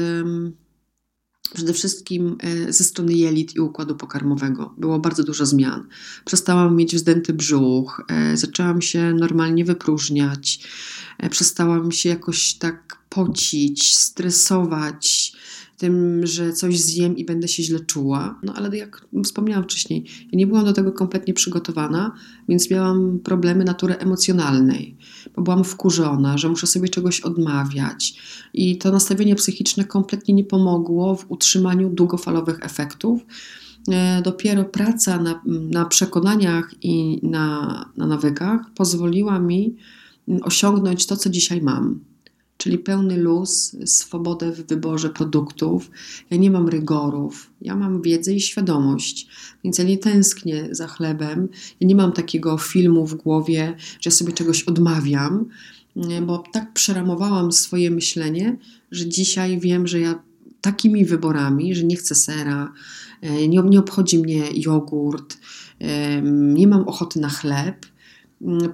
przede 1.53 1.74
wszystkim 1.74 2.38
e, 2.39 2.74
ze 2.74 2.84
strony 2.84 3.14
jelit 3.14 3.55
i 3.55 3.60
układu 3.60 3.95
pokarmowego. 3.95 4.74
Było 4.78 4.99
bardzo 4.99 5.24
dużo 5.24 5.45
zmian. 5.45 5.88
Przestałam 6.26 6.76
mieć 6.76 6.95
wzdęty 6.95 7.34
brzuch, 7.34 8.05
e, 8.08 8.38
zaczęłam 8.38 8.82
się 8.82 9.14
normalnie 9.14 9.66
wypróżniać, 9.66 10.68
przestałam 11.30 11.91
się 11.91 12.10
jakoś 12.10 12.53
tak 12.53 12.97
pocić, 13.10 13.97
stresować 13.97 15.37
tym, 15.78 16.26
że 16.28 16.54
coś 16.54 16.80
zjem 16.80 17.18
i 17.18 17.26
będę 17.26 17.48
się 17.48 17.64
źle 17.64 17.80
czuła. 17.80 18.40
No 18.44 18.54
ale 18.54 18.78
jak 18.78 19.08
wspomniałam 19.24 19.64
wcześniej, 19.64 20.06
ja 20.32 20.38
nie 20.38 20.48
byłam 20.48 20.66
do 20.66 20.74
tego 20.74 20.92
kompletnie 20.92 21.34
przygotowana, 21.34 22.12
więc 22.50 22.72
miałam 22.72 23.20
problemy 23.20 23.64
natury 23.64 23.96
emocjonalnej, 23.98 24.98
bo 25.36 25.42
byłam 25.42 25.64
wkurzona, 25.64 26.38
że 26.38 26.50
muszę 26.50 26.68
sobie 26.68 26.90
czegoś 26.90 27.22
odmawiać. 27.22 28.14
I 28.54 28.78
to 28.78 28.92
nastawienie 28.92 29.36
psychiczne 29.36 29.86
kompletnie 29.86 30.34
nie 30.34 30.44
pomogło 30.44 31.16
w 31.16 31.32
utrzymaniu 31.32 31.90
długofalowych 31.90 32.60
efektów. 32.62 33.22
E, 33.92 34.22
dopiero 34.22 34.66
praca 34.66 35.22
na, 35.22 35.42
na 35.46 35.86
przekonaniach 35.86 36.74
i 36.82 37.20
na, 37.24 37.86
na 37.98 38.08
nawykach 38.08 38.74
pozwoliła 38.76 39.40
mi 39.40 39.76
osiągnąć 40.42 41.06
to, 41.06 41.18
co 41.18 41.30
dzisiaj 41.30 41.62
mam 41.62 42.00
czyli 42.58 42.78
pełny 42.78 43.18
luz, 43.18 43.76
swobodę 43.86 44.51
w 44.51 44.68
wyborze 44.68 45.10
produktów. 45.10 45.91
Ja 46.30 46.38
nie 46.38 46.51
mam 46.51 46.68
rygorów, 46.68 47.49
ja 47.62 47.76
mam 47.76 48.01
wiedzę 48.01 48.34
i 48.34 48.41
świadomość, 48.41 49.28
więc 49.64 49.78
ja 49.78 49.84
nie 49.84 49.97
tęsknię 49.97 50.68
za 50.72 50.88
chlebem. 50.88 51.49
Ja 51.80 51.88
nie 51.88 51.95
mam 51.95 52.12
takiego 52.12 52.58
filmu 52.58 53.08
w 53.08 53.16
głowie, 53.16 53.76
że 53.80 54.10
ja 54.10 54.12
sobie 54.12 54.34
czegoś 54.34 54.64
odmawiam, 54.64 55.45
bo 56.26 56.43
tak 56.53 56.74
przeramowałam 56.74 57.51
swoje 57.51 57.91
myślenie, 57.91 58.58
że 58.91 59.08
dzisiaj 59.08 59.60
wiem, 59.60 59.88
że 59.88 59.99
ja 59.99 60.24
takimi 60.62 61.05
wyborami, 61.05 61.76
że 61.76 61.84
nie 61.84 61.95
chcę 61.95 62.16
sera, 62.16 62.74
e, 63.22 63.47
nie, 63.47 63.62
nie 63.62 63.80
obchodzi 63.80 64.20
mnie 64.20 64.43
jogurt, 64.53 65.38
nie 66.24 66.68
mam 66.68 66.88
ochoty 66.88 67.20
na 67.20 67.30
chleb 67.30 67.86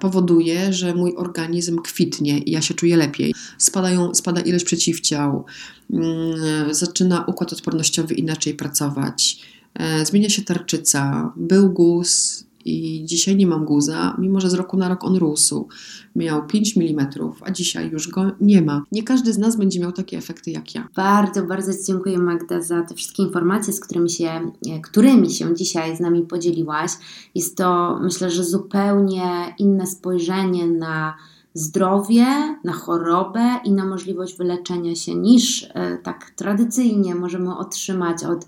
powoduje, 0.00 0.72
że 0.72 0.94
mój 0.94 1.14
organizm 1.16 1.78
kwitnie 1.78 2.38
i 2.38 2.50
ja 2.50 2.62
się 2.62 2.74
czuję 2.74 2.96
lepiej. 2.96 3.34
Spadają, 3.58 4.14
spada 4.14 4.40
ilość 4.40 4.64
przeciwciał, 4.64 5.44
mm, 5.90 6.74
zaczyna 6.74 7.24
układ 7.26 7.52
odpornościowy 7.52 8.14
inaczej 8.14 8.54
pracować, 8.54 9.38
e, 9.74 10.06
zmienia 10.06 10.30
się 10.30 10.42
tarczyca, 10.42 11.32
był 11.36 11.70
guz, 11.70 12.44
i 12.64 13.04
dzisiaj 13.04 13.36
nie 13.36 13.46
mam 13.46 13.64
guza, 13.64 14.16
mimo 14.18 14.40
że 14.40 14.50
z 14.50 14.54
roku 14.54 14.76
na 14.76 14.88
rok 14.88 15.04
on 15.04 15.16
rósł. 15.16 15.68
Miał 16.16 16.46
5 16.46 16.76
mm, 16.76 17.08
a 17.40 17.50
dzisiaj 17.50 17.90
już 17.90 18.08
go 18.08 18.30
nie 18.40 18.62
ma. 18.62 18.82
Nie 18.92 19.02
każdy 19.02 19.32
z 19.32 19.38
nas 19.38 19.56
będzie 19.56 19.80
miał 19.80 19.92
takie 19.92 20.18
efekty 20.18 20.50
jak 20.50 20.74
ja. 20.74 20.88
Bardzo, 20.96 21.42
bardzo 21.42 21.72
dziękuję 21.86 22.18
Magda 22.18 22.62
za 22.62 22.82
te 22.82 22.94
wszystkie 22.94 23.22
informacje, 23.22 23.72
z 23.72 23.80
którymi 23.80 24.10
się, 24.10 24.30
e, 24.70 24.80
którymi 24.82 25.30
się 25.30 25.54
dzisiaj 25.54 25.96
z 25.96 26.00
nami 26.00 26.22
podzieliłaś. 26.22 26.90
Jest 27.34 27.56
to 27.56 27.98
myślę, 28.02 28.30
że 28.30 28.44
zupełnie 28.44 29.54
inne 29.58 29.86
spojrzenie 29.86 30.66
na 30.66 31.14
zdrowie, 31.54 32.26
na 32.64 32.72
chorobę 32.72 33.60
i 33.64 33.72
na 33.72 33.84
możliwość 33.84 34.36
wyleczenia 34.36 34.94
się 34.94 35.14
niż 35.14 35.70
e, 35.74 35.98
tak 36.02 36.30
tradycyjnie 36.30 37.14
możemy 37.14 37.56
otrzymać 37.56 38.24
od 38.24 38.46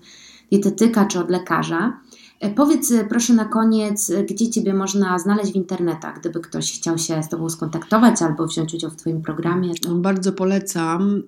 dietetyka 0.51 1.05
czy 1.05 1.19
od 1.19 1.29
lekarza. 1.29 1.99
E, 2.39 2.49
powiedz 2.49 2.91
e, 2.91 3.05
proszę 3.05 3.33
na 3.33 3.45
koniec, 3.45 4.09
e, 4.09 4.23
gdzie 4.23 4.49
Ciebie 4.49 4.73
można 4.73 5.19
znaleźć 5.19 5.51
w 5.51 5.55
internetach, 5.55 6.19
gdyby 6.19 6.39
ktoś 6.39 6.73
chciał 6.73 6.97
się 6.97 7.23
z 7.23 7.29
Tobą 7.29 7.49
skontaktować 7.49 8.21
albo 8.21 8.47
wziąć 8.47 8.73
udział 8.73 8.91
w 8.91 8.95
Twoim 8.95 9.21
programie. 9.21 9.75
To... 9.75 9.95
Bardzo 9.95 10.33
polecam, 10.33 11.23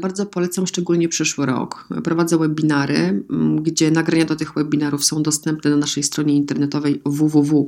bardzo 0.00 0.26
polecam 0.26 0.66
szczególnie 0.66 1.08
przyszły 1.08 1.46
rok. 1.46 1.88
Prowadzę 2.04 2.38
webinary, 2.38 3.24
gdzie 3.62 3.90
nagrania 3.90 4.24
do 4.24 4.36
tych 4.36 4.54
webinarów 4.54 5.04
są 5.04 5.22
dostępne 5.22 5.70
na 5.70 5.76
naszej 5.76 6.02
stronie 6.02 6.36
internetowej 6.36 7.02
www.imf.pl. 7.04 7.66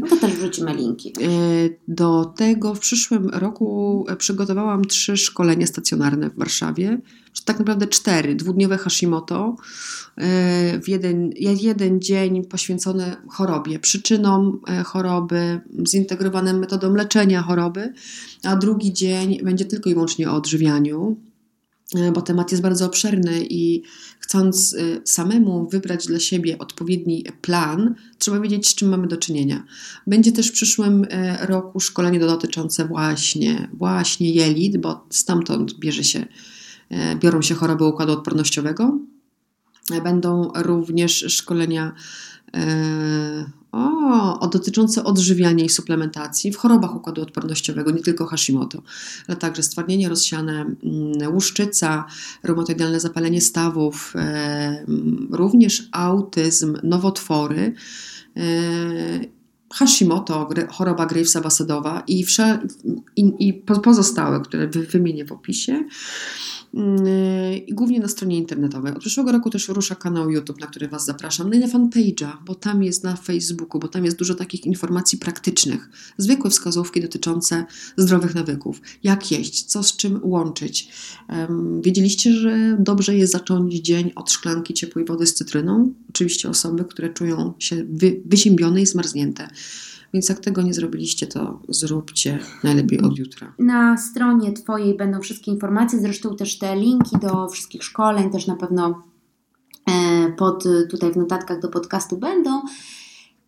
No 0.00 0.06
to 0.06 0.16
też 0.16 0.32
wrzucimy 0.32 0.74
linki. 0.74 1.12
Do 1.88 2.24
tego 2.24 2.74
w 2.74 2.78
przyszłym 2.78 3.28
roku 3.28 4.06
przygotowałam 4.18 4.84
trzy 4.84 5.16
szkolenia 5.16 5.66
stacjonarne 5.66 6.30
w 6.30 6.38
Warszawie 6.38 7.00
tak 7.44 7.58
naprawdę 7.58 7.86
cztery, 7.86 8.34
dwudniowe 8.34 8.78
Hashimoto, 8.78 9.56
e, 10.16 10.80
w 10.80 10.88
jeden, 10.88 11.30
jeden 11.36 12.00
dzień 12.00 12.44
poświęcony 12.44 13.16
chorobie, 13.28 13.78
przyczynom 13.78 14.60
e, 14.68 14.82
choroby, 14.82 15.60
zintegrowanym 15.88 16.58
metodą 16.58 16.94
leczenia 16.94 17.42
choroby, 17.42 17.92
a 18.42 18.56
drugi 18.56 18.92
dzień 18.92 19.42
będzie 19.42 19.64
tylko 19.64 19.90
i 19.90 19.94
wyłącznie 19.94 20.30
o 20.30 20.34
odżywianiu, 20.34 21.16
e, 21.96 22.12
bo 22.12 22.22
temat 22.22 22.50
jest 22.50 22.62
bardzo 22.62 22.86
obszerny 22.86 23.44
i 23.50 23.82
chcąc 24.20 24.76
samemu 25.04 25.68
wybrać 25.68 26.06
dla 26.06 26.18
siebie 26.18 26.58
odpowiedni 26.58 27.24
plan, 27.40 27.94
trzeba 28.18 28.40
wiedzieć, 28.40 28.68
z 28.68 28.74
czym 28.74 28.88
mamy 28.88 29.06
do 29.06 29.16
czynienia. 29.16 29.64
Będzie 30.06 30.32
też 30.32 30.48
w 30.48 30.52
przyszłym 30.52 31.06
roku 31.40 31.80
szkolenie 31.80 32.20
dotyczące 32.20 32.84
właśnie, 32.84 33.68
właśnie 33.72 34.30
jelit, 34.30 34.76
bo 34.76 35.06
stamtąd 35.10 35.78
bierze 35.78 36.04
się 36.04 36.26
biorą 37.18 37.42
się 37.42 37.54
choroby 37.54 37.84
układu 37.84 38.12
odpornościowego. 38.12 38.98
E, 39.90 40.00
będą 40.00 40.52
również 40.54 41.24
szkolenia 41.28 41.92
e, 42.56 43.50
o, 43.72 44.40
o, 44.40 44.48
dotyczące 44.48 45.04
odżywiania 45.04 45.64
i 45.64 45.68
suplementacji 45.68 46.52
w 46.52 46.56
chorobach 46.56 46.96
układu 46.96 47.22
odpornościowego, 47.22 47.90
nie 47.90 48.02
tylko 48.02 48.26
Hashimoto, 48.26 48.82
ale 49.28 49.36
także 49.36 49.62
stwardnienie 49.62 50.08
rozsiane, 50.08 50.60
mm, 50.60 51.34
łuszczyca, 51.34 52.04
reumatoidalne 52.42 53.00
zapalenie 53.00 53.40
stawów, 53.40 54.14
również 55.30 55.88
autyzm, 55.92 56.76
nowotwory. 56.82 57.74
Hashimoto, 59.72 60.48
choroba 60.70 61.06
Gravesa 61.06 61.40
Basedowa 61.40 62.02
i, 62.06 62.24
i, 63.16 63.48
i 63.48 63.54
pozostałe, 63.82 64.40
które 64.40 64.68
wymienię 64.68 65.24
w 65.24 65.32
opisie. 65.32 65.84
Mm, 66.74 67.06
i 67.66 67.74
głównie 67.74 68.00
na 68.00 68.08
stronie 68.08 68.36
internetowej. 68.36 68.92
Od 68.92 68.98
przyszłego 68.98 69.32
roku 69.32 69.50
też 69.50 69.68
rusza 69.68 69.94
kanał 69.94 70.30
YouTube, 70.30 70.60
na 70.60 70.66
który 70.66 70.88
Was 70.88 71.04
zapraszam, 71.04 71.50
no 71.50 71.56
i 71.56 71.58
na 71.58 71.66
fanpage'a, 71.66 72.32
bo 72.46 72.54
tam 72.54 72.82
jest 72.82 73.04
na 73.04 73.16
Facebooku, 73.16 73.80
bo 73.80 73.88
tam 73.88 74.04
jest 74.04 74.16
dużo 74.16 74.34
takich 74.34 74.66
informacji 74.66 75.18
praktycznych, 75.18 75.90
zwykłe 76.18 76.50
wskazówki 76.50 77.00
dotyczące 77.00 77.64
zdrowych 77.96 78.34
nawyków, 78.34 78.80
jak 79.02 79.30
jeść, 79.30 79.64
co 79.64 79.82
z 79.82 79.96
czym 79.96 80.20
łączyć. 80.22 80.88
Wiedzieliście, 81.82 82.32
że 82.32 82.76
dobrze 82.80 83.16
jest 83.16 83.32
zacząć 83.32 83.74
dzień 83.74 84.12
od 84.14 84.30
szklanki 84.30 84.74
ciepłej 84.74 85.04
wody 85.04 85.26
z 85.26 85.34
cytryną? 85.34 85.92
Oczywiście 86.08 86.48
osoby, 86.48 86.84
które 86.84 87.12
czują 87.12 87.52
się 87.58 87.84
wy, 87.90 88.20
wyziębione 88.24 88.82
i 88.82 88.86
zmarznięte. 88.86 89.48
Więc 90.14 90.28
jak 90.28 90.40
tego 90.40 90.62
nie 90.62 90.74
zrobiliście, 90.74 91.26
to 91.26 91.62
zróbcie 91.68 92.38
najlepiej 92.64 93.00
od 93.00 93.18
jutra. 93.18 93.54
Na 93.58 93.96
stronie 93.96 94.52
Twojej 94.52 94.96
będą 94.96 95.20
wszystkie 95.20 95.50
informacje, 95.50 96.00
zresztą 96.00 96.36
też 96.36 96.58
te 96.58 96.76
linki 96.76 97.18
do 97.18 97.48
wszystkich 97.48 97.84
szkoleń, 97.84 98.30
też 98.30 98.46
na 98.46 98.56
pewno 98.56 99.02
e, 99.90 100.32
pod, 100.32 100.64
tutaj 100.90 101.12
w 101.12 101.16
notatkach 101.16 101.60
do 101.60 101.68
podcastu 101.68 102.18
będą. 102.18 102.60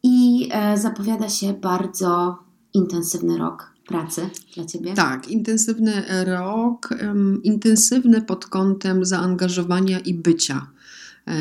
I 0.03 0.49
e, 0.53 0.79
zapowiada 0.79 1.29
się 1.29 1.53
bardzo 1.53 2.39
intensywny 2.75 3.39
rok 3.39 3.73
pracy 3.87 4.31
dla 4.55 4.65
Ciebie? 4.65 4.95
Tak, 4.95 5.29
intensywny 5.29 6.03
rok, 6.25 6.89
um, 7.03 7.43
intensywny 7.43 8.23
pod 8.23 8.47
kątem 8.47 9.05
zaangażowania 9.05 9.99
i 9.99 10.15
bycia 10.15 10.67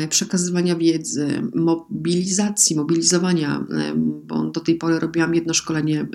przekazywania 0.08 0.76
wiedzy, 0.76 1.42
mobilizacji, 1.54 2.76
mobilizowania, 2.76 3.66
bo 3.96 4.44
do 4.44 4.60
tej 4.60 4.74
pory 4.74 4.98
robiłam 4.98 5.34
jedno 5.34 5.54
szkolenie 5.54 6.06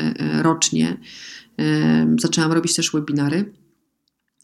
rocznie. 0.42 0.98
Zaczęłam 2.20 2.52
robić 2.52 2.76
też 2.76 2.92
webinary. 2.92 3.54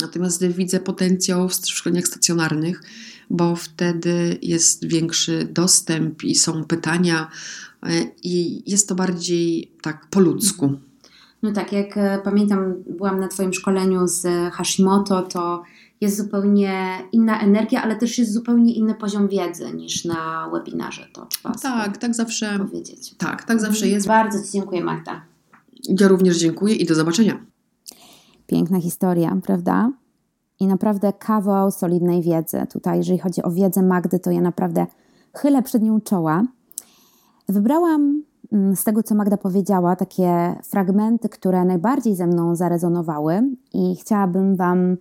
Natomiast 0.01 0.47
widzę 0.47 0.79
potencjał 0.79 1.49
w 1.49 1.53
szkoleniach 1.53 2.07
stacjonarnych, 2.07 2.81
bo 3.29 3.55
wtedy 3.55 4.37
jest 4.41 4.87
większy 4.87 5.47
dostęp 5.51 6.23
i 6.23 6.35
są 6.35 6.63
pytania, 6.63 7.31
e, 7.83 7.89
i 8.23 8.63
jest 8.71 8.89
to 8.89 8.95
bardziej 8.95 9.71
tak 9.81 10.07
po 10.09 10.19
ludzku. 10.19 10.73
No 11.43 11.51
tak, 11.51 11.71
jak 11.71 11.97
e, 11.97 12.19
pamiętam, 12.23 12.83
byłam 12.97 13.19
na 13.19 13.27
Twoim 13.27 13.53
szkoleniu 13.53 14.07
z 14.07 14.53
Hashimoto, 14.53 15.21
to 15.21 15.63
jest 16.03 16.17
zupełnie 16.17 16.99
inna 17.11 17.41
energia, 17.41 17.83
ale 17.83 17.95
też 17.95 18.17
jest 18.17 18.33
zupełnie 18.33 18.73
inny 18.73 18.95
poziom 18.95 19.27
wiedzy 19.27 19.73
niż 19.73 20.05
na 20.05 20.49
webinarze. 20.53 21.07
To 21.13 21.25
trzeba 21.25 21.55
tak, 21.55 21.97
tak 21.97 22.15
zawsze 22.15 22.59
powiedzieć. 22.59 23.15
Tak, 23.17 23.43
tak 23.43 23.61
zawsze 23.61 23.87
jest. 23.87 24.07
Bardzo 24.07 24.43
Ci 24.43 24.51
dziękuję, 24.51 24.83
Magda. 24.83 25.21
Ja 25.99 26.07
również 26.07 26.37
dziękuję 26.37 26.75
i 26.75 26.85
do 26.85 26.95
zobaczenia. 26.95 27.45
Piękna 28.47 28.81
historia, 28.81 29.37
prawda? 29.43 29.91
I 30.59 30.67
naprawdę 30.67 31.13
kawał 31.13 31.71
solidnej 31.71 32.21
wiedzy. 32.21 32.57
Tutaj, 32.73 32.97
jeżeli 32.97 33.19
chodzi 33.19 33.43
o 33.43 33.51
wiedzę 33.51 33.81
Magdy, 33.81 34.19
to 34.19 34.31
ja 34.31 34.41
naprawdę 34.41 34.85
chylę 35.33 35.63
przed 35.63 35.83
nią 35.83 36.01
czoła. 36.01 36.43
Wybrałam 37.49 38.23
mm, 38.51 38.75
z 38.75 38.83
tego, 38.83 39.03
co 39.03 39.15
Magda 39.15 39.37
powiedziała, 39.37 39.95
takie 39.95 40.55
fragmenty, 40.63 41.29
które 41.29 41.65
najbardziej 41.65 42.15
ze 42.15 42.27
mną 42.27 42.55
zarezonowały 42.55 43.41
i 43.73 43.95
chciałabym 43.95 44.55
Wam 44.55 44.97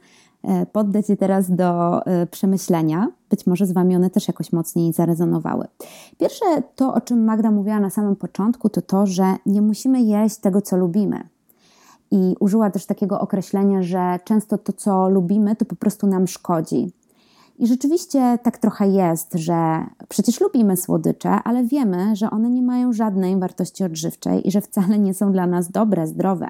poddać 0.73 1.09
je 1.09 1.17
teraz 1.17 1.51
do 1.51 2.01
e, 2.07 2.27
przemyślenia. 2.27 3.09
Być 3.31 3.47
może 3.47 3.67
z 3.67 3.73
Wami 3.73 3.97
one 3.97 4.11
też 4.11 4.29
jakoś 4.29 4.53
mocniej 4.53 4.93
zarezonowały. 4.93 5.67
Pierwsze, 6.19 6.45
to 6.77 6.95
o 6.95 7.01
czym 7.01 7.25
Magda 7.25 7.51
mówiła 7.51 7.81
na 7.81 7.91
samym 7.91 8.17
początku, 8.17 8.69
to 8.69 8.83
to, 8.83 9.07
że 9.07 9.25
nie 9.47 9.63
musimy 9.63 10.03
jeść 10.03 10.37
tego, 10.37 10.63
co 10.63 10.77
lubimy. 10.77 11.29
I 12.11 12.37
użyła 12.41 12.71
też 12.71 12.87
takiego 12.87 13.21
określenia, 13.21 13.83
że 13.83 14.19
często 14.25 14.59
to, 14.59 14.73
co 14.73 15.09
lubimy, 15.09 15.57
to 15.57 15.65
po 15.65 15.77
prostu 15.77 16.07
nam 16.07 16.27
szkodzi. 16.27 16.93
I 17.59 17.67
rzeczywiście 17.67 18.39
tak 18.43 18.59
trochę 18.59 18.89
jest, 18.89 19.35
że 19.35 19.87
przecież 20.09 20.41
lubimy 20.41 20.77
słodycze, 20.77 21.31
ale 21.31 21.65
wiemy, 21.65 22.17
że 22.17 22.31
one 22.31 22.51
nie 22.51 22.63
mają 22.63 22.93
żadnej 22.93 23.39
wartości 23.39 23.85
odżywczej 23.85 24.49
i 24.49 24.51
że 24.51 24.61
wcale 24.61 24.99
nie 24.99 25.15
są 25.15 25.33
dla 25.33 25.47
nas 25.47 25.71
dobre, 25.71 26.07
zdrowe. 26.07 26.49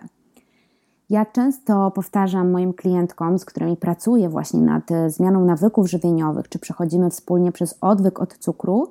Ja 1.13 1.27
często 1.27 1.91
powtarzam 1.91 2.51
moim 2.51 2.73
klientkom, 2.73 3.39
z 3.39 3.45
którymi 3.45 3.77
pracuję 3.77 4.29
właśnie 4.29 4.61
nad 4.61 4.91
zmianą 5.09 5.45
nawyków 5.45 5.91
żywieniowych, 5.91 6.49
czy 6.49 6.59
przechodzimy 6.59 7.11
wspólnie 7.11 7.53
przez 7.53 7.79
odwyk 7.81 8.21
od 8.21 8.39
cukru, 8.39 8.89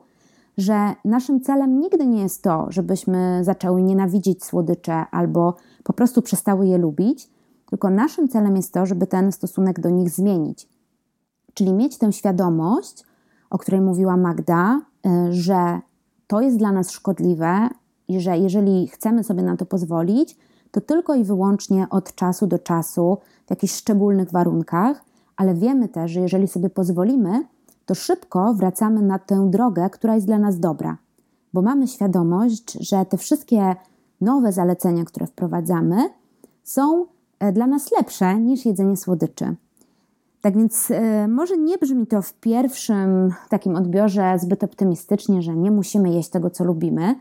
że 0.57 0.93
naszym 1.05 1.41
celem 1.41 1.79
nigdy 1.79 2.05
nie 2.07 2.21
jest 2.21 2.43
to, 2.43 2.65
żebyśmy 2.69 3.43
zaczęły 3.43 3.81
nienawidzić 3.81 4.45
słodycze 4.45 5.05
albo 5.11 5.55
po 5.83 5.93
prostu 5.93 6.21
przestały 6.21 6.67
je 6.67 6.77
lubić, 6.77 7.29
tylko 7.69 7.89
naszym 7.89 8.27
celem 8.27 8.55
jest 8.55 8.73
to, 8.73 8.85
żeby 8.85 9.07
ten 9.07 9.31
stosunek 9.31 9.79
do 9.79 9.89
nich 9.89 10.09
zmienić. 10.09 10.69
Czyli 11.53 11.73
mieć 11.73 11.97
tę 11.97 12.13
świadomość, 12.13 13.03
o 13.49 13.57
której 13.57 13.81
mówiła 13.81 14.17
Magda, 14.17 14.81
y, 15.05 15.33
że 15.33 15.79
to 16.27 16.41
jest 16.41 16.57
dla 16.57 16.71
nas 16.71 16.91
szkodliwe 16.91 17.69
i 18.07 18.19
że 18.19 18.37
jeżeli 18.37 18.87
chcemy 18.87 19.23
sobie 19.23 19.43
na 19.43 19.57
to 19.57 19.65
pozwolić, 19.65 20.37
to 20.71 20.81
tylko 20.81 21.15
i 21.15 21.23
wyłącznie 21.23 21.87
od 21.89 22.15
czasu 22.15 22.47
do 22.47 22.59
czasu, 22.59 23.17
w 23.47 23.49
jakichś 23.49 23.73
szczególnych 23.73 24.31
warunkach, 24.31 25.03
ale 25.37 25.53
wiemy 25.53 25.89
też, 25.89 26.11
że 26.11 26.19
jeżeli 26.19 26.47
sobie 26.47 26.69
pozwolimy, 26.69 27.45
to 27.85 27.95
szybko 27.95 28.53
wracamy 28.53 29.01
na 29.01 29.19
tę 29.19 29.49
drogę, 29.49 29.89
która 29.89 30.15
jest 30.15 30.27
dla 30.27 30.39
nas 30.39 30.59
dobra, 30.59 30.97
bo 31.53 31.61
mamy 31.61 31.87
świadomość, 31.87 32.77
że 32.79 33.05
te 33.05 33.17
wszystkie 33.17 33.75
nowe 34.21 34.51
zalecenia, 34.51 35.05
które 35.05 35.27
wprowadzamy, 35.27 36.09
są 36.63 37.05
e, 37.39 37.51
dla 37.51 37.67
nas 37.67 37.91
lepsze 37.91 38.39
niż 38.39 38.65
jedzenie 38.65 38.97
słodyczy. 38.97 39.55
Tak 40.41 40.57
więc 40.57 40.91
y, 40.91 41.27
może 41.27 41.57
nie 41.57 41.77
brzmi 41.77 42.07
to 42.07 42.21
w 42.21 42.33
pierwszym 42.33 43.33
takim 43.49 43.75
odbiorze 43.75 44.39
zbyt 44.39 44.63
optymistycznie, 44.63 45.41
że 45.41 45.55
nie 45.55 45.71
musimy 45.71 46.09
jeść 46.09 46.29
tego, 46.29 46.49
co 46.49 46.63
lubimy. 46.63 47.15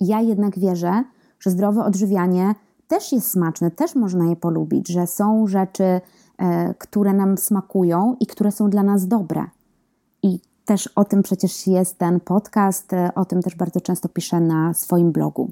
Ja 0.00 0.20
jednak 0.20 0.58
wierzę, 0.58 1.04
że 1.40 1.50
zdrowe 1.50 1.84
odżywianie 1.84 2.54
też 2.88 3.12
jest 3.12 3.30
smaczne, 3.30 3.70
też 3.70 3.94
można 3.94 4.24
je 4.26 4.36
polubić, 4.36 4.88
że 4.88 5.06
są 5.06 5.46
rzeczy, 5.46 5.84
y, 5.84 6.74
które 6.78 7.12
nam 7.12 7.38
smakują 7.38 8.16
i 8.20 8.26
które 8.26 8.52
są 8.52 8.70
dla 8.70 8.82
nas 8.82 9.08
dobre. 9.08 9.44
I 10.22 10.40
też 10.64 10.86
o 10.86 11.04
tym 11.04 11.22
przecież 11.22 11.66
jest 11.66 11.98
ten 11.98 12.20
podcast, 12.20 12.92
y, 12.92 13.14
o 13.14 13.24
tym 13.24 13.42
też 13.42 13.54
bardzo 13.54 13.80
często 13.80 14.08
piszę 14.08 14.40
na 14.40 14.74
swoim 14.74 15.12
blogu. 15.12 15.50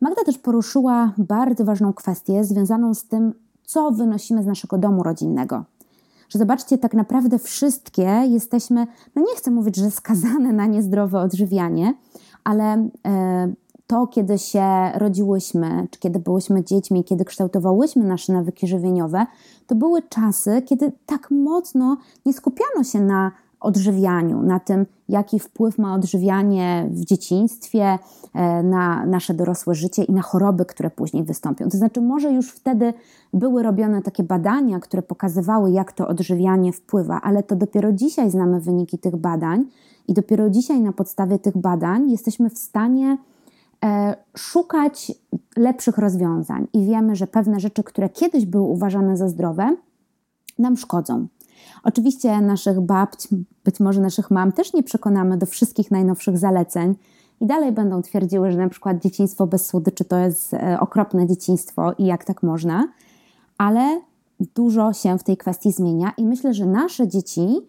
Magda 0.00 0.24
też 0.24 0.38
poruszyła 0.38 1.12
bardzo 1.18 1.64
ważną 1.64 1.92
kwestię 1.92 2.44
związaną 2.44 2.94
z 2.94 3.04
tym, 3.04 3.34
co 3.64 3.90
wynosimy 3.90 4.42
z 4.42 4.46
naszego 4.46 4.78
domu 4.78 5.02
rodzinnego. 5.02 5.64
Że 6.28 6.38
zobaczcie, 6.38 6.78
tak 6.78 6.94
naprawdę 6.94 7.38
wszystkie 7.38 8.22
jesteśmy, 8.28 8.86
no 9.14 9.22
nie 9.22 9.36
chcę 9.36 9.50
mówić, 9.50 9.76
że 9.76 9.90
skazane 9.90 10.52
na 10.52 10.66
niezdrowe 10.66 11.20
odżywianie, 11.20 11.94
ale 12.44 12.88
e, 13.06 13.52
to, 13.86 14.06
kiedy 14.06 14.38
się 14.38 14.90
rodziłyśmy, 14.94 15.86
czy 15.90 16.00
kiedy 16.00 16.18
byłyśmy 16.18 16.64
dziećmi, 16.64 17.04
kiedy 17.04 17.24
kształtowałyśmy 17.24 18.04
nasze 18.04 18.32
nawyki 18.32 18.66
żywieniowe, 18.66 19.26
to 19.66 19.74
były 19.74 20.02
czasy, 20.02 20.62
kiedy 20.62 20.92
tak 21.06 21.30
mocno 21.30 21.96
nie 22.26 22.32
skupiano 22.32 22.84
się 22.84 23.00
na 23.00 23.32
odżywianiu, 23.60 24.42
na 24.42 24.60
tym, 24.60 24.86
jaki 25.08 25.38
wpływ 25.40 25.78
ma 25.78 25.94
odżywianie 25.94 26.88
w 26.90 27.04
dzieciństwie, 27.04 27.98
e, 28.34 28.62
na 28.62 29.06
nasze 29.06 29.34
dorosłe 29.34 29.74
życie 29.74 30.04
i 30.04 30.12
na 30.12 30.22
choroby, 30.22 30.64
które 30.64 30.90
później 30.90 31.24
wystąpią. 31.24 31.68
To 31.68 31.76
znaczy, 31.76 32.00
może 32.00 32.32
już 32.32 32.50
wtedy 32.50 32.94
były 33.32 33.62
robione 33.62 34.02
takie 34.02 34.22
badania, 34.22 34.80
które 34.80 35.02
pokazywały, 35.02 35.70
jak 35.70 35.92
to 35.92 36.08
odżywianie 36.08 36.72
wpływa, 36.72 37.20
ale 37.20 37.42
to 37.42 37.56
dopiero 37.56 37.92
dzisiaj 37.92 38.30
znamy 38.30 38.60
wyniki 38.60 38.98
tych 38.98 39.16
badań 39.16 39.64
i 40.08 40.14
dopiero 40.14 40.50
dzisiaj 40.50 40.80
na 40.80 40.92
podstawie 40.92 41.38
tych 41.38 41.56
badań 41.56 42.10
jesteśmy 42.10 42.50
w 42.50 42.58
stanie 42.58 43.18
szukać 44.36 45.12
lepszych 45.56 45.98
rozwiązań 45.98 46.66
i 46.72 46.84
wiemy, 46.86 47.16
że 47.16 47.26
pewne 47.26 47.60
rzeczy, 47.60 47.82
które 47.82 48.08
kiedyś 48.08 48.46
były 48.46 48.68
uważane 48.68 49.16
za 49.16 49.28
zdrowe, 49.28 49.76
nam 50.58 50.76
szkodzą. 50.76 51.26
Oczywiście 51.84 52.40
naszych 52.40 52.80
babć, 52.80 53.28
być 53.64 53.80
może 53.80 54.00
naszych 54.00 54.30
mam 54.30 54.52
też 54.52 54.72
nie 54.72 54.82
przekonamy 54.82 55.38
do 55.38 55.46
wszystkich 55.46 55.90
najnowszych 55.90 56.38
zaleceń 56.38 56.94
i 57.40 57.46
dalej 57.46 57.72
będą 57.72 58.02
twierdziły, 58.02 58.52
że 58.52 58.58
na 58.58 58.68
przykład 58.68 59.02
dzieciństwo 59.02 59.46
bez 59.46 59.66
słodyczy 59.66 60.04
to 60.04 60.18
jest 60.18 60.54
e, 60.54 60.80
okropne 60.80 61.26
dzieciństwo 61.26 61.92
i 61.92 62.04
jak 62.04 62.24
tak 62.24 62.42
można, 62.42 62.88
ale 63.58 64.00
dużo 64.54 64.92
się 64.92 65.18
w 65.18 65.22
tej 65.22 65.36
kwestii 65.36 65.72
zmienia 65.72 66.12
i 66.16 66.24
myślę, 66.24 66.54
że 66.54 66.66
nasze 66.66 67.08
dzieci, 67.08 67.60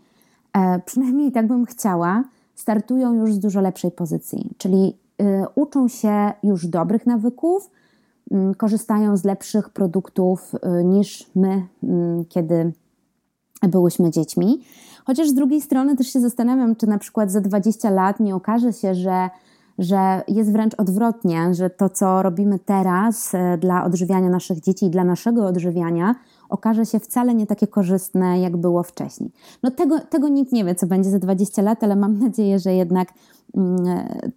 e, 0.54 0.80
przynajmniej 0.80 1.32
tak 1.32 1.48
bym 1.48 1.66
chciała, 1.66 2.24
startują 2.56 3.14
już 3.14 3.34
z 3.34 3.40
dużo 3.40 3.62
lepszej 3.62 3.92
pozycji, 3.92 4.54
czyli 4.58 4.88
e, 4.88 5.05
uczą 5.56 5.88
się 5.88 6.32
już 6.44 6.68
dobrych 6.68 7.06
nawyków, 7.06 7.72
mm, 8.32 8.56
korzystają 8.56 9.18
z 9.18 9.24
lepszych 9.24 9.70
produktów 9.70 10.52
niż 10.84 11.30
my, 11.36 11.68
mm, 11.84 12.26
kiedy 12.26 12.74
byłyśmy 13.62 14.12
dziećmi. 14.12 14.62
Chociaż 15.06 15.30
z 15.30 15.34
drugiej 15.34 15.62
strony 15.62 15.96
też 15.96 16.08
się 16.14 16.20
zastanawiam, 16.20 16.76
czy 16.76 16.88
na 16.88 16.98
przykład 16.98 17.32
za 17.32 17.42
20 17.42 17.90
lat 17.90 18.20
nie 18.20 18.36
okaże 18.36 18.74
się, 18.74 18.96
że, 18.96 19.30
że 19.78 20.22
jest 20.28 20.52
wręcz 20.52 20.74
odwrotnie, 20.78 21.54
że 21.54 21.70
to, 21.70 21.90
co 21.90 22.24
robimy 22.24 22.60
teraz 22.60 23.36
e, 23.36 23.58
dla 23.58 23.84
odżywiania 23.84 24.30
naszych 24.30 24.60
dzieci 24.60 24.86
i 24.86 24.90
dla 24.90 25.04
naszego 25.04 25.48
odżywiania, 25.48 26.16
okaże 26.50 26.86
się 26.86 27.00
wcale 27.00 27.36
nie 27.36 27.48
takie 27.48 27.68
korzystne, 27.68 28.40
jak 28.40 28.58
było 28.58 28.84
wcześniej. 28.84 29.32
No 29.64 29.72
tego, 29.72 30.00
tego 30.00 30.28
nikt 30.28 30.52
nie 30.52 30.66
wie, 30.66 30.76
co 30.76 30.88
będzie 30.88 31.10
za 31.10 31.20
20 31.20 31.62
lat, 31.62 31.84
ale 31.84 31.96
mam 31.96 32.20
nadzieję, 32.20 32.60
że 32.60 32.74
jednak 32.74 33.08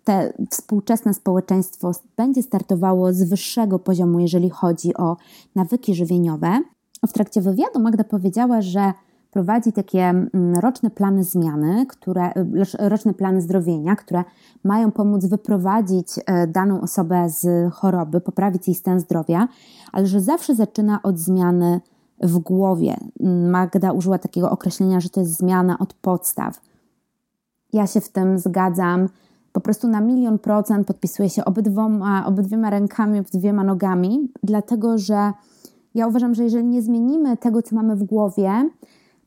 te 0.05 0.33
współczesne 0.51 1.15
społeczeństwo 1.15 1.93
będzie 2.17 2.43
startowało 2.43 3.13
z 3.13 3.23
wyższego 3.23 3.79
poziomu, 3.79 4.21
jeżeli 4.21 4.51
chodzi 4.51 4.97
o 4.97 5.17
nawyki 5.55 5.95
żywieniowe. 5.95 6.61
W 7.07 7.13
trakcie 7.13 7.41
wywiadu 7.41 7.81
Magda 7.81 8.05
powiedziała, 8.05 8.63
że 8.63 8.93
prowadzi 9.31 9.73
takie 9.73 10.01
mm, 10.01 10.55
roczne 10.61 10.91
plany 10.91 11.25
zmiany, 11.25 11.87
które, 11.87 12.33
roczne 12.79 13.15
plany 13.15 13.41
zdrowienia, 13.41 13.97
które 13.97 14.25
mają 14.65 14.91
pomóc 14.91 15.27
wyprowadzić 15.27 16.09
e, 16.27 16.47
daną 16.47 16.81
osobę 16.81 17.31
z 17.31 17.73
choroby, 17.75 18.21
poprawić 18.21 18.69
jej 18.69 18.75
stan 18.75 19.01
zdrowia, 19.01 19.49
ale 19.93 20.07
że 20.07 20.21
zawsze 20.21 20.55
zaczyna 20.55 21.03
od 21.03 21.19
zmiany 21.19 21.81
w 22.23 22.39
głowie. 22.39 22.97
Magda 23.51 23.93
użyła 23.93 24.19
takiego 24.19 24.51
określenia, 24.51 25.01
że 25.01 25.11
to 25.11 25.21
jest 25.21 25.37
zmiana 25.37 25.79
od 25.79 25.95
podstaw. 25.95 26.61
Ja 27.73 27.87
się 27.87 28.01
w 28.01 28.09
tym 28.09 28.39
zgadzam. 28.39 29.09
Po 29.53 29.61
prostu 29.61 29.89
na 29.89 30.01
milion 30.01 30.39
procent 30.39 30.87
podpisuję 30.87 31.31
się 31.31 31.45
obydwoma, 31.45 32.27
obydwiema 32.27 32.71
rękami, 32.71 33.21
obydwiema 33.21 33.65
nogami, 33.65 34.33
dlatego 34.43 34.99
że 34.99 35.33
ja 35.95 36.07
uważam, 36.07 36.35
że 36.35 36.45
jeżeli 36.45 36.65
nie 36.65 36.83
zmienimy 36.83 37.37
tego, 37.37 37.63
co 37.63 37.77
mamy 37.77 37.97
w 37.97 38.05
głowie, 38.05 38.71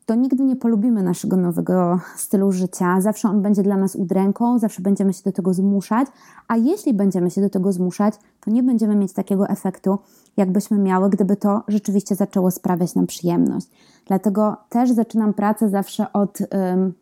to 0.06 0.14
nigdy 0.14 0.44
nie 0.44 0.56
polubimy 0.56 1.02
naszego 1.02 1.36
nowego 1.36 2.00
stylu 2.16 2.52
życia. 2.52 3.00
Zawsze 3.00 3.28
on 3.28 3.42
będzie 3.42 3.62
dla 3.62 3.76
nas 3.76 3.96
udręką, 3.96 4.58
zawsze 4.58 4.82
będziemy 4.82 5.12
się 5.12 5.22
do 5.24 5.32
tego 5.32 5.54
zmuszać, 5.54 6.08
a 6.48 6.56
jeśli 6.56 6.94
będziemy 6.94 7.30
się 7.30 7.40
do 7.40 7.50
tego 7.50 7.72
zmuszać, 7.72 8.14
to 8.40 8.50
nie 8.50 8.62
będziemy 8.62 8.96
mieć 8.96 9.12
takiego 9.12 9.48
efektu, 9.48 9.98
jakbyśmy 10.36 10.78
miały, 10.78 11.10
gdyby 11.10 11.36
to 11.36 11.62
rzeczywiście 11.68 12.14
zaczęło 12.14 12.50
sprawiać 12.50 12.94
nam 12.94 13.06
przyjemność. 13.06 13.66
Dlatego 14.06 14.56
też 14.68 14.90
zaczynam 14.90 15.34
pracę 15.34 15.68
zawsze 15.68 16.12
od 16.12 16.38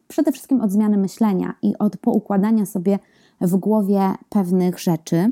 przede 0.08 0.32
wszystkim 0.32 0.60
od 0.60 0.70
zmiany 0.70 0.96
myślenia 0.96 1.54
i 1.62 1.78
od 1.78 1.96
poukładania 1.96 2.66
sobie 2.66 2.98
w 3.40 3.56
głowie 3.56 4.00
pewnych 4.28 4.78
rzeczy. 4.78 5.30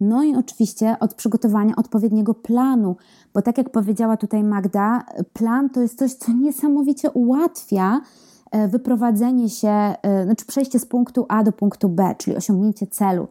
No 0.00 0.24
i 0.24 0.36
oczywiście 0.36 0.96
od 1.00 1.14
przygotowania 1.14 1.76
odpowiedniego 1.76 2.34
planu, 2.34 2.96
bo 3.34 3.42
tak 3.42 3.58
jak 3.58 3.70
powiedziała 3.70 4.16
tutaj 4.16 4.44
Magda, 4.44 5.04
plan 5.32 5.70
to 5.70 5.80
jest 5.80 5.98
coś, 5.98 6.14
co 6.14 6.32
niesamowicie 6.44 7.10
ułatwia 7.10 8.00
e, 8.50 8.68
wyprowadzenie 8.68 9.48
się, 9.48 9.68
e, 9.68 10.24
znaczy 10.24 10.46
przejście 10.46 10.78
z 10.78 10.86
punktu 10.86 11.26
A 11.28 11.44
do 11.44 11.52
punktu 11.52 11.88
B, 11.88 12.14
czyli 12.18 12.36
osiągnięcie 12.36 12.86
celu. 12.86 13.28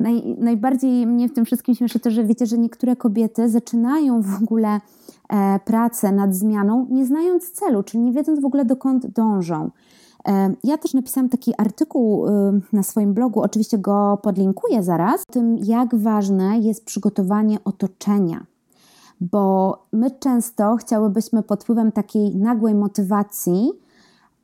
Naj, 0.00 0.36
najbardziej 0.38 1.06
mnie 1.06 1.28
w 1.28 1.32
tym 1.32 1.44
wszystkim 1.44 1.74
śmieszy 1.74 2.00
to, 2.00 2.10
że 2.10 2.24
wiecie, 2.24 2.46
że 2.46 2.58
niektóre 2.58 2.96
kobiety 2.96 3.48
zaczynają 3.48 4.22
w 4.22 4.42
ogóle 4.42 4.80
e, 5.28 5.60
pracę 5.64 6.12
nad 6.12 6.34
zmianą, 6.34 6.86
nie 6.90 7.06
znając 7.06 7.50
celu, 7.50 7.82
czyli 7.82 8.04
nie 8.04 8.12
wiedząc 8.12 8.40
w 8.40 8.44
ogóle 8.44 8.64
dokąd 8.64 9.06
dążą. 9.06 9.70
Ja 10.64 10.78
też 10.78 10.94
napisałam 10.94 11.28
taki 11.28 11.52
artykuł 11.58 12.26
na 12.72 12.82
swoim 12.82 13.14
blogu, 13.14 13.40
oczywiście 13.40 13.78
go 13.78 14.18
podlinkuję 14.22 14.82
zaraz, 14.82 15.22
o 15.28 15.32
tym, 15.32 15.58
jak 15.58 15.94
ważne 15.94 16.58
jest 16.58 16.84
przygotowanie 16.84 17.58
otoczenia. 17.64 18.46
Bo 19.30 19.78
my 19.92 20.10
często 20.10 20.76
chciałybyśmy 20.76 21.42
pod 21.42 21.62
wpływem 21.62 21.92
takiej 21.92 22.36
nagłej 22.36 22.74
motywacji, 22.74 23.72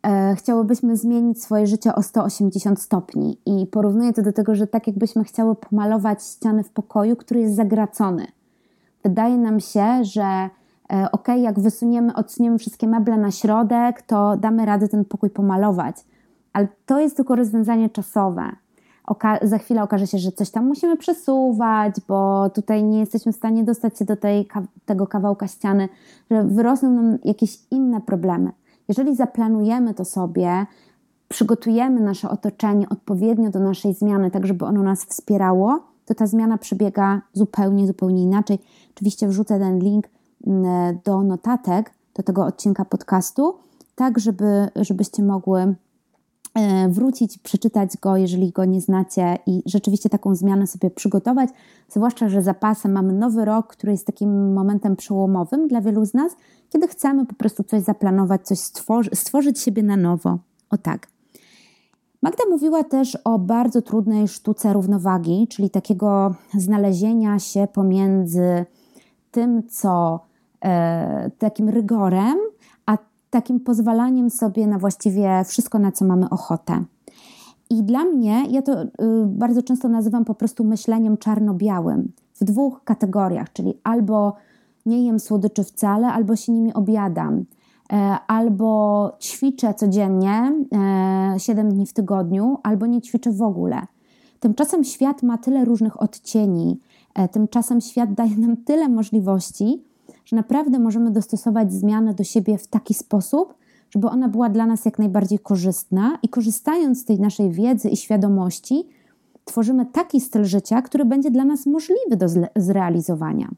e, 0.03 0.35
chciałybyśmy 0.35 0.97
zmienić 0.97 1.43
swoje 1.43 1.67
życie 1.67 1.95
o 1.95 2.03
180 2.03 2.81
stopni. 2.81 3.39
I 3.47 3.67
porównuję 3.67 4.13
to 4.13 4.23
do 4.23 4.33
tego, 4.33 4.55
że 4.55 4.67
tak 4.67 4.87
jakbyśmy 4.87 5.25
chciały 5.25 5.55
pomalować 5.55 6.25
ściany 6.25 6.65
w 6.65 6.71
pokoju, 6.71 7.17
który 7.17 7.41
jest 7.41 7.55
zagracony. 7.55 8.27
Wydaje 9.05 9.39
nam 9.39 9.61
się, 9.61 10.05
że 10.05 10.51
ok, 11.13 11.29
jak 11.29 11.61
wysuniemy, 11.61 12.15
odsuniemy 12.15 12.59
wszystkie 12.59 12.89
meble 12.89 13.17
na 13.17 13.31
środek, 13.31 14.03
to 14.03 14.37
damy 14.37 14.67
radę 14.67 14.89
ten 14.89 15.05
pokój 15.05 15.31
pomalować. 15.31 15.97
Ale 16.53 16.69
to 16.87 17.01
jest 17.01 17.17
tylko 17.17 17.37
rozwiązanie 17.37 17.91
czasowe. 17.91 18.43
Oka 19.07 19.39
za 19.43 19.59
chwilę 19.59 19.83
okaże 19.83 20.07
się, 20.07 20.19
że 20.19 20.33
coś 20.33 20.51
tam 20.51 20.67
musimy 20.67 20.97
przesuwać, 20.97 21.95
bo 22.09 22.51
tutaj 22.51 22.85
nie 22.85 23.01
jesteśmy 23.01 23.33
w 23.33 23.37
stanie 23.37 23.65
dostać 23.65 23.99
się 23.99 24.05
do 24.05 24.17
tej, 24.17 24.49
tego 24.87 25.07
kawałka 25.07 25.47
ściany, 25.47 25.89
że 26.31 26.45
wyrosną 26.45 26.91
nam 26.91 27.19
jakieś 27.25 27.59
inne 27.71 28.01
problemy. 28.01 28.53
Jeżeli 28.89 29.17
zaplanujemy 29.17 29.95
to 29.95 30.05
sobie, 30.05 30.67
przygotujemy 31.29 32.01
nasze 32.01 32.31
otoczenie 32.31 32.89
odpowiednio 32.89 33.51
do 33.51 33.61
naszej 33.61 33.95
zmiany, 33.95 34.31
tak 34.31 34.47
żeby 34.47 34.65
ono 34.65 34.83
nas 34.83 35.05
wspierało, 35.05 35.81
to 36.05 36.15
ta 36.15 36.27
zmiana 36.27 36.59
przebiega 36.59 37.23
zupełnie, 37.33 37.87
zupełnie 37.87 38.23
inaczej. 38.23 38.59
Oczywiście 38.95 39.29
wrzucę 39.29 39.59
ten 39.59 39.79
link 39.79 40.09
do 41.05 41.23
notatek 41.23 41.93
do 42.19 42.23
tego 42.23 42.45
odcinka 42.45 42.85
podcastu, 42.85 43.55
tak 43.95 44.19
żeby, 44.19 44.69
żebyście 44.77 45.23
mogły 45.23 45.75
e, 46.55 46.89
wrócić, 46.89 47.39
przeczytać 47.39 47.97
go, 47.97 48.17
jeżeli 48.17 48.53
go 48.53 48.65
nie 48.65 48.81
znacie 48.81 49.39
i 49.47 49.63
rzeczywiście 49.67 50.09
taką 50.09 50.35
zmianę 50.35 50.67
sobie 50.67 50.91
przygotować. 50.91 51.51
Zwłaszcza, 51.89 52.29
że 52.29 52.43
zapasem 52.43 52.93
mamy 52.93 53.13
nowy 53.13 53.45
rok, 53.45 53.67
który 53.67 53.93
jest 53.93 54.07
takim 54.07 54.53
momentem 54.53 54.97
przełomowym 54.97 55.69
dla 55.69 55.81
wielu 55.81 56.05
z 56.05 56.15
nas, 56.15 56.33
kiedy 56.71 56.89
chcemy 56.89 57.27
po 57.27 57.35
prostu 57.35 57.65
coś 57.65 57.83
zaplanować, 57.83 58.47
coś 58.47 58.59
stworzy, 58.59 59.11
stworzyć 59.15 59.61
siebie 59.61 59.83
na 59.83 59.97
nowo. 59.97 60.39
O 60.71 60.79
tak. 60.79 61.07
Magda 62.23 62.45
mówiła 62.51 62.85
też 62.85 63.19
o 63.25 63.39
bardzo 63.39 63.83
trudnej 63.83 64.29
sztuce 64.29 64.73
równowagi, 64.73 65.49
czyli 65.49 65.71
takiego 65.71 66.35
znalezienia 66.55 67.39
się 67.39 67.69
pomiędzy 67.73 68.67
tym, 69.31 69.69
co 69.69 70.21
takim 71.39 71.69
rygorem, 71.69 72.39
a 72.87 72.99
takim 73.31 73.61
pozwalaniem 73.61 74.31
sobie 74.31 74.67
na 74.67 74.79
właściwie 74.79 75.45
wszystko, 75.45 75.79
na 75.79 75.93
co 75.93 76.05
mamy 76.05 76.31
ochotę. 76.31 76.85
I 77.71 77.83
dla 77.83 78.05
mnie, 78.05 78.45
ja 78.51 78.63
to 78.63 78.83
y, 78.83 78.89
bardzo 79.27 79.63
często 79.63 79.89
nazywam 79.89 80.25
po 80.25 80.35
prostu 80.35 80.65
myśleniem 80.65 81.17
czarno-białym 81.17 82.13
w 82.41 82.45
dwóch 82.45 82.85
kategoriach, 82.85 83.53
czyli 83.53 83.75
albo 83.85 84.35
nie 84.87 85.05
jem 85.05 85.21
słodyczy 85.21 85.65
wcale, 85.65 86.07
albo 86.07 86.37
się 86.37 86.53
nimi 86.53 86.75
obiadam, 86.75 87.45
e, 87.93 87.97
albo 88.27 89.13
ćwiczę 89.21 89.75
codziennie 89.75 90.53
e, 91.35 91.35
7 91.39 91.69
dni 91.69 91.87
w 91.87 91.93
tygodniu, 91.93 92.59
albo 92.63 92.87
nie 92.87 93.01
ćwiczę 93.01 93.33
w 93.33 93.43
ogóle. 93.43 93.87
Tymczasem 94.41 94.85
świat 94.85 95.23
ma 95.23 95.39
tyle 95.39 95.65
różnych 95.65 96.03
odcieni, 96.03 96.81
e, 97.15 97.29
tymczasem 97.29 97.81
świat 97.81 98.15
daje 98.15 98.37
nam 98.37 98.57
tyle 98.57 98.89
możliwości, 98.89 99.83
że 100.29 100.37
naprawdę 100.37 100.79
możemy 100.79 101.11
dostosować 101.11 101.73
zmianę 101.73 102.15
do 102.15 102.25
siebie 102.25 102.59
w 102.59 102.67
taki 102.67 102.95
sposób, 102.95 103.55
żeby 103.91 104.09
ona 104.09 104.29
była 104.29 104.49
dla 104.49 104.67
nas 104.67 104.85
jak 104.85 104.99
najbardziej 104.99 105.39
korzystna 105.39 106.19
i 106.23 106.29
korzystając 106.29 107.01
z 107.01 107.05
tej 107.05 107.21
naszej 107.21 107.51
wiedzy 107.51 107.89
i 107.89 107.97
świadomości, 107.97 108.89
tworzymy 109.45 109.87
taki 109.87 110.21
styl 110.21 110.45
życia, 110.45 110.83
który 110.83 111.05
będzie 111.05 111.31
dla 111.31 111.45
nas 111.45 111.67
możliwy 111.67 112.17
do 112.17 112.27
zrealizowania. 112.57 113.49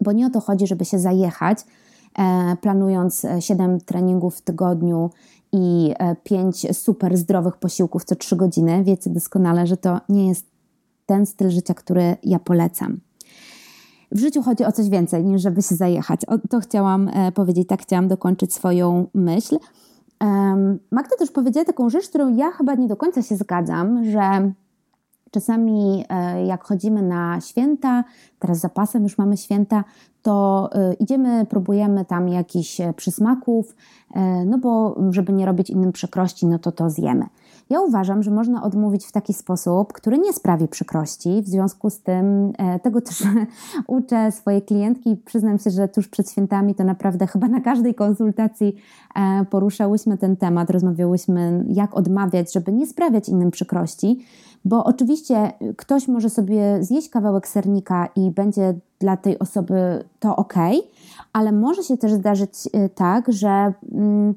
Bo 0.00 0.12
nie 0.12 0.26
o 0.26 0.30
to 0.30 0.40
chodzi, 0.40 0.66
żeby 0.66 0.84
się 0.84 0.98
zajechać, 0.98 1.58
e, 2.18 2.56
planując 2.60 3.26
7 3.40 3.70
e, 3.70 3.80
treningów 3.80 4.36
w 4.36 4.42
tygodniu 4.42 5.10
i 5.52 5.94
5 6.22 6.64
e, 6.64 6.74
super 6.74 7.16
zdrowych 7.16 7.56
posiłków 7.56 8.04
co 8.04 8.16
3 8.16 8.36
godziny. 8.36 8.84
Wiecie 8.84 9.10
doskonale, 9.10 9.66
że 9.66 9.76
to 9.76 10.00
nie 10.08 10.28
jest 10.28 10.46
ten 11.06 11.26
styl 11.26 11.50
życia, 11.50 11.74
który 11.74 12.16
ja 12.22 12.38
polecam. 12.38 13.00
W 14.12 14.18
życiu 14.18 14.42
chodzi 14.42 14.64
o 14.64 14.72
coś 14.72 14.88
więcej 14.88 15.24
niż 15.24 15.42
żeby 15.42 15.62
się 15.62 15.74
zajechać. 15.74 16.24
O, 16.24 16.38
to 16.38 16.60
chciałam 16.60 17.08
e, 17.08 17.32
powiedzieć, 17.32 17.68
tak 17.68 17.82
chciałam 17.82 18.08
dokończyć 18.08 18.54
swoją 18.54 19.06
myśl. 19.14 19.58
Um, 20.20 20.78
Magda 20.90 21.16
też 21.16 21.30
powiedziała 21.30 21.64
taką 21.64 21.90
rzecz, 21.90 22.08
którą 22.08 22.36
ja 22.36 22.50
chyba 22.50 22.74
nie 22.74 22.88
do 22.88 22.96
końca 22.96 23.22
się 23.22 23.36
zgadzam, 23.36 24.04
że 24.04 24.52
czasami 25.30 26.04
e, 26.08 26.46
jak 26.46 26.64
chodzimy 26.64 27.02
na 27.02 27.40
święta, 27.40 28.04
teraz 28.38 28.58
zapasem 28.58 29.02
już 29.02 29.18
mamy 29.18 29.36
święta, 29.36 29.84
to 30.22 30.68
e, 30.72 30.94
idziemy, 30.94 31.46
próbujemy 31.46 32.04
tam 32.04 32.28
jakichś 32.28 32.80
przysmaków, 32.96 33.76
no 34.46 34.58
bo 34.58 34.96
żeby 35.10 35.32
nie 35.32 35.46
robić 35.46 35.70
innym 35.70 35.92
przykrości, 35.92 36.46
no 36.46 36.58
to 36.58 36.72
to 36.72 36.90
zjemy. 36.90 37.26
Ja 37.70 37.80
uważam, 37.80 38.22
że 38.22 38.30
można 38.30 38.62
odmówić 38.62 39.06
w 39.06 39.12
taki 39.12 39.32
sposób, 39.32 39.92
który 39.92 40.18
nie 40.18 40.32
sprawi 40.32 40.68
przykrości. 40.68 41.42
W 41.42 41.48
związku 41.48 41.90
z 41.90 42.00
tym 42.00 42.52
e, 42.58 42.80
tego 42.80 43.00
też 43.00 43.22
uczę 43.86 44.32
swoje 44.32 44.62
klientki. 44.62 45.16
Przyznam 45.16 45.58
się, 45.58 45.70
że 45.70 45.88
tuż 45.88 46.08
przed 46.08 46.30
świętami 46.30 46.74
to 46.74 46.84
naprawdę 46.84 47.26
chyba 47.26 47.48
na 47.48 47.60
każdej 47.60 47.94
konsultacji 47.94 48.76
e, 49.14 49.44
poruszałyśmy 49.44 50.18
ten 50.18 50.36
temat, 50.36 50.70
rozmawiałyśmy, 50.70 51.64
jak 51.68 51.96
odmawiać, 51.96 52.52
żeby 52.52 52.72
nie 52.72 52.86
sprawiać 52.86 53.28
innym 53.28 53.50
przykrości. 53.50 54.26
Bo 54.64 54.84
oczywiście 54.84 55.52
ktoś 55.76 56.08
może 56.08 56.30
sobie 56.30 56.84
zjeść 56.84 57.08
kawałek 57.08 57.48
sernika 57.48 58.08
i 58.16 58.30
będzie 58.30 58.74
dla 58.98 59.16
tej 59.16 59.38
osoby 59.38 60.04
to 60.20 60.36
ok, 60.36 60.54
ale 61.32 61.52
może 61.52 61.82
się 61.82 61.96
też 61.96 62.12
zdarzyć 62.12 62.50
e, 62.72 62.88
tak, 62.88 63.32
że 63.32 63.72
mm, 63.92 64.34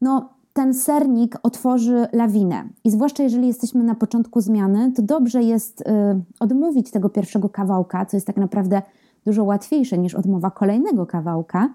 no, 0.00 0.33
ten 0.54 0.74
sernik 0.74 1.38
otworzy 1.42 2.06
lawinę. 2.12 2.68
I 2.84 2.90
zwłaszcza 2.90 3.22
jeżeli 3.22 3.46
jesteśmy 3.46 3.84
na 3.84 3.94
początku 3.94 4.40
zmiany, 4.40 4.92
to 4.92 5.02
dobrze 5.02 5.42
jest 5.42 5.80
y, 5.80 5.84
odmówić 6.40 6.90
tego 6.90 7.08
pierwszego 7.08 7.48
kawałka, 7.48 8.06
co 8.06 8.16
jest 8.16 8.26
tak 8.26 8.36
naprawdę 8.36 8.82
dużo 9.26 9.44
łatwiejsze 9.44 9.98
niż 9.98 10.14
odmowa 10.14 10.50
kolejnego 10.50 11.06
kawałka. 11.06 11.74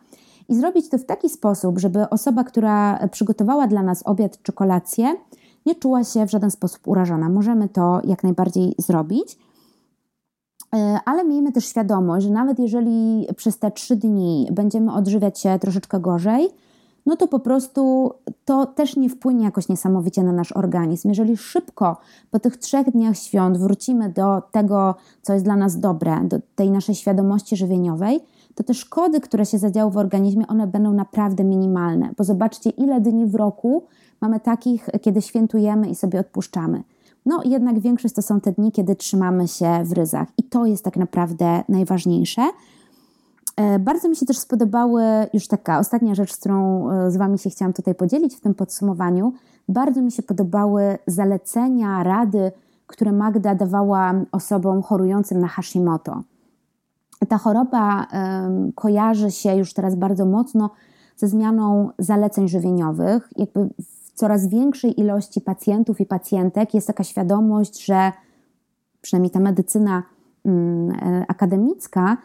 I 0.50 0.56
zrobić 0.56 0.90
to 0.90 0.98
w 0.98 1.06
taki 1.06 1.30
sposób, 1.30 1.80
żeby 1.80 2.10
osoba, 2.10 2.44
która 2.44 3.08
przygotowała 3.08 3.68
dla 3.68 3.84
nas 3.84 4.04
obiad 4.06 4.42
czy 4.44 4.54
kolację, 4.54 5.16
nie 5.66 5.76
czuła 5.76 6.04
się 6.04 6.26
w 6.26 6.32
żaden 6.32 6.52
sposób 6.52 6.88
urażona. 6.88 7.30
Możemy 7.30 7.70
to 7.70 8.02
jak 8.04 8.24
najbardziej 8.24 8.76
zrobić. 8.78 9.34
Y, 10.76 10.78
ale 11.06 11.26
miejmy 11.26 11.52
też 11.52 11.66
świadomość, 11.66 12.26
że 12.26 12.32
nawet 12.32 12.60
jeżeli 12.60 13.28
przez 13.36 13.60
te 13.60 13.72
trzy 13.72 13.96
dni 13.96 14.48
będziemy 14.52 14.94
odżywiać 14.94 15.40
się 15.40 15.60
troszeczkę 15.60 16.00
gorzej, 16.00 16.50
no 17.10 17.16
to 17.16 17.28
po 17.28 17.40
prostu 17.40 18.12
to 18.46 18.66
też 18.66 18.96
nie 18.96 19.10
wpłynie 19.10 19.46
jakoś 19.46 19.70
niesamowicie 19.70 20.24
na 20.24 20.32
nasz 20.32 20.52
organizm. 20.52 21.10
Jeżeli 21.10 21.38
szybko 21.38 21.98
po 22.32 22.40
tych 22.40 22.58
trzech 22.58 22.92
dniach 22.92 23.18
świąt 23.18 23.58
wrócimy 23.58 24.10
do 24.10 24.42
tego, 24.52 24.96
co 25.22 25.34
jest 25.34 25.46
dla 25.46 25.56
nas 25.56 25.80
dobre, 25.80 26.20
do 26.24 26.40
tej 26.56 26.72
naszej 26.72 26.96
świadomości 26.96 27.56
żywieniowej, 27.56 28.20
to 28.56 28.64
te 28.64 28.74
szkody, 28.74 29.22
które 29.22 29.46
się 29.46 29.58
zadziały 29.58 29.92
w 29.92 29.98
organizmie, 29.98 30.48
one 30.48 30.68
będą 30.68 30.94
naprawdę 30.94 31.44
minimalne. 31.44 32.10
Bo 32.18 32.24
zobaczcie, 32.24 32.70
ile 32.70 33.02
dni 33.02 33.26
w 33.26 33.36
roku 33.36 33.84
mamy 34.22 34.40
takich, 34.40 34.90
kiedy 35.02 35.22
świętujemy 35.22 35.90
i 35.90 35.96
sobie 35.96 36.20
odpuszczamy. 36.20 36.84
no 37.26 37.42
jednak 37.46 37.80
większość 37.80 38.16
to 38.16 38.22
są 38.22 38.42
te 38.42 38.52
dni, 38.52 38.72
kiedy 38.72 38.96
trzymamy 38.96 39.48
się 39.48 39.84
w 39.84 39.92
ryzach 39.92 40.28
i 40.38 40.44
to 40.44 40.66
jest 40.66 40.84
tak 40.84 40.98
naprawdę 40.98 41.64
najważniejsze. 41.70 42.42
E, 43.60 43.80
bardzo 43.80 44.10
mi 44.10 44.16
się 44.16 44.26
też 44.26 44.38
spodobały, 44.38 45.04
już 45.34 45.48
taka 45.48 45.80
ostatnia 45.80 46.16
rzecz, 46.16 46.34
z 46.34 46.38
którą 46.38 46.90
e, 46.90 47.12
z 47.12 47.18
Wami 47.18 47.40
się 47.40 47.50
chciałam 47.50 47.74
tutaj 47.74 47.96
podzielić 47.96 48.36
w 48.36 48.40
tym 48.40 48.54
podsumowaniu. 48.54 49.34
Bardzo 49.70 50.02
mi 50.02 50.12
się 50.12 50.24
podobały 50.24 50.98
zalecenia, 51.08 52.04
rady, 52.04 52.52
które 52.88 53.12
Magda 53.12 53.56
dawała 53.56 54.14
osobom 54.32 54.82
chorującym 54.82 55.40
na 55.40 55.48
Hashimoto. 55.48 56.24
Ta 57.28 57.38
choroba 57.38 58.08
kojarzy 58.76 59.32
się 59.32 59.56
już 59.56 59.74
teraz 59.74 59.96
bardzo 59.96 60.26
mocno 60.26 60.70
ze 61.16 61.28
zmianą 61.28 61.90
zaleceń 62.00 62.48
żywieniowych. 62.48 63.30
Jakby 63.36 63.70
w 63.82 64.12
coraz 64.14 64.48
większej 64.48 65.00
ilości 65.00 65.42
pacjentów 65.42 66.02
i 66.02 66.06
pacjentek 66.06 66.74
jest 66.74 66.88
taka 66.88 67.04
świadomość, 67.04 67.86
że 67.86 68.12
przynajmniej 69.02 69.32
ta 69.32 69.40
medycyna 69.40 70.04
um, 70.44 70.92
akademicka 71.28 72.18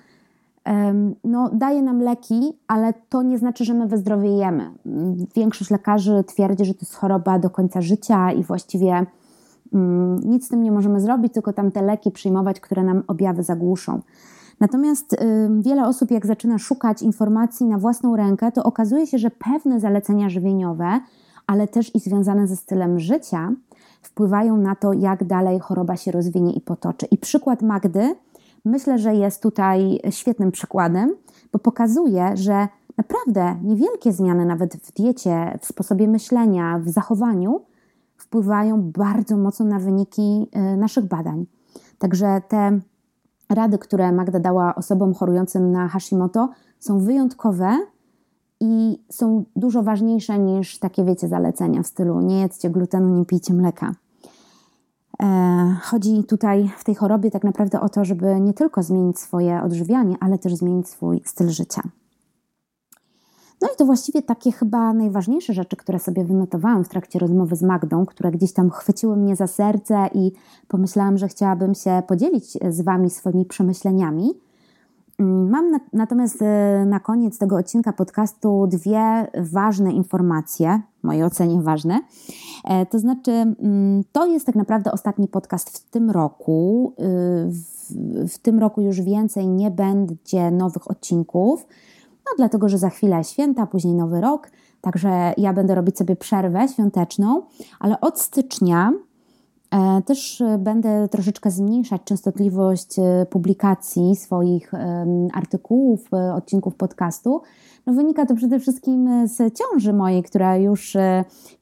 no, 1.24 1.50
daje 1.52 1.82
nam 1.82 2.00
leki, 2.00 2.58
ale 2.68 2.94
to 3.08 3.22
nie 3.22 3.38
znaczy, 3.38 3.64
że 3.64 3.74
my 3.74 3.86
wyzdrowiejemy. 3.86 4.70
Większość 5.34 5.70
lekarzy 5.70 6.24
twierdzi, 6.26 6.64
że 6.64 6.74
to 6.74 6.80
jest 6.80 6.94
choroba 6.94 7.38
do 7.38 7.50
końca 7.50 7.80
życia 7.80 8.32
i 8.32 8.42
właściwie 8.42 9.06
mm, 9.74 10.20
nic 10.24 10.46
z 10.46 10.48
tym 10.48 10.62
nie 10.62 10.72
możemy 10.72 11.00
zrobić, 11.00 11.32
tylko 11.32 11.52
tam 11.52 11.70
te 11.70 11.82
leki 11.82 12.10
przyjmować, 12.10 12.60
które 12.60 12.82
nam 12.82 13.02
objawy 13.06 13.42
zagłuszą. 13.42 14.00
Natomiast 14.60 15.16
wiele 15.60 15.86
osób, 15.86 16.10
jak 16.10 16.26
zaczyna 16.26 16.58
szukać 16.58 17.02
informacji 17.02 17.66
na 17.66 17.78
własną 17.78 18.16
rękę, 18.16 18.52
to 18.52 18.64
okazuje 18.64 19.06
się, 19.06 19.18
że 19.18 19.30
pewne 19.30 19.80
zalecenia 19.80 20.28
żywieniowe, 20.28 21.00
ale 21.46 21.68
też 21.68 21.94
i 21.94 22.00
związane 22.00 22.46
ze 22.46 22.56
stylem 22.56 23.00
życia, 23.00 23.52
wpływają 24.02 24.56
na 24.56 24.74
to, 24.74 24.92
jak 24.92 25.24
dalej 25.24 25.60
choroba 25.60 25.96
się 25.96 26.12
rozwinie 26.12 26.52
i 26.52 26.60
potoczy. 26.60 27.06
I 27.10 27.18
przykład 27.18 27.62
Magdy 27.62 28.14
myślę, 28.64 28.98
że 28.98 29.14
jest 29.14 29.42
tutaj 29.42 30.00
świetnym 30.10 30.52
przykładem, 30.52 31.14
bo 31.52 31.58
pokazuje, 31.58 32.36
że 32.36 32.68
naprawdę 32.96 33.56
niewielkie 33.62 34.12
zmiany, 34.12 34.44
nawet 34.44 34.76
w 34.76 34.92
diecie, 34.92 35.58
w 35.60 35.66
sposobie 35.66 36.08
myślenia, 36.08 36.78
w 36.78 36.88
zachowaniu, 36.88 37.60
wpływają 38.16 38.82
bardzo 38.82 39.36
mocno 39.36 39.66
na 39.66 39.78
wyniki 39.78 40.48
y, 40.56 40.76
naszych 40.76 41.04
badań. 41.04 41.46
Także 41.98 42.42
te 42.48 42.80
rady, 43.48 43.78
które 43.78 44.12
Magda 44.12 44.40
dała 44.40 44.74
osobom 44.74 45.14
chorującym 45.14 45.72
na 45.72 45.88
Hashimoto, 45.88 46.48
są 46.78 46.98
wyjątkowe 46.98 47.78
i 48.60 49.02
są 49.10 49.44
dużo 49.56 49.82
ważniejsze 49.82 50.38
niż 50.38 50.78
takie, 50.78 51.04
wiecie, 51.04 51.28
zalecenia 51.28 51.82
w 51.82 51.86
stylu 51.86 52.20
nie 52.20 52.40
jedzcie 52.40 52.70
glutenu, 52.70 53.18
nie 53.18 53.24
pijcie 53.24 53.54
mleka. 53.54 53.94
E, 55.22 55.76
chodzi 55.82 56.24
tutaj 56.24 56.70
w 56.78 56.84
tej 56.84 56.94
chorobie 56.94 57.30
tak 57.30 57.44
naprawdę 57.44 57.80
o 57.80 57.88
to, 57.88 58.04
żeby 58.04 58.40
nie 58.40 58.54
tylko 58.54 58.82
zmienić 58.82 59.18
swoje 59.18 59.62
odżywianie, 59.62 60.16
ale 60.20 60.38
też 60.38 60.54
zmienić 60.54 60.88
swój 60.88 61.22
styl 61.24 61.48
życia. 61.48 61.82
No 63.62 63.68
i 63.74 63.76
to 63.76 63.84
właściwie 63.84 64.22
takie 64.22 64.52
chyba 64.52 64.92
najważniejsze 64.92 65.52
rzeczy, 65.54 65.76
które 65.76 65.98
sobie 65.98 66.24
wynotowałam 66.24 66.84
w 66.84 66.88
trakcie 66.88 67.18
rozmowy 67.18 67.56
z 67.56 67.62
Magdą, 67.62 68.06
które 68.06 68.30
gdzieś 68.30 68.52
tam 68.52 68.70
chwyciły 68.70 69.16
mnie 69.16 69.36
za 69.36 69.46
serce 69.46 70.08
i 70.14 70.32
pomyślałam, 70.68 71.18
że 71.18 71.28
chciałabym 71.28 71.74
się 71.74 72.02
podzielić 72.06 72.58
z 72.70 72.80
Wami 72.80 73.10
swoimi 73.10 73.44
przemyśleniami. 73.44 74.34
Mam 75.18 75.70
na, 75.70 75.80
natomiast 75.92 76.42
e, 76.42 76.84
na 76.86 77.00
koniec 77.00 77.38
tego 77.38 77.56
odcinka 77.56 77.92
podcastu 77.92 78.66
dwie 78.66 79.26
ważne 79.52 79.92
informacje, 79.92 80.80
w 81.00 81.04
mojej 81.04 81.24
ocenie 81.24 81.62
ważne. 81.62 82.00
E, 82.64 82.86
to 82.86 82.98
znaczy, 82.98 83.30
mm, 83.30 84.04
to 84.12 84.26
jest 84.26 84.46
tak 84.46 84.54
naprawdę 84.54 84.92
ostatni 84.92 85.28
podcast 85.28 85.78
w 85.78 85.90
tym 85.90 86.10
roku. 86.10 86.92
Y, 86.98 87.02
w, 87.50 88.28
w 88.28 88.38
tym 88.38 88.58
roku 88.58 88.80
już 88.80 89.00
więcej 89.00 89.48
nie 89.48 89.70
będzie 89.70 90.50
nowych 90.50 90.90
odcinków, 90.90 91.66
no 92.26 92.32
dlatego, 92.36 92.68
że 92.68 92.78
za 92.78 92.90
chwilę 92.90 93.24
święta, 93.24 93.66
później 93.66 93.94
nowy 93.94 94.20
rok, 94.20 94.50
także 94.80 95.34
ja 95.36 95.52
będę 95.52 95.74
robić 95.74 95.98
sobie 95.98 96.16
przerwę 96.16 96.68
świąteczną, 96.68 97.42
ale 97.80 98.00
od 98.00 98.20
stycznia 98.20 98.92
E, 98.92 99.13
też 100.06 100.40
e, 100.40 100.58
będę 100.58 101.08
troszeczkę 101.08 101.50
zmniejszać 101.50 102.02
częstotliwość 102.04 102.98
e, 102.98 103.26
publikacji 103.30 104.16
swoich 104.16 104.72
artykułów, 105.32 106.08
odcinków 106.34 106.74
podcastu. 106.74 107.42
No 107.86 107.92
wynika 107.92 108.26
to 108.26 108.34
przede 108.34 108.60
wszystkim 108.60 109.28
z 109.28 109.58
ciąży 109.58 109.92
mojej, 109.92 110.22
która 110.22 110.56
już, 110.56 110.96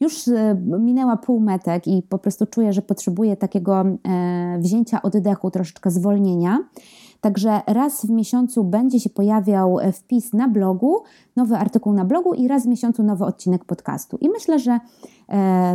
już 0.01 0.25
minęła 0.81 1.17
półmetek 1.17 1.87
i 1.87 2.03
po 2.03 2.19
prostu 2.19 2.47
czuję, 2.47 2.73
że 2.73 2.83
potrzebuję 2.83 3.37
takiego 3.37 3.85
wzięcia 4.59 5.03
oddechu, 5.03 5.51
troszeczkę 5.51 5.91
zwolnienia. 5.91 6.59
Także 7.23 7.61
raz 7.67 8.07
w 8.07 8.11
miesiącu 8.11 8.65
będzie 8.65 9.01
się 9.01 9.11
pojawiał 9.11 9.81
e, 9.81 9.93
wpis 9.93 10.33
na 10.33 10.49
blogu, 10.49 11.03
nowy 11.37 11.57
artykuł 11.57 11.93
na 11.93 12.05
blogu 12.05 12.35
i 12.35 12.49
raz 12.49 12.65
w 12.65 12.69
miesiącu 12.69 13.03
nowy 13.03 13.25
odcinek 13.25 13.65
podcastu. 13.65 14.19
I 14.21 14.29
myślę, 14.29 14.59
że 14.59 14.73
e, 14.73 14.81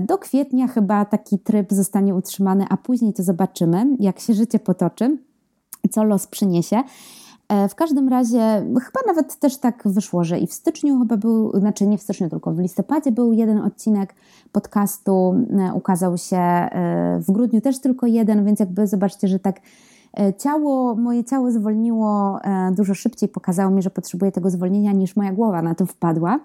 do 0.01 0.17
kwietnia 0.17 0.67
chyba 0.67 1.05
taki 1.05 1.39
tryb 1.39 1.73
zostanie 1.73 2.15
utrzymany, 2.15 2.65
a 2.69 2.77
później 2.77 3.13
to 3.13 3.23
zobaczymy, 3.23 3.85
jak 3.99 4.19
się 4.19 4.33
życie 4.33 4.59
potoczy, 4.59 5.17
co 5.91 6.03
los 6.03 6.27
przyniesie. 6.27 6.83
E, 7.49 7.69
w 7.69 7.75
każdym 7.75 8.09
razie, 8.09 8.65
chyba 8.65 8.99
nawet 9.07 9.39
też 9.39 9.57
tak 9.57 9.83
wyszło, 9.85 10.23
że 10.23 10.39
i 10.39 10.47
w 10.47 10.53
styczniu 10.53 10.99
chyba 10.99 11.17
był, 11.17 11.59
znaczy 11.59 11.87
nie 11.87 11.97
w 11.97 12.01
styczniu, 12.01 12.29
tylko 12.29 12.51
w 12.51 12.59
listopadzie 12.59 13.11
był 13.11 13.33
jeden 13.33 13.57
odcinek 13.57 14.15
podcastu, 14.51 15.35
ukazał 15.73 16.17
się 16.17 16.69
w 17.19 17.31
grudniu 17.31 17.61
też 17.61 17.79
tylko 17.79 18.07
jeden, 18.07 18.45
więc 18.45 18.59
jakby 18.59 18.87
zobaczcie, 18.87 19.27
że 19.27 19.39
tak 19.39 19.59
E, 19.59 19.61
ciało, 20.37 20.95
moje 20.95 21.23
ciało 21.23 21.51
zwolniło 21.51 22.39
e, 22.43 22.71
dużo 22.71 22.93
szybciej, 22.93 23.29
pokazało 23.29 23.71
mi, 23.71 23.81
że 23.81 23.89
potrzebuje 23.89 24.31
tego 24.31 24.49
zwolnienia 24.49 24.91
niż 24.91 25.15
moja 25.15 25.33
głowa 25.33 25.61
na 25.61 25.75
to 25.75 25.85
wpadła, 25.85 26.39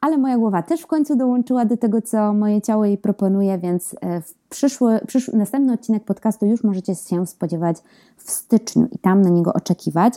ale 0.00 0.18
moja 0.18 0.38
głowa 0.38 0.62
też 0.62 0.80
w 0.80 0.86
końcu 0.86 1.16
dołączyła 1.16 1.64
do 1.64 1.76
tego, 1.76 2.02
co 2.02 2.32
moje 2.32 2.62
ciało 2.62 2.84
jej 2.84 2.98
proponuje, 2.98 3.58
więc 3.58 3.94
e, 4.00 4.20
w 4.20 4.34
przyszły, 4.48 5.00
przyszły, 5.06 5.38
następny 5.38 5.72
odcinek 5.72 6.04
podcastu 6.04 6.46
już 6.46 6.64
możecie 6.64 6.94
się 6.94 7.26
spodziewać 7.26 7.76
w 8.16 8.30
styczniu 8.30 8.88
i 8.92 8.98
tam 8.98 9.22
na 9.22 9.30
niego 9.30 9.52
oczekiwać. 9.52 10.14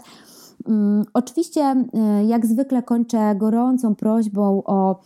Mm, 0.67 1.05
oczywiście, 1.13 1.61
e, 1.61 2.25
jak 2.25 2.45
zwykle, 2.45 2.83
kończę 2.83 3.35
gorącą 3.35 3.95
prośbą 3.95 4.63
o 4.65 4.99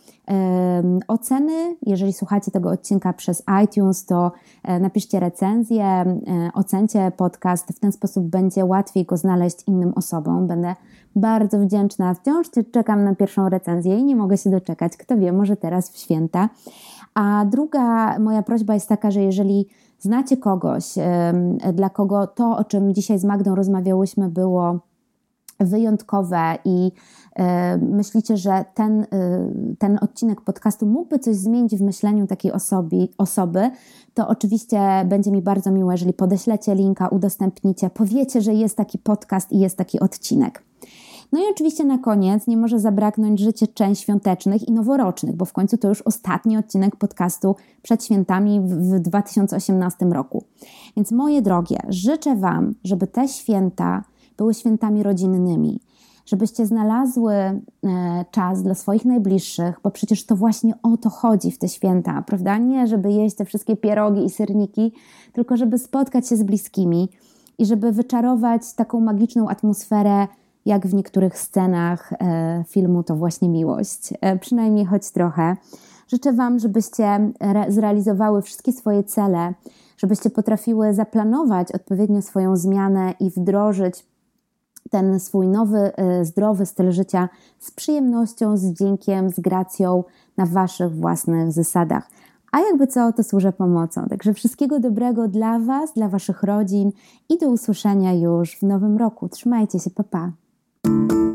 oceny. 1.08 1.76
Jeżeli 1.86 2.12
słuchacie 2.12 2.50
tego 2.50 2.70
odcinka 2.70 3.12
przez 3.12 3.42
iTunes, 3.64 4.06
to 4.06 4.32
e, 4.62 4.80
napiszcie 4.80 5.20
recenzję, 5.20 5.84
e, 5.84 6.14
ocencie 6.54 7.12
podcast. 7.16 7.68
W 7.72 7.80
ten 7.80 7.92
sposób 7.92 8.24
będzie 8.24 8.64
łatwiej 8.64 9.04
go 9.04 9.16
znaleźć 9.16 9.56
innym 9.66 9.92
osobom. 9.96 10.46
Będę 10.46 10.74
bardzo 11.16 11.58
wdzięczna. 11.58 12.14
Wciąż 12.14 12.46
czekam 12.72 13.04
na 13.04 13.14
pierwszą 13.14 13.48
recenzję 13.48 13.98
i 13.98 14.04
nie 14.04 14.16
mogę 14.16 14.38
się 14.38 14.50
doczekać. 14.50 14.96
Kto 14.96 15.16
wie, 15.16 15.32
może 15.32 15.56
teraz 15.56 15.90
w 15.90 15.96
święta. 15.96 16.48
A 17.14 17.44
druga 17.44 18.18
moja 18.18 18.42
prośba 18.42 18.74
jest 18.74 18.88
taka, 18.88 19.10
że 19.10 19.22
jeżeli 19.22 19.66
znacie 19.98 20.36
kogoś, 20.36 20.84
dla 21.72 21.90
kogo 21.90 22.26
to, 22.26 22.56
o 22.56 22.64
czym 22.64 22.94
dzisiaj 22.94 23.18
z 23.18 23.24
Magdą 23.24 23.54
rozmawiałyśmy, 23.54 24.28
było 24.28 24.80
wyjątkowe 25.60 26.58
i 26.64 26.92
e, 27.36 27.78
myślicie, 27.78 28.36
że 28.36 28.64
ten, 28.74 29.02
e, 29.02 29.06
ten 29.78 29.98
odcinek 30.00 30.40
podcastu 30.40 30.86
mógłby 30.86 31.18
coś 31.18 31.36
zmienić 31.36 31.76
w 31.76 31.80
myśleniu 31.80 32.26
takiej 32.26 32.52
osobi, 32.52 33.08
osoby, 33.18 33.70
to 34.14 34.28
oczywiście 34.28 34.80
będzie 35.06 35.30
mi 35.30 35.42
bardzo 35.42 35.70
miło, 35.70 35.92
jeżeli 35.92 36.12
podeślecie 36.12 36.74
linka, 36.74 37.08
udostępnicie, 37.08 37.90
powiecie, 37.90 38.40
że 38.40 38.54
jest 38.54 38.76
taki 38.76 38.98
podcast 38.98 39.52
i 39.52 39.58
jest 39.58 39.76
taki 39.76 40.00
odcinek. 40.00 40.62
No 41.34 41.40
i 41.40 41.42
oczywiście 41.50 41.84
na 41.84 41.98
koniec 41.98 42.46
nie 42.46 42.56
może 42.56 42.80
zabraknąć 42.80 43.40
życzeń 43.40 43.94
świątecznych 43.94 44.68
i 44.68 44.72
noworocznych, 44.72 45.36
bo 45.36 45.44
w 45.44 45.52
końcu 45.52 45.78
to 45.78 45.88
już 45.88 46.02
ostatni 46.02 46.56
odcinek 46.56 46.96
podcastu 46.96 47.56
przed 47.82 48.04
świętami 48.04 48.60
w 48.60 49.00
2018 49.00 50.06
roku. 50.06 50.44
Więc 50.96 51.12
moje 51.12 51.42
drogie, 51.42 51.78
życzę 51.88 52.36
Wam, 52.36 52.74
żeby 52.84 53.06
te 53.06 53.28
święta 53.28 54.04
były 54.36 54.54
świętami 54.54 55.02
rodzinnymi, 55.02 55.80
żebyście 56.26 56.66
znalazły 56.66 57.34
e, 57.34 57.60
czas 58.30 58.62
dla 58.62 58.74
swoich 58.74 59.04
najbliższych, 59.04 59.80
bo 59.82 59.90
przecież 59.90 60.26
to 60.26 60.36
właśnie 60.36 60.74
o 60.82 60.96
to 60.96 61.10
chodzi 61.10 61.50
w 61.50 61.58
te 61.58 61.68
święta, 61.68 62.22
prawda? 62.22 62.58
Nie, 62.58 62.86
żeby 62.86 63.12
jeść 63.12 63.36
te 63.36 63.44
wszystkie 63.44 63.76
pierogi 63.76 64.24
i 64.24 64.30
serniki, 64.30 64.92
tylko 65.32 65.56
żeby 65.56 65.78
spotkać 65.78 66.28
się 66.28 66.36
z 66.36 66.42
bliskimi 66.42 67.08
i 67.58 67.66
żeby 67.66 67.92
wyczarować 67.92 68.72
taką 68.72 69.00
magiczną 69.00 69.48
atmosferę, 69.48 70.26
jak 70.64 70.86
w 70.86 70.94
niektórych 70.94 71.38
scenach 71.38 72.12
e, 72.12 72.64
filmu 72.68 73.02
To 73.02 73.16
właśnie 73.16 73.48
miłość, 73.48 74.14
e, 74.20 74.38
przynajmniej 74.38 74.84
choć 74.84 75.10
trochę. 75.10 75.56
Życzę 76.08 76.32
Wam, 76.32 76.58
żebyście 76.58 77.32
zrealizowały 77.68 78.42
wszystkie 78.42 78.72
swoje 78.72 79.04
cele, 79.04 79.54
żebyście 79.96 80.30
potrafiły 80.30 80.94
zaplanować 80.94 81.72
odpowiednio 81.72 82.22
swoją 82.22 82.56
zmianę 82.56 83.14
i 83.20 83.30
wdrożyć 83.30 84.06
ten 84.90 85.20
swój 85.20 85.48
nowy, 85.48 85.92
y, 86.20 86.24
zdrowy 86.24 86.66
styl 86.66 86.92
życia 86.92 87.28
z 87.58 87.70
przyjemnością, 87.70 88.56
z 88.56 88.70
wdziękiem, 88.70 89.30
z 89.30 89.40
gracją 89.40 90.04
na 90.36 90.46
Waszych 90.46 90.96
własnych 90.96 91.52
zasadach. 91.52 92.10
a 92.52 92.60
jakby 92.60 92.86
co, 92.86 93.12
to 93.12 93.22
służę 93.22 93.52
pomocą. 93.52 94.06
Także 94.08 94.34
wszystkiego 94.34 94.80
dobrego 94.80 95.28
dla 95.28 95.58
Was, 95.58 95.92
dla 95.92 96.08
Waszych 96.08 96.42
rodzin 96.42 96.92
i 97.28 97.38
do 97.38 97.48
usłyszenia 97.48 98.14
już 98.14 98.58
w 98.58 98.62
nowym 98.62 98.96
roku. 98.96 99.28
Trzymajcie 99.28 99.78
się, 99.78 99.90
papa. 99.90 100.32
Pa. 100.82 101.33